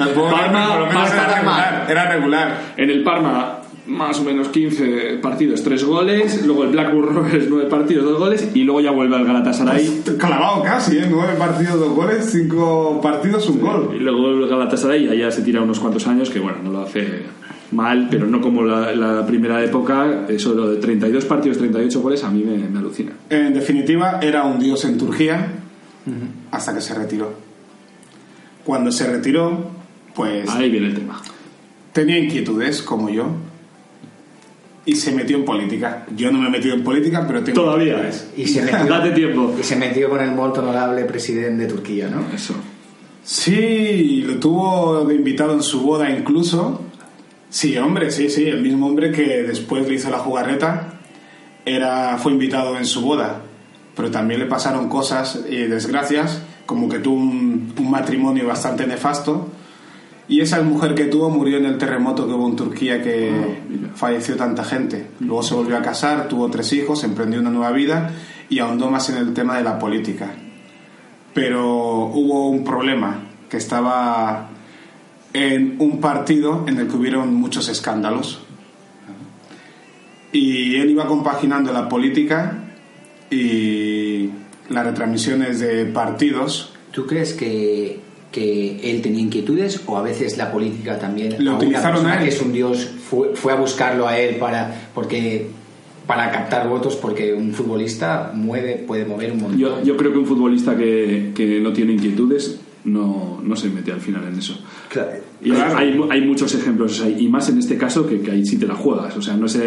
[0.00, 1.86] el pobre Parma, por lo menos Parma, era regular.
[1.90, 2.58] Era regular.
[2.76, 6.46] En el Parma, más o menos 15 partidos, 3 goles.
[6.46, 8.48] Luego el Blackburn Rovers, 9 partidos, 2 goles.
[8.54, 10.02] Y luego ya vuelve al Galatasaray.
[10.18, 11.06] Clavado casi, ¿eh?
[11.10, 13.90] Nueve partidos, dos goles, cinco partidos, un gol.
[13.94, 16.82] Y luego el Galatasaray ya, ya se tira unos cuantos años, que bueno, no lo
[16.82, 17.22] hace
[17.72, 20.26] mal, pero no como la, la primera época.
[20.28, 23.12] Eso lo de 32 partidos, 38 goles, a mí me, me alucina.
[23.30, 25.52] En definitiva, era un dios en Turquía
[26.50, 27.32] hasta que se retiró.
[28.64, 29.70] Cuando se retiró,
[30.14, 31.20] pues Ahí viene el tema.
[31.92, 33.26] tenía inquietudes como yo
[34.84, 36.04] y se metió en política.
[36.16, 37.94] Yo no me he metido en política, pero tengo Todavía.
[37.94, 38.30] inquietudes.
[38.36, 39.54] Y se metió, Date tiempo.
[39.58, 42.24] y se metió con el muy honorable presidente de Turquía, ¿no?
[42.34, 42.54] Eso.
[43.24, 46.82] Sí, lo tuvo de invitado en su boda incluso.
[47.48, 50.94] Sí, hombre, sí, sí, el mismo hombre que después le hizo la jugarreta
[51.64, 53.42] era, fue invitado en su boda.
[53.94, 59.48] Pero también le pasaron cosas y desgracias, como que tuvo un, un matrimonio bastante nefasto
[60.28, 63.30] Y esa mujer que tuvo murió en el terremoto que hubo en Turquía que
[63.94, 65.08] falleció tanta gente.
[65.20, 68.12] Luego se volvió a casar, tuvo tres hijos, emprendió una nueva vida
[68.48, 70.30] y ahondó más en el tema de la política.
[71.34, 74.48] Pero hubo un problema, que estaba
[75.32, 78.40] en un partido en el que hubieron muchos escándalos.
[80.32, 82.58] Y él iba compaginando la política
[83.30, 84.30] y
[84.68, 86.72] las retransmisiones de partidos.
[86.90, 88.00] ¿Tú crees que,
[88.32, 91.36] que él tenía inquietudes o a veces la política también?
[91.44, 92.24] Lo a utilizaron persona a él.
[92.24, 95.46] que es un dios fue, fue a buscarlo a él para porque
[96.06, 99.58] para captar votos porque un futbolista mueve puede mover un montón.
[99.58, 103.92] Yo, yo creo que un futbolista que, que no tiene inquietudes no, no se mete
[103.92, 104.58] al final en eso.
[105.42, 108.30] Y hay- hay, hay muchos ejemplos, o sea, y más en este caso que, que
[108.30, 109.16] ahí sí te la juegas.
[109.16, 109.58] O sea, no es,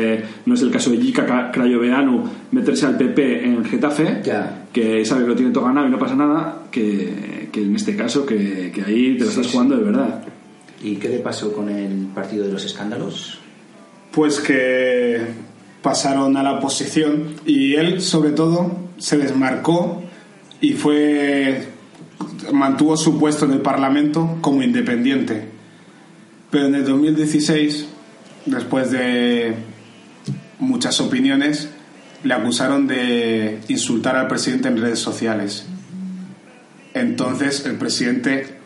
[0.46, 4.66] no es el caso de Jika Crayoveanu meterse al PP en Getafe, Ya.
[4.74, 7.96] que sabe que lo tiene todo ganado y no pasa nada, que, que en este
[7.96, 10.24] caso que, que ahí te lo estás jugando de verdad.
[10.84, 13.40] ¿Y qué le pasó con el partido de los escándalos?
[14.12, 15.22] Pues que
[15.82, 20.02] pasaron a la oposición y él sobre todo se desmarcó
[20.62, 21.68] y fue
[22.54, 25.50] mantuvo su puesto en el Parlamento como independiente.
[26.52, 27.88] Pero en el 2016,
[28.46, 29.56] después de
[30.60, 31.70] muchas opiniones,
[32.24, 35.66] le acusaron de insultar al presidente en redes sociales.
[36.94, 38.58] Entonces el presidente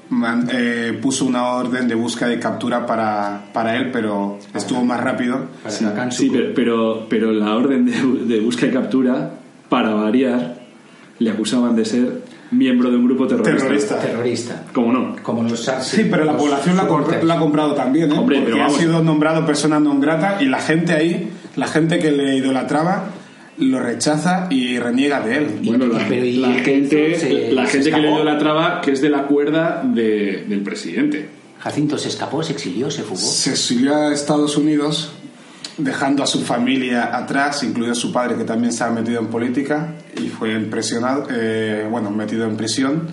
[0.51, 5.47] eh, puso una orden de búsqueda y captura para, para él, pero estuvo más rápido.
[6.11, 9.34] Sí, pero, pero la orden de, de búsqueda y captura,
[9.67, 10.59] para variar,
[11.19, 13.59] le acusaban de ser miembro de un grupo terrorista.
[13.61, 13.99] Terrorista.
[13.99, 14.63] terrorista.
[14.73, 15.15] ¿Cómo no?
[15.21, 17.23] Como los Sí, pero la población la, supporters.
[17.23, 18.17] la ha comprado también, ¿eh?
[18.17, 21.99] Hombre, Porque pero ha sido nombrado persona non grata y la gente ahí, la gente
[21.99, 23.09] que le idolatraba,
[23.59, 25.47] lo rechaza y reniega de él.
[25.63, 29.09] Bueno, la, pero ¿y la gente, se- la gente que le idolatraba que es de
[29.09, 31.27] la cuerda de- del presidente.
[31.59, 33.17] Jacinto se escapó, se exilió, se fugó.
[33.19, 35.11] Se exilió a Estados Unidos
[35.80, 39.95] dejando a su familia atrás, incluido su padre que también se ha metido en política
[40.18, 43.07] y fue impresionado, eh, bueno, metido en prisión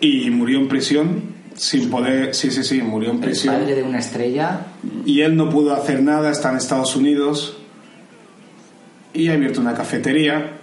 [0.00, 3.54] y murió en prisión sin poder, sí, sí, sí, murió en El prisión.
[3.54, 4.66] padre de una estrella
[5.04, 7.56] y él no pudo hacer nada, está en Estados Unidos
[9.12, 10.58] y ha abierto una cafetería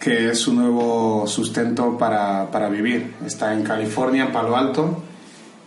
[0.00, 3.14] que es su nuevo sustento para, para vivir.
[3.24, 5.02] Está en California, en Palo Alto,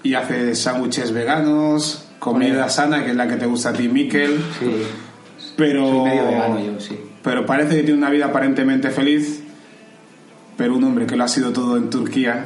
[0.04, 4.40] y hace sándwiches veganos, comida sana, que es la que te gusta a ti, Miquel,
[4.60, 4.84] Sí,
[5.56, 7.00] pero, soy medio vegano yo, sí.
[7.24, 9.42] pero parece que tiene una vida aparentemente feliz,
[10.58, 12.46] pero un hombre que lo ha sido todo en Turquía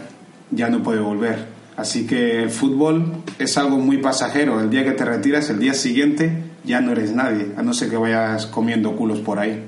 [0.51, 1.47] ya no puede volver.
[1.75, 4.61] Así que el fútbol es algo muy pasajero.
[4.61, 7.89] El día que te retiras, el día siguiente ya no eres nadie, a no ser
[7.89, 9.63] que vayas comiendo culos por ahí.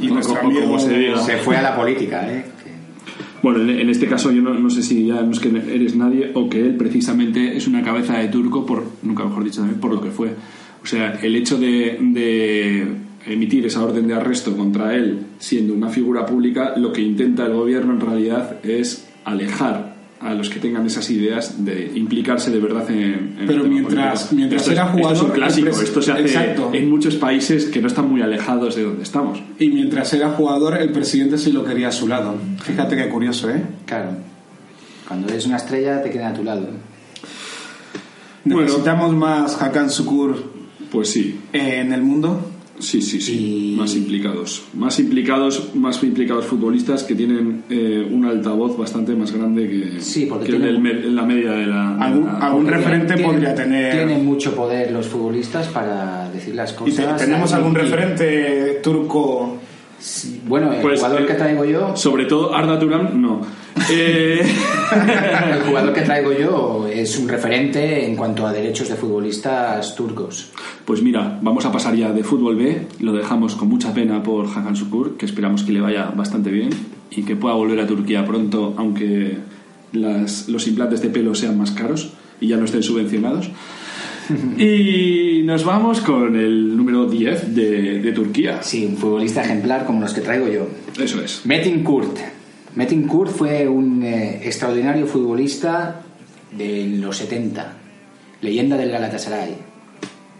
[0.00, 1.16] Y nuestro amigo se.
[1.24, 2.44] Se fue a la política, ¿eh?
[3.46, 6.32] Bueno, en, este caso yo no, no sé si ya no es que eres nadie
[6.34, 9.94] o que él precisamente es una cabeza de turco por, nunca mejor dicho también, por
[9.94, 10.30] lo que fue.
[10.82, 12.88] O sea, el hecho de, de
[13.24, 17.52] emitir esa orden de arresto contra él siendo una figura pública, lo que intenta el
[17.52, 22.90] gobierno en realidad es alejar a los que tengan esas ideas de implicarse de verdad
[22.90, 24.34] en, en el Pero tema mientras- político.
[24.36, 26.70] mientras Esto es- era esto es un jugador, clásico, el esto se hace Exacto.
[26.72, 29.42] en muchos países que no están muy alejados de donde estamos.
[29.58, 32.34] Y mientras era jugador, el presidente sí lo quería a su lado.
[32.62, 33.62] Fíjate qué curioso, ¿eh?
[33.84, 34.10] Claro.
[35.06, 36.66] Cuando eres una estrella te quedan a tu lado.
[38.44, 38.62] Bueno.
[38.62, 40.52] Necesitamos más Hakan Sukur
[40.90, 42.52] Pues sí, en el mundo.
[42.78, 43.72] Sí, sí, sí.
[43.72, 44.64] Y- Más implicados.
[44.74, 50.26] Más implicados, más implicados futbolistas que tienen eh, un altavoz bastante más grande que, Sí,
[50.26, 51.94] porque que el tienen- me- la media de la.
[51.96, 56.54] de Algún- la- algún referente tienen- podría tener- Tienen mucho poder los futbolistas para decir
[56.54, 57.16] las ¿Y cosas.
[57.18, 59.58] te- tenemos algún y- referente turco?
[60.46, 63.40] Bueno, el Pues, jugador eh, que traigo yo, Sobre todo Arda Turan, no.
[63.90, 64.40] Eh,
[65.52, 70.50] el jugador que traigo yo es un referente en cuanto a derechos de futbolistas turcos.
[70.84, 72.86] pues mira, vamos a pasar ya de fútbol B.
[73.00, 76.70] Lo dejamos con mucha pena por Hakan Sukur, que esperamos que le vaya bastante bien
[77.10, 79.36] y que pueda volver a Turquía pronto, aunque
[79.92, 83.50] las- los implantes de pelo sean más caros y ya no estén subvencionados.
[84.58, 88.60] Y nos vamos con el número 10 de, de Turquía.
[88.60, 90.66] Sí, un futbolista ejemplar como los que traigo yo.
[91.00, 91.42] Eso es.
[91.46, 92.18] Metin Kurt.
[92.76, 96.02] Metin Kurt fue un eh, extraordinario futbolista
[96.52, 97.72] de los 70,
[98.42, 99.56] leyenda del Galatasaray.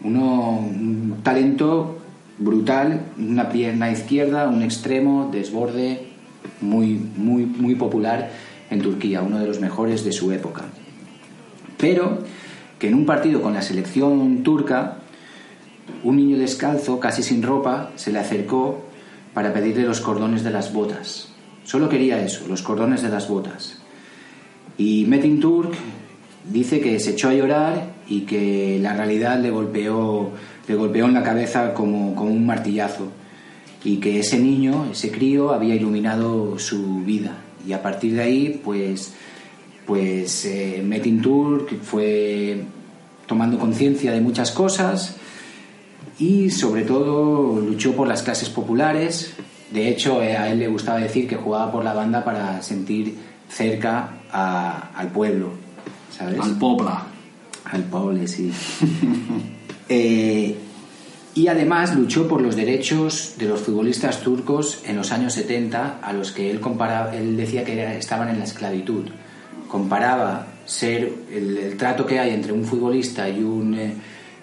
[0.05, 1.97] Uno, un talento
[2.37, 6.09] brutal, una pierna izquierda, un extremo, desborde,
[6.61, 8.31] muy, muy, muy popular
[8.69, 10.65] en Turquía, uno de los mejores de su época.
[11.79, 12.19] Pero
[12.79, 14.99] que en un partido con la selección turca,
[16.05, 18.85] un niño descalzo, casi sin ropa, se le acercó
[19.33, 21.33] para pedirle los cordones de las botas.
[21.66, 23.76] Solo quería eso, los cordones de las botas.
[24.78, 25.72] Y Metin Turk
[26.48, 30.30] dice que se echó a llorar y que la realidad le golpeó,
[30.68, 33.09] le golpeó en la cabeza como, como un martillazo
[33.82, 37.36] y que ese niño, ese crío, había iluminado su vida.
[37.66, 39.14] Y a partir de ahí, pues,
[39.86, 40.84] pues eh,
[41.82, 42.62] fue
[43.26, 45.16] tomando conciencia de muchas cosas
[46.18, 49.34] y sobre todo luchó por las clases populares.
[49.70, 53.16] De hecho, eh, a él le gustaba decir que jugaba por la banda para sentir
[53.48, 55.51] cerca a- al pueblo,
[56.16, 56.38] ¿sabes?
[56.40, 57.02] Al Popla.
[57.64, 58.52] Al pobre, sí.
[59.88, 60.56] Eh,
[61.34, 66.12] y además luchó por los derechos de los futbolistas turcos en los años 70, a
[66.12, 69.05] los que él, comparaba, él decía que estaban en la esclavitud.
[69.68, 73.93] Comparaba ser el, el trato que hay entre un futbolista y un, eh,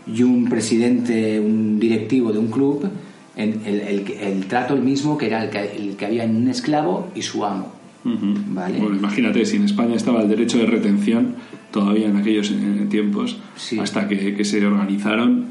[0.07, 2.89] y un presidente, un directivo de un club,
[3.35, 6.35] en el, el- el trato el mismo que era el que, el que había en
[6.35, 7.71] un esclavo y su amo.
[8.05, 8.79] Vale.
[8.79, 11.35] Bueno, imagínate, si en España estaba el derecho de retención
[11.71, 13.79] todavía en aquellos eh, tiempos, Sí.
[13.79, 15.47] hasta que, que se organizaron.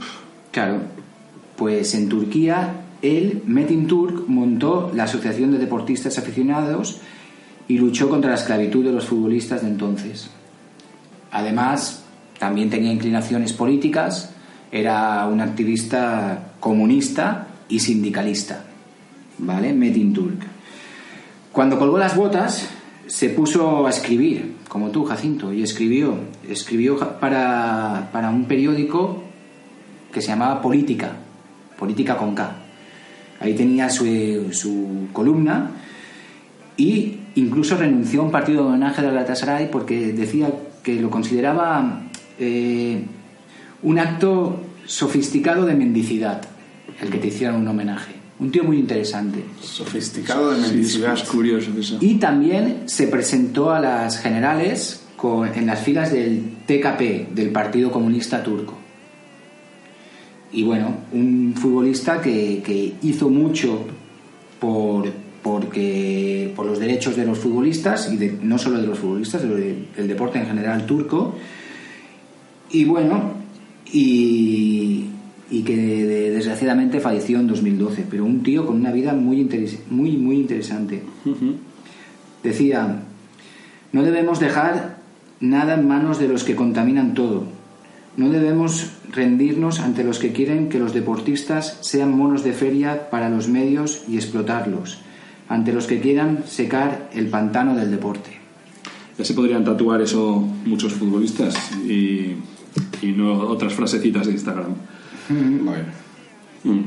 [0.51, 0.81] Claro,
[1.57, 7.01] pues en Turquía él, Metin Turk, montó la Asociación de Deportistas Aficionados
[7.69, 10.29] y luchó contra la esclavitud de los futbolistas de entonces.
[11.31, 12.05] Además,
[12.39, 14.31] también tenía inclinaciones políticas,
[14.71, 18.65] era un activista comunista y sindicalista,
[19.39, 19.73] ¿vale?
[19.73, 20.47] Metin Turk.
[21.53, 22.69] Cuando colgó las botas,
[23.07, 26.15] se puso a escribir, como tú, Jacinto, y escribió,
[26.47, 29.23] escribió para, para un periódico
[30.13, 31.13] que se llamaba Política,
[31.79, 32.57] Política con K.
[33.41, 35.71] Ahí tenía su, su columna
[36.77, 42.03] y incluso renunció a un partido de homenaje de Galatasaray porque decía que lo consideraba
[42.39, 43.03] eh,
[43.83, 46.43] un acto sofisticado de mendicidad,
[47.01, 48.13] el que te hicieran un homenaje.
[48.39, 49.45] Un tío muy interesante.
[49.61, 51.29] Sofisticado de Sí, es, mendicidad.
[51.29, 51.99] curioso eso.
[52.01, 57.93] Y también se presentó a las generales con- en las filas del TKP, del Partido
[57.93, 58.77] Comunista Turco.
[60.53, 63.87] Y bueno, un futbolista que, que hizo mucho
[64.59, 65.09] por,
[65.43, 69.87] porque, por los derechos de los futbolistas, y de- no solo de los futbolistas, de-
[69.97, 71.35] del deporte en general turco.
[72.71, 73.33] Y bueno,
[73.93, 75.07] y,
[75.53, 79.79] y que de- desgraciadamente falleció en 2012, pero un tío con una vida muy, interes-
[79.91, 81.03] muy, muy interesante.
[82.43, 83.03] Decía,
[83.93, 84.99] no debemos dejar
[85.41, 87.45] nada en manos de los que contaminan todo.
[88.17, 93.29] No debemos rendirnos ante los que quieren que los deportistas sean monos de feria para
[93.31, 94.99] los medios y explotarlos,
[95.49, 98.31] ante los que quieran secar el pantano del deporte.
[99.19, 101.55] Ya se podrían tatuar eso muchos futbolistas
[101.87, 102.33] y,
[103.03, 104.75] y no otras frasecitas de Instagram.
[105.65, 105.85] Bueno.
[106.65, 106.81] Mm.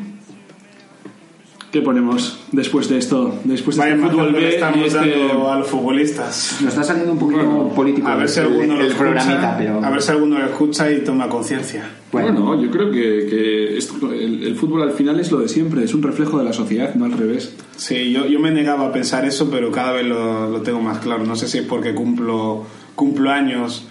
[1.72, 3.38] ¿Qué ponemos después de esto?
[3.44, 4.98] Después de Vaya este fútbol B estamos y este...
[4.98, 6.58] dando a los futbolistas.
[6.62, 9.34] Nos está saliendo un poquito Bueno, político A ver si el, alguno lo el programita,
[9.34, 11.84] escucha, pero a ver si alguno lo escucha y toma conciencia.
[12.14, 15.84] Bueno, yo creo que, que esto- el, el fútbol al final es lo de siempre,
[15.84, 17.54] es un reflejo de la sociedad, no al revés.
[17.76, 21.00] Sí, yo, yo me negaba a pensar eso, pero cada vez lo, lo tengo más
[21.00, 21.26] claro.
[21.26, 22.64] No sé si es porque cumplo,
[22.96, 23.86] cumplo años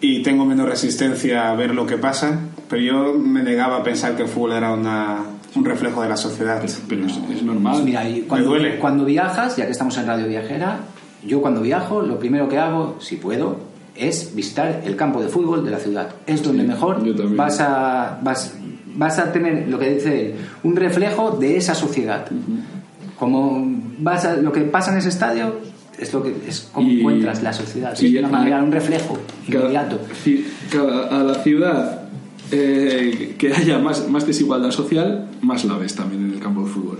[0.00, 4.14] y tengo menos resistencia a ver lo que pasa, pero yo me negaba a pensar
[4.16, 5.18] que el fútbol era una,
[5.56, 6.62] un reflejo de la sociedad.
[6.88, 7.72] Pero es, es normal.
[7.74, 8.78] Pues mira, y cuando, duele.
[8.78, 10.78] cuando viajas, ya que estamos en Radio Viajera,
[11.26, 13.58] yo cuando viajo, lo primero que hago, si puedo,
[13.96, 16.08] es visitar el campo de fútbol de la ciudad.
[16.26, 18.54] Es donde Sí, mejor vas a, vas,
[18.94, 22.24] vas a tener, lo que dice él, un reflejo de esa sociedad.
[23.18, 23.62] Como
[23.98, 25.56] vas a, lo que pasa en ese estadio
[25.98, 27.94] es lo que es como Y- encuentras la sociedad.
[28.00, 29.18] y- es una manera, un reflejo
[29.50, 30.00] Cada- inmediato.
[30.72, 31.99] cada- a la ciudad
[32.52, 36.70] eh, que haya más, más desigualdad social, más la ves también en el campo de
[36.70, 36.98] fútbol.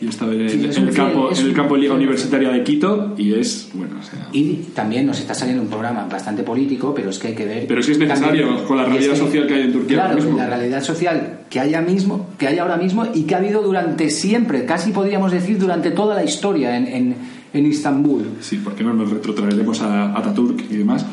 [0.00, 2.62] Yo estaba en, Sí, el- en el campo, en el campo de Liga Universitaria de
[2.62, 4.28] Quito y es, bueno, o sea...
[4.32, 7.66] Y también nos está saliendo un programa bastante político, pero es que hay que ver.
[7.66, 9.96] Pero es que es necesario, también- con la es realidad social que hay en Turquía
[9.96, 10.38] Claro, ahora mismo.
[10.38, 14.08] la realidad social que haya mismo, que hay ahora mismo y que ha habido durante
[14.10, 17.14] siempre, casi podríamos decir durante toda la historia en, en,
[17.52, 18.22] en Istambul.
[18.40, 21.04] Sí, ¿por qué no nos retrotraeremos a Ataturk y demás?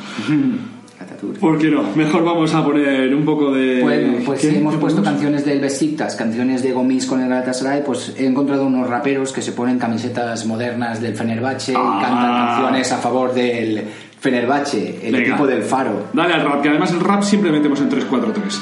[1.00, 1.38] Ataturk.
[1.40, 1.84] ¿Por qué no?
[1.96, 3.82] Mejor vamos a poner un poco de...
[3.82, 5.04] Bueno, pues si hemos ¿Qué puesto ponemos?
[5.22, 9.42] canciones del Besiktas, canciones de Gomis con el Galatasaray, pues he encontrado unos raperos que
[9.42, 11.98] se ponen camisetas modernas del Fenerbahce Ah.
[12.00, 13.84] y cantan canciones a favor del
[14.20, 15.28] Fenerbahce, el Venga.
[15.28, 16.08] equipo del Faro.
[16.14, 18.62] Dale al rap, que además el rap siempre metemos en 3-4-3.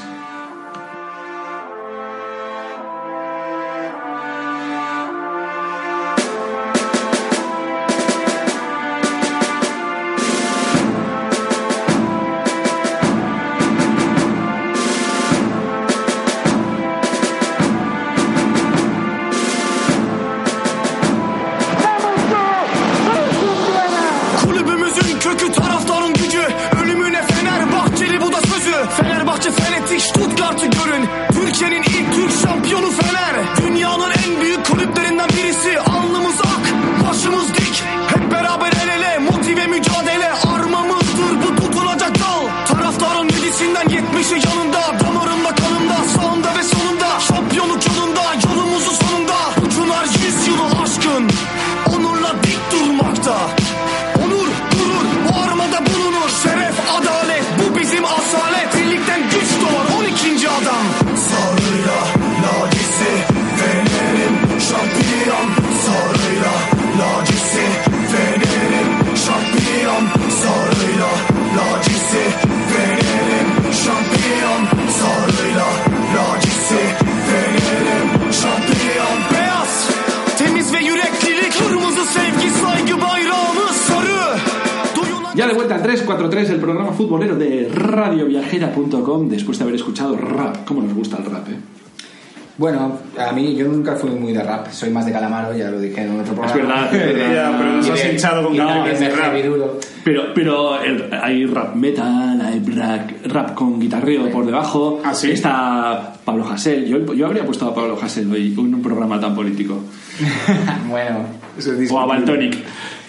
[94.73, 96.55] Soy más de calamaro, ya lo dije en otro programa.
[96.55, 97.33] verdad, es verdad.
[97.51, 99.79] Ya, pero nos has hinchado con duro.
[100.03, 104.99] Pero, pero el- hay rap metal, hay rap, rap con guitarreo por debajo.
[105.05, 105.31] ¿Ah, sí?
[105.31, 106.85] Está Pablo Hasél.
[106.85, 109.79] Yo, yo habría puesto a Pablo Hasél hoy en un programa tan político.
[110.89, 111.19] bueno,
[111.57, 112.05] es O a.
[112.05, 112.57] Baltonic.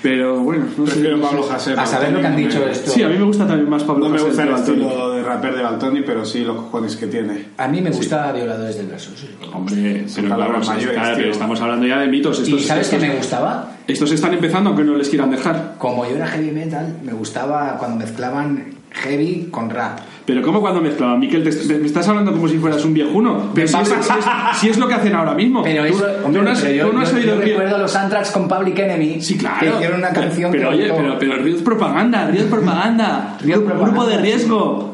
[0.03, 0.93] Pero bueno, no sé.
[0.93, 1.37] Prefiero no sé.
[1.37, 1.79] Pablo Hasél.
[1.79, 2.91] A saber lo que han dicho me- esto.
[2.91, 4.83] Sí, a mí me gusta también más Pablo No me gusta el Baltonic.
[4.83, 7.45] estilo de rapper de Baltoni, pero sí los cojones que tiene.
[7.59, 9.11] A mí me gusta Violadores del Verso.
[9.17, 9.29] sí.
[9.53, 12.39] Hombre, pero claro, palabras mayores, claro, pero estamos hablando ya de mitos.
[12.41, 13.71] Estos, ¿Y sabes qué estos, me gustaba?
[13.87, 15.75] estos están empezando aunque no les quieran dejar.
[15.79, 19.99] Como yo era heavy metal, me gustaba cuando mezclaban heavy con rap.
[20.27, 21.19] Pero ¿cómo cuando mezclaban?
[21.21, 23.51] Miquel, te, te- me estás hablando como si fueras un viejuno.
[23.55, 24.25] Pero si es, si es-
[24.61, 25.63] si es lo que hacen ahora mismo.
[25.63, 27.41] Pero Tú- eso, tú hombre, no has, pero yo, tú no has yo- oído yo
[27.43, 29.59] recuerdo los Anthrax con Public Enemy Sí, claro.
[29.61, 32.47] que hicieron una Pero- canción Pero, que oye, pero, pero Río es propaganda, Río es
[32.47, 33.37] propaganda.
[33.43, 34.23] Río Grupo- propaganda, Grupo de sí.
[34.23, 34.94] riesgo.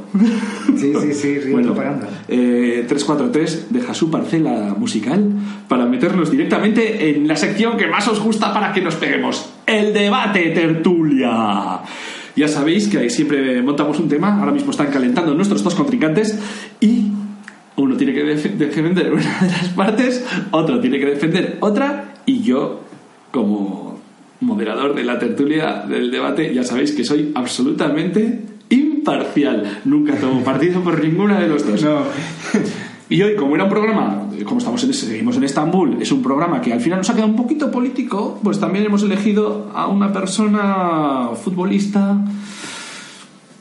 [0.77, 1.74] Sí, sí, sí, Bueno,
[2.28, 5.24] eh, 343 deja su parcela musical
[5.69, 9.51] para meternos directamente en la sección que más os gusta para que nos peguemos.
[9.66, 11.81] El debate tertulia.
[12.37, 16.39] Ya sabéis que ahí siempre montamos un tema, ahora mismo están calentando nuestros dos contrincantes
[16.81, 17.09] y
[17.77, 22.41] uno tiene que def- defender una de las partes, otro tiene que defender otra y
[22.43, 22.81] yo
[23.31, 23.99] como
[24.41, 28.41] moderador de la tertulia del debate ya sabéis que soy absolutamente
[29.01, 29.81] imparcial.
[29.85, 31.85] Nunca tomo partido por ninguna de los dos.
[33.10, 36.60] Y hoy, como era un programa, como estamos en, seguimos en Estambul, es un programa
[36.60, 40.12] que al final nos ha quedado un poquito político, pues también hemos elegido a una
[40.12, 42.24] persona futbolista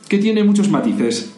[0.06, 1.34] que tiene muchos matices.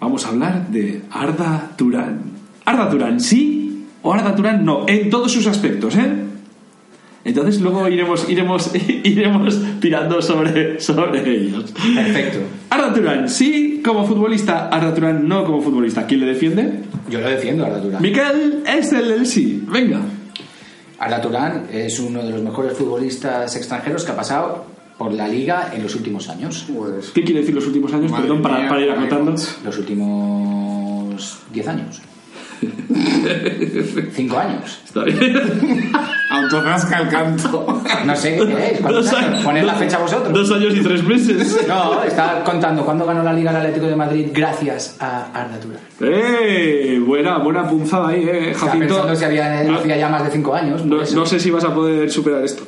[0.00, 2.22] Vamos a hablar de Arda Turán.
[2.64, 6.27] Arda Turán, sí o Arda Turán, no, en todos sus aspectos, ¿eh?
[7.28, 8.70] Entonces luego iremos, iremos,
[9.04, 11.74] iremos tirando sobre, sobre ellos.
[11.94, 12.38] Perfecto.
[12.70, 16.06] Arda Turán, sí como futbolista, Arda Turán no como futbolista.
[16.06, 16.84] ¿Quién le defiende?
[17.10, 18.00] Yo lo defiendo, Arda Turán.
[18.00, 19.62] Miquel es el del sí.
[19.70, 20.00] Venga.
[20.98, 24.64] Arda Turán es uno de los mejores futbolistas extranjeros que ha pasado
[24.96, 26.66] por la liga en los últimos años.
[26.74, 28.10] Pues, ¿Qué quiere decir los últimos años?
[28.10, 29.34] Madre Perdón, para, mía, para ir acotando.
[29.64, 32.00] Los últimos 10 años.
[34.12, 34.80] 5 años.
[34.84, 35.18] Está bien.
[37.00, 37.82] el canto.
[38.04, 38.80] No sé qué es.
[38.80, 39.40] ¿Cuántos Dos años?
[39.44, 40.32] Poned la fecha vosotros.
[40.32, 41.64] Dos años y tres meses.
[41.68, 45.80] No, está contando cuándo ganó la Liga el Atlético de Madrid gracias a Arda Turán.
[46.00, 47.00] ¡Eh!
[47.04, 48.94] Buena, buena punzada ahí, eh, Estaba Jacinto.
[48.94, 50.84] pensando si había, no, hacía ya más de 5 años.
[50.84, 52.64] no- no sé si vas a poder superar esto.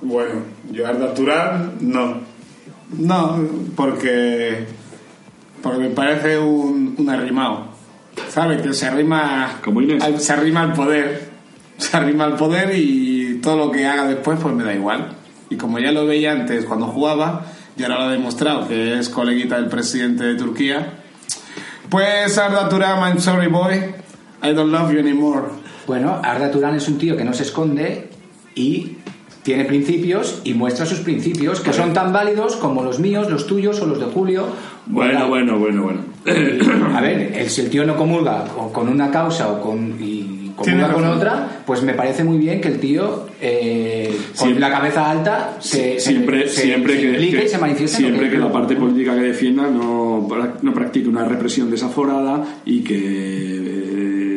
[0.00, 2.20] Bueno, yo Arda Turán, no.
[2.98, 3.40] No,
[3.74, 4.66] porque.
[5.62, 7.75] Porque me parece un, un arrimado.
[8.30, 8.62] ¿Sabes?
[8.62, 9.60] Que se arrima.
[9.64, 10.02] Como Inés.
[10.02, 11.30] al- se arrima al poder.
[11.78, 15.08] Se arrima al poder y todo lo que haga después, pues me da igual.
[15.50, 19.08] Y como ya lo veía antes cuando jugaba, y ahora lo ha demostrado que es
[19.10, 20.94] coleguita del presidente de Turquía,
[21.90, 23.74] pues Arda Turán, I'm sorry boy,
[24.42, 25.42] I don't love you anymore.
[25.86, 28.08] Bueno, Arda Turán es un tío que no se esconde
[28.54, 28.96] y
[29.42, 33.80] tiene principios y muestra sus principios que son tan válidos como los míos, los tuyos
[33.80, 34.46] o los de Julio.
[34.86, 36.00] Bueno, bueno, bueno, bueno.
[36.96, 40.52] A ver, el- si el tío no comulga o con una causa o con y
[40.56, 44.70] comulga con otra, pues me parece muy bien que el tío eh, con Siempre- la
[44.70, 47.98] cabeza alta se, siempre, se- siempre se que, implique que- y se manifieste.
[47.98, 50.26] en lo siempre que la parte política que defienda no,
[50.62, 54.35] no practique una represión desaforada y que eh,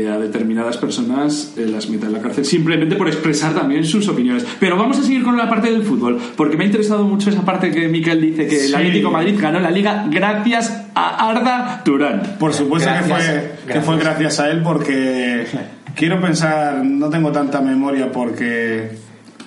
[0.00, 4.08] eh, a determinadas personas eh, las meta en la cárcel simplemente por expresar también sus
[4.08, 4.46] opiniones.
[4.58, 7.44] Pero vamos a seguir con la parte del fútbol, porque me ha interesado mucho esa
[7.44, 8.74] parte que Miquel dice que el.
[8.74, 12.36] Atlético de Madrid ganó la liga gracias a Arda Turán.
[12.38, 15.46] Por supuesto que, Gracias, fue, que fue gracias a él porque
[15.94, 18.90] quiero pensar, no tengo tanta memoria porque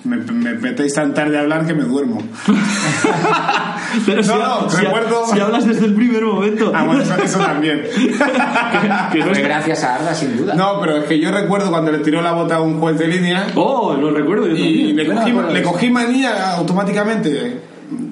[0.04, 2.22] me, me metéis tan tarde a hablar que me duermo.
[4.06, 6.72] Pero si, No, no, si- recuerdo- si hablas desde el primer momento.
[6.74, 7.82] Ah, bueno, eso, eso también.
[9.12, 10.54] que no es- gracias a Arda, sin duda.
[10.54, 13.06] No, pero es que yo recuerdo cuando le tiró la bota a un juez de
[13.08, 14.96] línea Oh, lo recuerdo yo y también.
[14.96, 17.60] le Yo no cogí, le cogí manía automáticamente.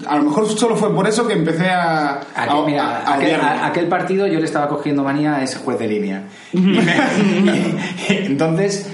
[0.07, 3.15] a lo mejor solo fue por eso que empecé a, Aquel, a- mira, a- a
[3.15, 3.47] aquel, odiarle.
[3.49, 6.23] a- aquel partido yo le estaba cogiendo manía a ese juez de línea.
[6.53, 7.77] Y me- y-
[8.27, 8.89] entonces,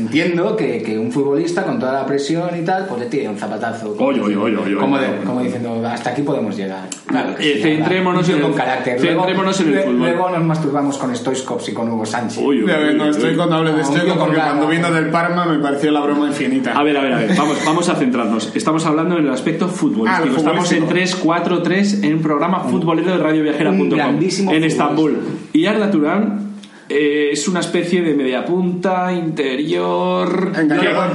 [0.00, 3.36] entiendo que, que un futbolista con toda la presión y tal, pues le tire un
[3.36, 3.94] zapatazo.
[3.98, 6.88] Oye, oye, oye, oye, como, de- como diciendo, hasta aquí podemos llegar.
[7.06, 9.00] Claro, Sí, eh, centrémonos un tío en el- con carácter.
[9.00, 10.08] centrémonos en el luego, fútbol.
[10.08, 12.38] Luego nos masturbamos con Stoichkov y con Hugo Sánchez.
[12.44, 13.36] Uy, uy, ves, no uy, estoy uy.
[13.36, 16.72] con hable de con porque cuando vino del Parma me pareció la broma infinita.
[16.72, 18.52] A ver, a ver, a ver, vamos, vamos a centrarnos.
[18.54, 20.34] Estamos hablando en el aspecto futbolístico.
[20.34, 21.28] Ah, Estamos en futbolístico.
[21.34, 24.64] 3-4-3 en un programa futbolero de radioviajera.com Un grandísimo en.
[24.64, 25.18] Estambul.
[25.52, 26.49] Y Arda Turán
[26.90, 30.52] eh, es una especie de media punta, interior.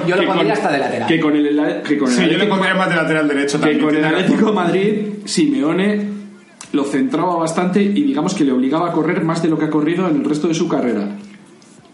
[0.08, 1.08] Yo lo que pondría hasta de lateral.
[1.08, 3.58] Que con el, que con el Sí, yo le Atlético- pondría más de lateral derecho
[3.60, 3.86] que también.
[3.86, 4.54] con el Atlético.
[4.54, 4.94] Madrid,
[5.26, 6.16] Simeone
[6.72, 9.70] lo centraba bastante y digamos que le obligaba a correr más de lo que ha
[9.70, 11.08] corrido en el resto de su carrera.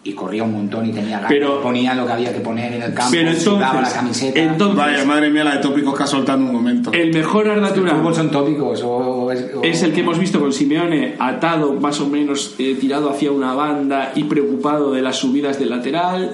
[0.03, 1.29] Y corría un montón y tenía ganas.
[1.29, 4.39] Pero- ponía lo que había que poner en el campo, Pero sudaba la entonces, camiseta.
[4.39, 6.91] entonces Vaya, madre mía, la de tópicos que ha soltado en un momento.
[6.91, 7.43] el mejor
[7.75, 8.81] Turán fútbol son tópicos.
[8.83, 12.75] O, es, o- es el que hemos visto con Simeone atado más o menos eh,
[12.81, 16.33] tirado hacia una banda y preocupado de las subidas del lateral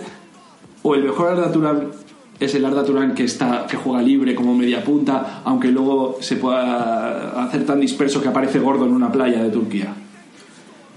[0.83, 1.87] o el mejor Arda Turán
[2.39, 6.37] es el Arda Turán que está que juega libre como media punta aunque luego se
[6.37, 9.93] pueda hacer tan disperso que aparece gordo en una playa de Turquía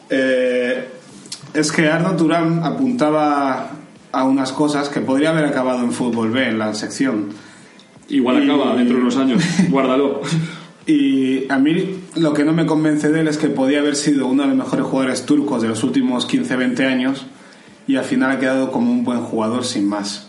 [0.08, 0.88] Eh,
[1.54, 3.70] es que Arno Turán apuntaba
[4.12, 7.28] a unas cosas que podría haber acabado en fútbol B, en la sección.
[8.08, 10.20] igual Y- acaba dentro de unos años guárdalo
[10.86, 14.26] Y a mí lo que no me convence de él es que podía haber sido
[14.26, 17.26] uno de los mejores jugadores turcos de los últimos 15-20 años
[17.86, 20.28] y al final ha quedado como un buen jugador sin más.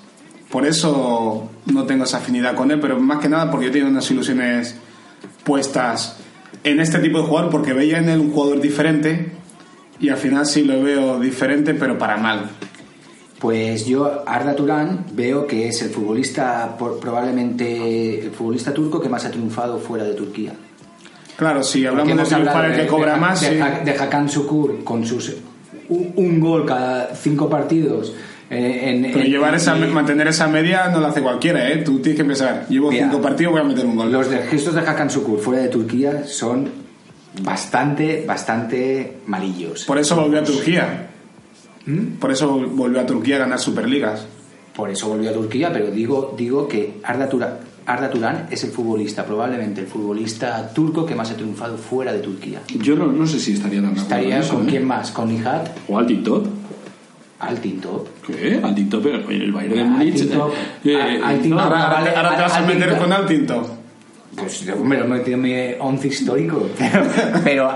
[0.50, 3.88] Por eso no tengo esa afinidad con él, pero más que nada porque yo tengo
[3.88, 4.76] unas ilusiones
[5.44, 6.18] puestas
[6.64, 9.32] en este tipo de jugador porque veía en él un jugador diferente
[10.02, 12.50] y al final sí lo veo diferente pero para mal.
[13.40, 19.26] Pues yo, Arda Turán, veo que es el futbolista, probablemente el futbolista turco que más
[19.26, 20.54] ha triunfado fuera de Turquía.
[21.38, 23.56] Claro, si Porque hablamos de triunfar el que cobra de- más, de, sí.
[23.86, 25.36] De Hakan Sukur con sus
[25.90, 28.14] un, un gol cada cinco partidos.
[28.52, 31.78] eh, en, Pero en- llevar esa, y mantener esa media no lo hace cualquiera, ¿eh?
[31.78, 34.12] Tú tienes que pensar, llevo Mira, cinco partidos, voy a meter un gol.
[34.12, 36.70] Los gestos de Hakan Sukur fuera de Turquía son
[37.42, 39.86] bastante, bastante malillos.
[39.86, 41.10] Por eso volvió a Turquía.
[41.86, 42.18] ¿Mm?
[42.20, 44.26] Por eso volvió a Turquía a ganar Superligas.
[44.76, 48.72] Por eso volvió a Turquía, pero digo, digo que Arda Turán, Arda Turán es el
[48.72, 52.62] futbolista, probablemente el futbolista turco que más ha triunfado fuera de Turquía.
[52.80, 54.70] yo no, no sé si estaría tan Estaría en eso, con ¿eh?
[54.70, 56.48] quién más, con Nihat, o Altintop
[57.40, 58.08] Altintop.
[58.28, 58.62] ¿Qué?
[58.64, 62.84] Altintop en el Bayern de Múnich Altintop, eh, eh, Altintop, Ahora, te vas a meter
[62.84, 63.00] Altintop.
[63.00, 63.78] con Altinto.
[64.42, 66.70] Pues hombre, lo metido en mi once histórico.
[67.44, 67.70] Pero,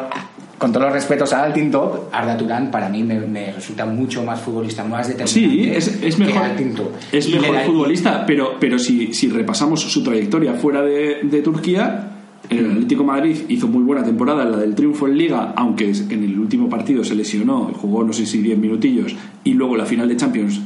[0.58, 4.42] con todos los respetos a Altintop, Arda Turán para mí me, me resulta mucho más
[4.42, 5.64] futbolista, más determinante.
[5.64, 6.92] Sí, es, es que mejor, Altintop.
[7.12, 11.42] es Y le mejor futbolista, pero, pero si, si repasamos su trayectoria fuera de, de
[11.42, 12.12] Turquía,
[12.50, 15.92] el Atlético de Madrid hizo muy buena temporada en la del triunfo en Liga, aunque
[15.92, 19.86] en el último partido se lesionó, jugó no sé si 10 minutillos, y luego la
[19.86, 20.62] final de Champions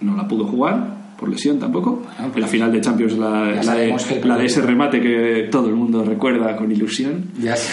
[0.00, 2.02] no la pudo jugar, por lesión tampoco.
[2.18, 3.94] Ah, pues la final de Champions, la, la de,
[4.24, 7.26] la de ese remate que todo el mundo recuerda con ilusión.
[7.40, 7.70] Ya sé.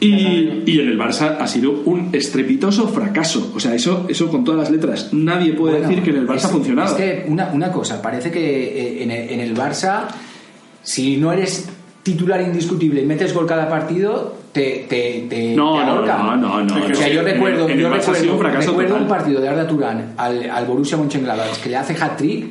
[0.00, 3.52] Y, y en el Barça ha sido un estrepitoso fracaso.
[3.54, 5.10] O sea, eso, eso con todas las letras.
[5.12, 6.96] Nadie puede Bueno, decir que en el Barça ha funcionado.
[6.96, 10.08] Es que una, una cosa, parece que eh, en el, en el Barça,
[10.82, 11.68] si no eres
[12.06, 16.62] titular indiscutible y metes gol cada partido, te, te, te, No, te no, no, no,
[16.62, 19.66] no, O sea, yo recuerdo, en yo sido un recuerdo, recuerdo un partido de Arda
[19.66, 22.46] Turán al, al Borussia Mönchengladbach que le hace hat-trick,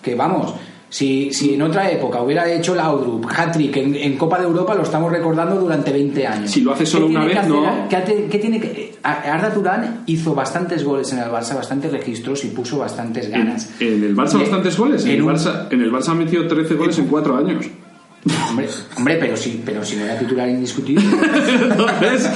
[0.00, 0.54] que vamos...
[0.92, 4.82] Si, si en otra época hubiera hecho Laudrup hat-trick en, en Copa de Europa, lo
[4.82, 6.50] estamos recordando durante 20 años.
[6.50, 7.62] Si lo hace solo ¿Qué una vez, no.
[7.88, 12.78] ¿Qué, tiene que Arda Turán hizo bastantes goles en el Barça, bastantes registros y puso
[12.78, 13.70] bastantes ganas.
[13.78, 15.04] en el Barça Y- bastantes goles.
[15.04, 17.66] En, en el un- Barça, en el Barça ha metido 13 goles en 4 años.
[18.50, 18.68] Hombre,
[18.98, 21.02] hombre, pero sí, pero si no era titular indiscutible.
[21.62, 22.30] Entonces,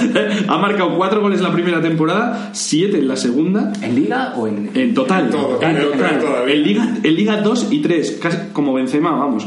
[0.48, 3.70] ha marcado 4 goles la primera temporada, 7 en la segunda.
[3.82, 4.70] ¿En Liga o en.?
[4.74, 6.62] En total, Todo, en, total.
[6.62, 9.47] Liga, en Liga 2 y 3, casi como Benzema, vamos.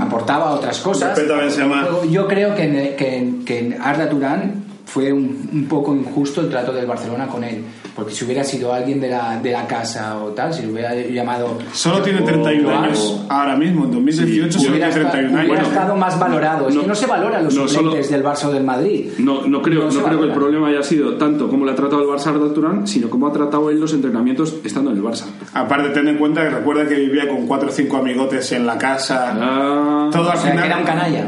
[0.00, 1.18] Aportaba otras cosas.
[1.18, 1.88] Benzema.
[2.10, 6.42] Yo creo que en, que en- que en Arda Turán fue un, un poco injusto
[6.42, 7.62] el trato del Barcelona con él.
[7.94, 10.94] Porque si hubiera sido alguien de la, de la casa o tal, si lo hubiera
[10.94, 11.58] llamado.
[11.72, 15.40] Solo tiene o 31 Joan, años ahora mismo, en 2018 solo Hubiera, tiene esta- 31
[15.44, 15.72] hubiera años.
[15.72, 16.68] estado más valorado.
[16.68, 19.10] Es no- que no se valoran los no suplentes solo- del Barça o del Madrid.
[19.18, 21.74] No, no creo, No no creo que el problema haya sido tanto cómo le ha
[21.74, 24.96] tratado el Barça a Arda Turán, sino cómo ha tratado él los entrenamientos estando en
[24.96, 25.24] el Barça.
[25.52, 28.78] Aparte, ten en cuenta que recuerda que vivía con 4 o 5 amigotes en la
[28.78, 29.34] casa.
[29.38, 30.66] Ah, Todo al O sea, que final.
[30.66, 31.26] era un canalla.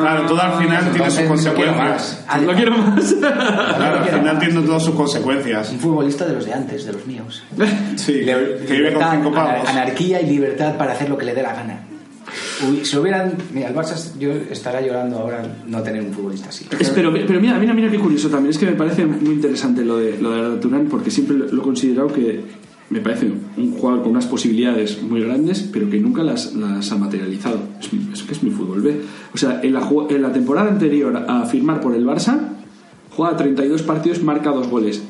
[0.00, 2.24] Claro, todo al final tiene sus consecuencias.
[2.42, 3.14] no quiero más.
[3.14, 5.70] Claro, al final tiene todas sus consecuencias.
[5.70, 5.78] Un
[6.12, 7.42] futbolista de los de antes, de los míos.
[7.96, 8.34] Sí, Le-
[8.66, 9.68] que vive con libertad, 5 anar- pavos.
[9.68, 11.80] anarquía y libertad para hacer lo que le dé la gana.
[12.68, 13.34] Uy, si hubieran.
[13.52, 16.66] Mira, el Barça, yo estaría llorando ahora no tener un futbolista así.
[16.78, 18.50] Es- pero, pero mira, mira, mira qué curioso también.
[18.50, 21.60] Es que me parece muy interesante lo de, lo de Arda Turán porque siempre lo
[21.60, 22.40] he considerado que
[22.90, 23.26] me parece
[23.56, 27.58] un jugador con unas posibilidades muy grandes, pero que nunca las, las ha materializado.
[27.80, 29.00] Es, mi- es que es mi fútbol B.
[29.34, 32.38] O sea, en la, en la temporada anterior a firmar por el Barça,
[33.10, 35.02] juega 32 partidos, marca dos goles.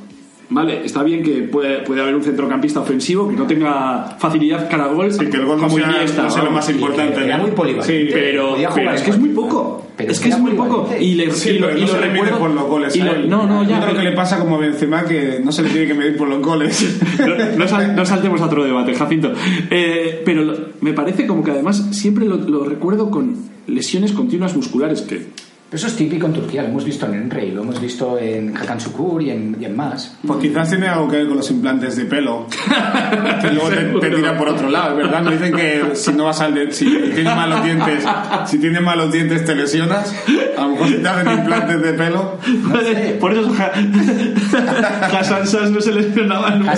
[0.54, 4.84] Vale, está bien que puede, puede haber un centrocampista ofensivo que no tenga facilidad cara
[4.84, 7.36] a gol, Sí, que el gol no como sea, Iniesta, no sea lo más importante.
[7.38, 8.06] Muy polivalente.
[8.06, 9.86] Sí, pero, es que es muy poco.
[9.96, 10.88] Pero es que es muy poco.
[10.98, 12.94] Y le, Sí, y lo, y no lo se le mide recuerdo- por los goles.
[12.96, 13.28] y a lo- él.
[13.28, 13.68] no, no, ya.
[13.70, 15.94] Yo creo pero- que le pasa como a Benzema que no se le tiene que
[15.94, 17.00] medir por los goles.
[17.18, 19.32] no, no sal- no saltemos a otro debate, Jacinto.
[19.70, 23.34] Eh, pero lo- me parece como que además siempre lo, lo recuerdo con
[23.66, 25.26] lesiones continuas musculares que
[25.74, 28.56] Pero eso es típico en Turquía, lo hemos visto en Enrey, lo hemos visto en
[28.56, 30.14] Hakan Şükür y en, y en más.
[30.24, 32.46] Pues quizás tiene algo que ver con los implantes de pelo.
[33.42, 35.22] que luego te, te tira por otro lado, verdad.
[35.22, 38.04] Me dicen que si no vas al de- si tienes malos dientes,
[38.46, 40.14] si tienes malos dientes te lesionas.
[40.56, 42.38] A lo mejor si te hacen implantes de pelo.
[43.18, 43.52] Por eso
[45.18, 46.74] Hassan Sass no se lesionaba nunca.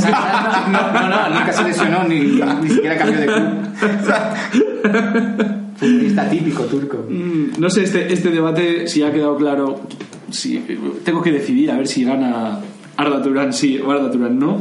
[0.73, 3.66] No, no, no, nunca se lesionó ni, ni siquiera cambió de club.
[5.92, 7.04] Futbolista típico turco.
[7.08, 9.80] Mm, No sé, este, este debate, si ha quedado claro,
[10.30, 10.58] si,
[11.04, 12.60] tengo que decidir a ver si gana
[12.96, 14.60] Arda Turán sí o Arda Turán no.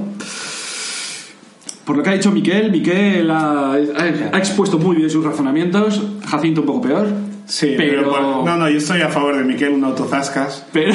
[1.85, 6.01] Por lo que ha dicho Miquel, Miquel ha, ha- ha expuesto muy bien sus razonamientos,
[6.27, 7.07] Jacinto un poco peor.
[7.45, 10.65] Sí, pero, no, no, yo estoy a favor de Miquel, un autozascas.
[10.73, 10.93] Pero,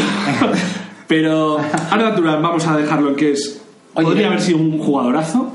[1.07, 1.59] pero
[1.91, 3.63] Arda Turán vamos a dejarlo en que es.
[3.95, 5.53] Oye, podría haber sido un jugadorazo.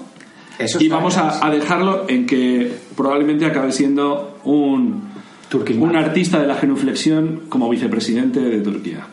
[0.58, 5.10] Eso y vamos a, a dejarlo en que probablemente acabe siendo un,
[5.80, 9.08] un artista de la genuflexión como vicepresidente de Turquía.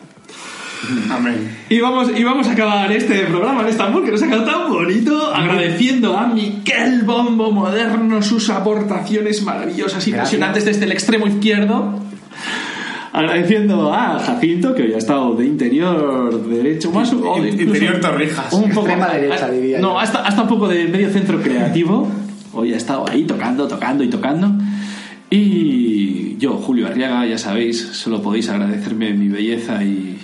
[1.09, 1.57] Amén.
[1.69, 4.69] Y vamos, y vamos a acabar este programa en Estambul, que nos ha quedado tan
[4.69, 11.99] bonito, agradeciendo a Miquel Bombo Moderno sus aportaciones maravillosas y impresionantes desde el extremo izquierdo.
[13.13, 17.99] Agradeciendo a Jacinto, que hoy ha estado de interior derecho más o de incluso Interior
[18.01, 18.51] Torrijas.
[18.51, 22.09] un poco Extrema derecha, diría No, hasta, hasta un poco de medio centro creativo.
[22.53, 24.51] Hoy ha estado ahí tocando, tocando y tocando.
[25.35, 30.19] Y yo, Julio Arriaga, ya sabéis, solo podéis agradecerme mi belleza y,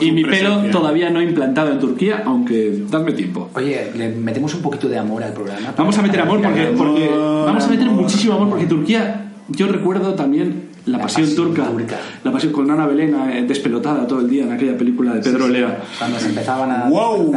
[0.00, 3.50] y, mi pelo todavía no implantado en Turquía, aunque dadme tiempo.
[3.54, 5.74] Oye, le metemos un poquito de amor al programa.
[5.76, 8.00] Vamos a meter amor porque, Amor, porque vamos a meter amor.
[8.00, 11.98] muchísimo amor porque Turquía, yo recuerdo también la, La pasión, pasión turca, turca.
[12.24, 15.48] la pasión con Ana Belén eh, despelotada todo el día en aquella película de Pedro
[15.48, 15.82] Lea.
[15.98, 16.88] Cuando se empezaban a...
[16.90, 17.32] Wow.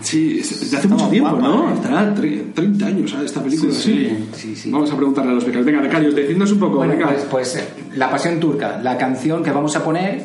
[0.00, 0.34] Sí,
[0.70, 1.70] de hace mucho tiempo, guapa, ¿no?
[1.70, 1.74] ¿eh?
[1.74, 3.26] Estará tre- 30 años ¿sabes?
[3.26, 3.72] esta película.
[3.72, 4.28] Sí, sí.
[4.32, 4.70] Sí, sí.
[4.72, 5.66] Vamos a preguntarle a los becarios.
[5.66, 6.76] Venga, becarios, decidnos un poco.
[6.78, 7.06] Bueno, venga.
[7.08, 7.64] pues, pues eh,
[7.94, 8.80] La Pasión Turca.
[8.82, 10.24] La canción que vamos a poner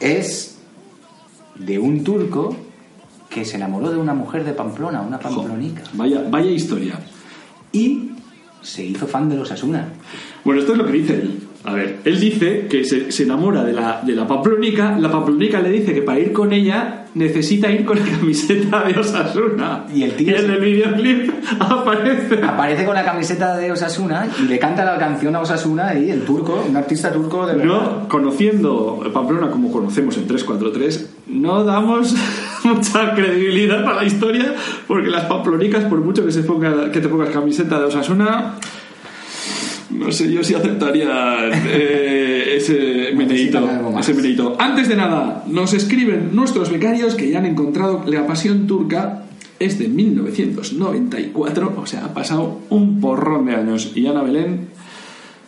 [0.00, 0.58] es
[1.58, 2.56] de un turco
[3.30, 5.82] que se enamoró de una mujer de Pamplona, una Jo, pamplonica.
[5.92, 6.98] vaya, vaya historia.
[7.72, 8.10] Y
[8.62, 9.88] se hizo fan de los Asuna.
[10.44, 11.38] Bueno, esto es lo que dice él.
[11.64, 14.98] A ver, él dice que se, se enamora de la, de la pamplonica.
[14.98, 15.10] La
[15.60, 19.84] le dice que para ir con ella necesita ir con la camiseta de Osasuna.
[19.94, 21.30] Y el tío en se- el videoclip
[21.60, 22.42] aparece.
[22.42, 26.20] Aparece con la camiseta de Osasuna y le canta la canción a Osasuna y el
[26.26, 27.66] turco, un artista turco de verdad.
[27.74, 32.14] No, conociendo Pamplona como conocemos en 343, no damos
[32.64, 34.54] mucha credibilidad para la historia
[34.86, 38.56] porque las pamplonicas, por mucho que, se ponga, que te pongas camiseta de Osasuna,
[39.94, 43.66] no sé yo si aceptaría eh, ese meneíto.
[44.58, 49.20] Antes de nada, nos escriben nuestros becarios que ya han encontrado La Pasión Turca.
[49.60, 53.92] Es de 1994, o sea, ha pasado un porrón de años.
[53.94, 54.68] Y Ana Belén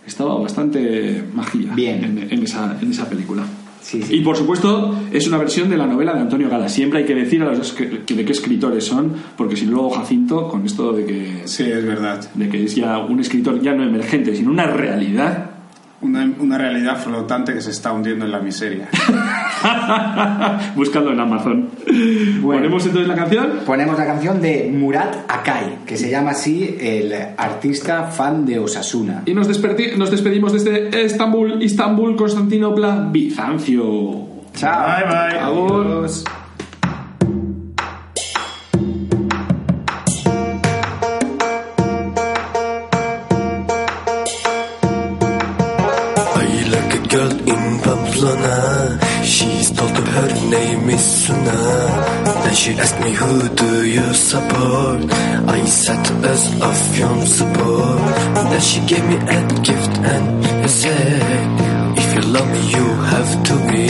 [0.06, 2.04] estaba bastante magia Bien.
[2.04, 3.44] En, en esa, en esa película.
[3.86, 4.16] Sí, sí.
[4.16, 6.68] Y por supuesto, es una versión de la novela de Antonio Gala.
[6.68, 10.48] Siempre hay que decir a los que, de qué escritores son, porque si luego Jacinto,
[10.48, 12.28] con esto de que, Sí, es verdad.
[12.34, 15.50] de que es ya un escritor ya no emergente, sino una realidad,
[16.02, 18.88] Una, una realidad flotante que se está hundiendo en la miseria.
[20.76, 21.70] buscando en Amazon.
[22.42, 23.60] Ponemos entonces la canción.
[23.64, 29.22] Ponemos la canción de Murat Akai, que se llama así el artista fan de Osasuna.
[29.24, 34.26] Y nos, nos despedimos desde Estambul, Istambul, Constantinopla, Bizancio.
[34.54, 34.86] Chao.
[34.86, 35.36] Bye, bye.
[35.38, 36.35] I
[51.34, 55.10] Then she asked me who do you support?
[55.48, 57.98] I said as of young support.
[58.50, 63.54] Then she gave me a gift and said, If you love me, you have to
[63.70, 63.86] be.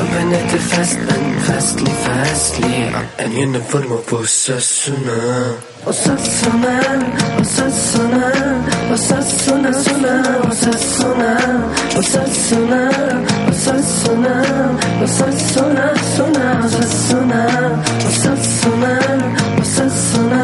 [0.00, 2.84] Open it fast and fastly, fastly.
[2.94, 5.18] Up En yeni varma posasuna
[5.86, 6.74] Osasuna,
[7.38, 8.30] Osasuna,
[8.90, 10.14] Osasuna, Suna,
[11.98, 12.88] Osasuna,
[13.48, 14.34] Osasuna,
[15.02, 15.84] Osasuna, Osasuna,
[16.14, 17.40] Suna, Osasuna,
[18.06, 18.92] Osasuna,
[19.58, 20.42] Osasuna,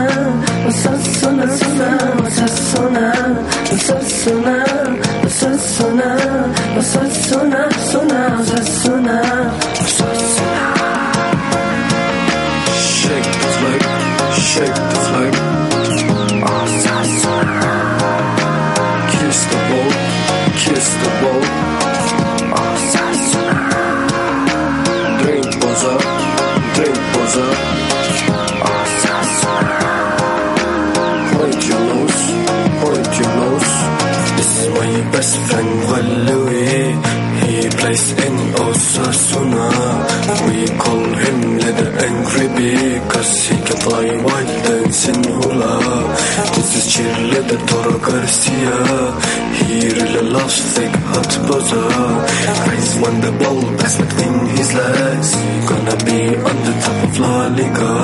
[0.66, 2.23] Osasuna, Suna, Osasuna,
[37.84, 39.68] Plays in Osasuna
[40.48, 45.74] We call him Leather Angry Bee Cause he can fly wild dance in hula.
[46.54, 48.78] This is cheerleader Toro Garcia.
[49.58, 51.90] He really loves thick hot buzzer.
[52.64, 55.30] Crazy when the ball pass between his legs.
[55.68, 57.94] Gonna be on the top of La Liga.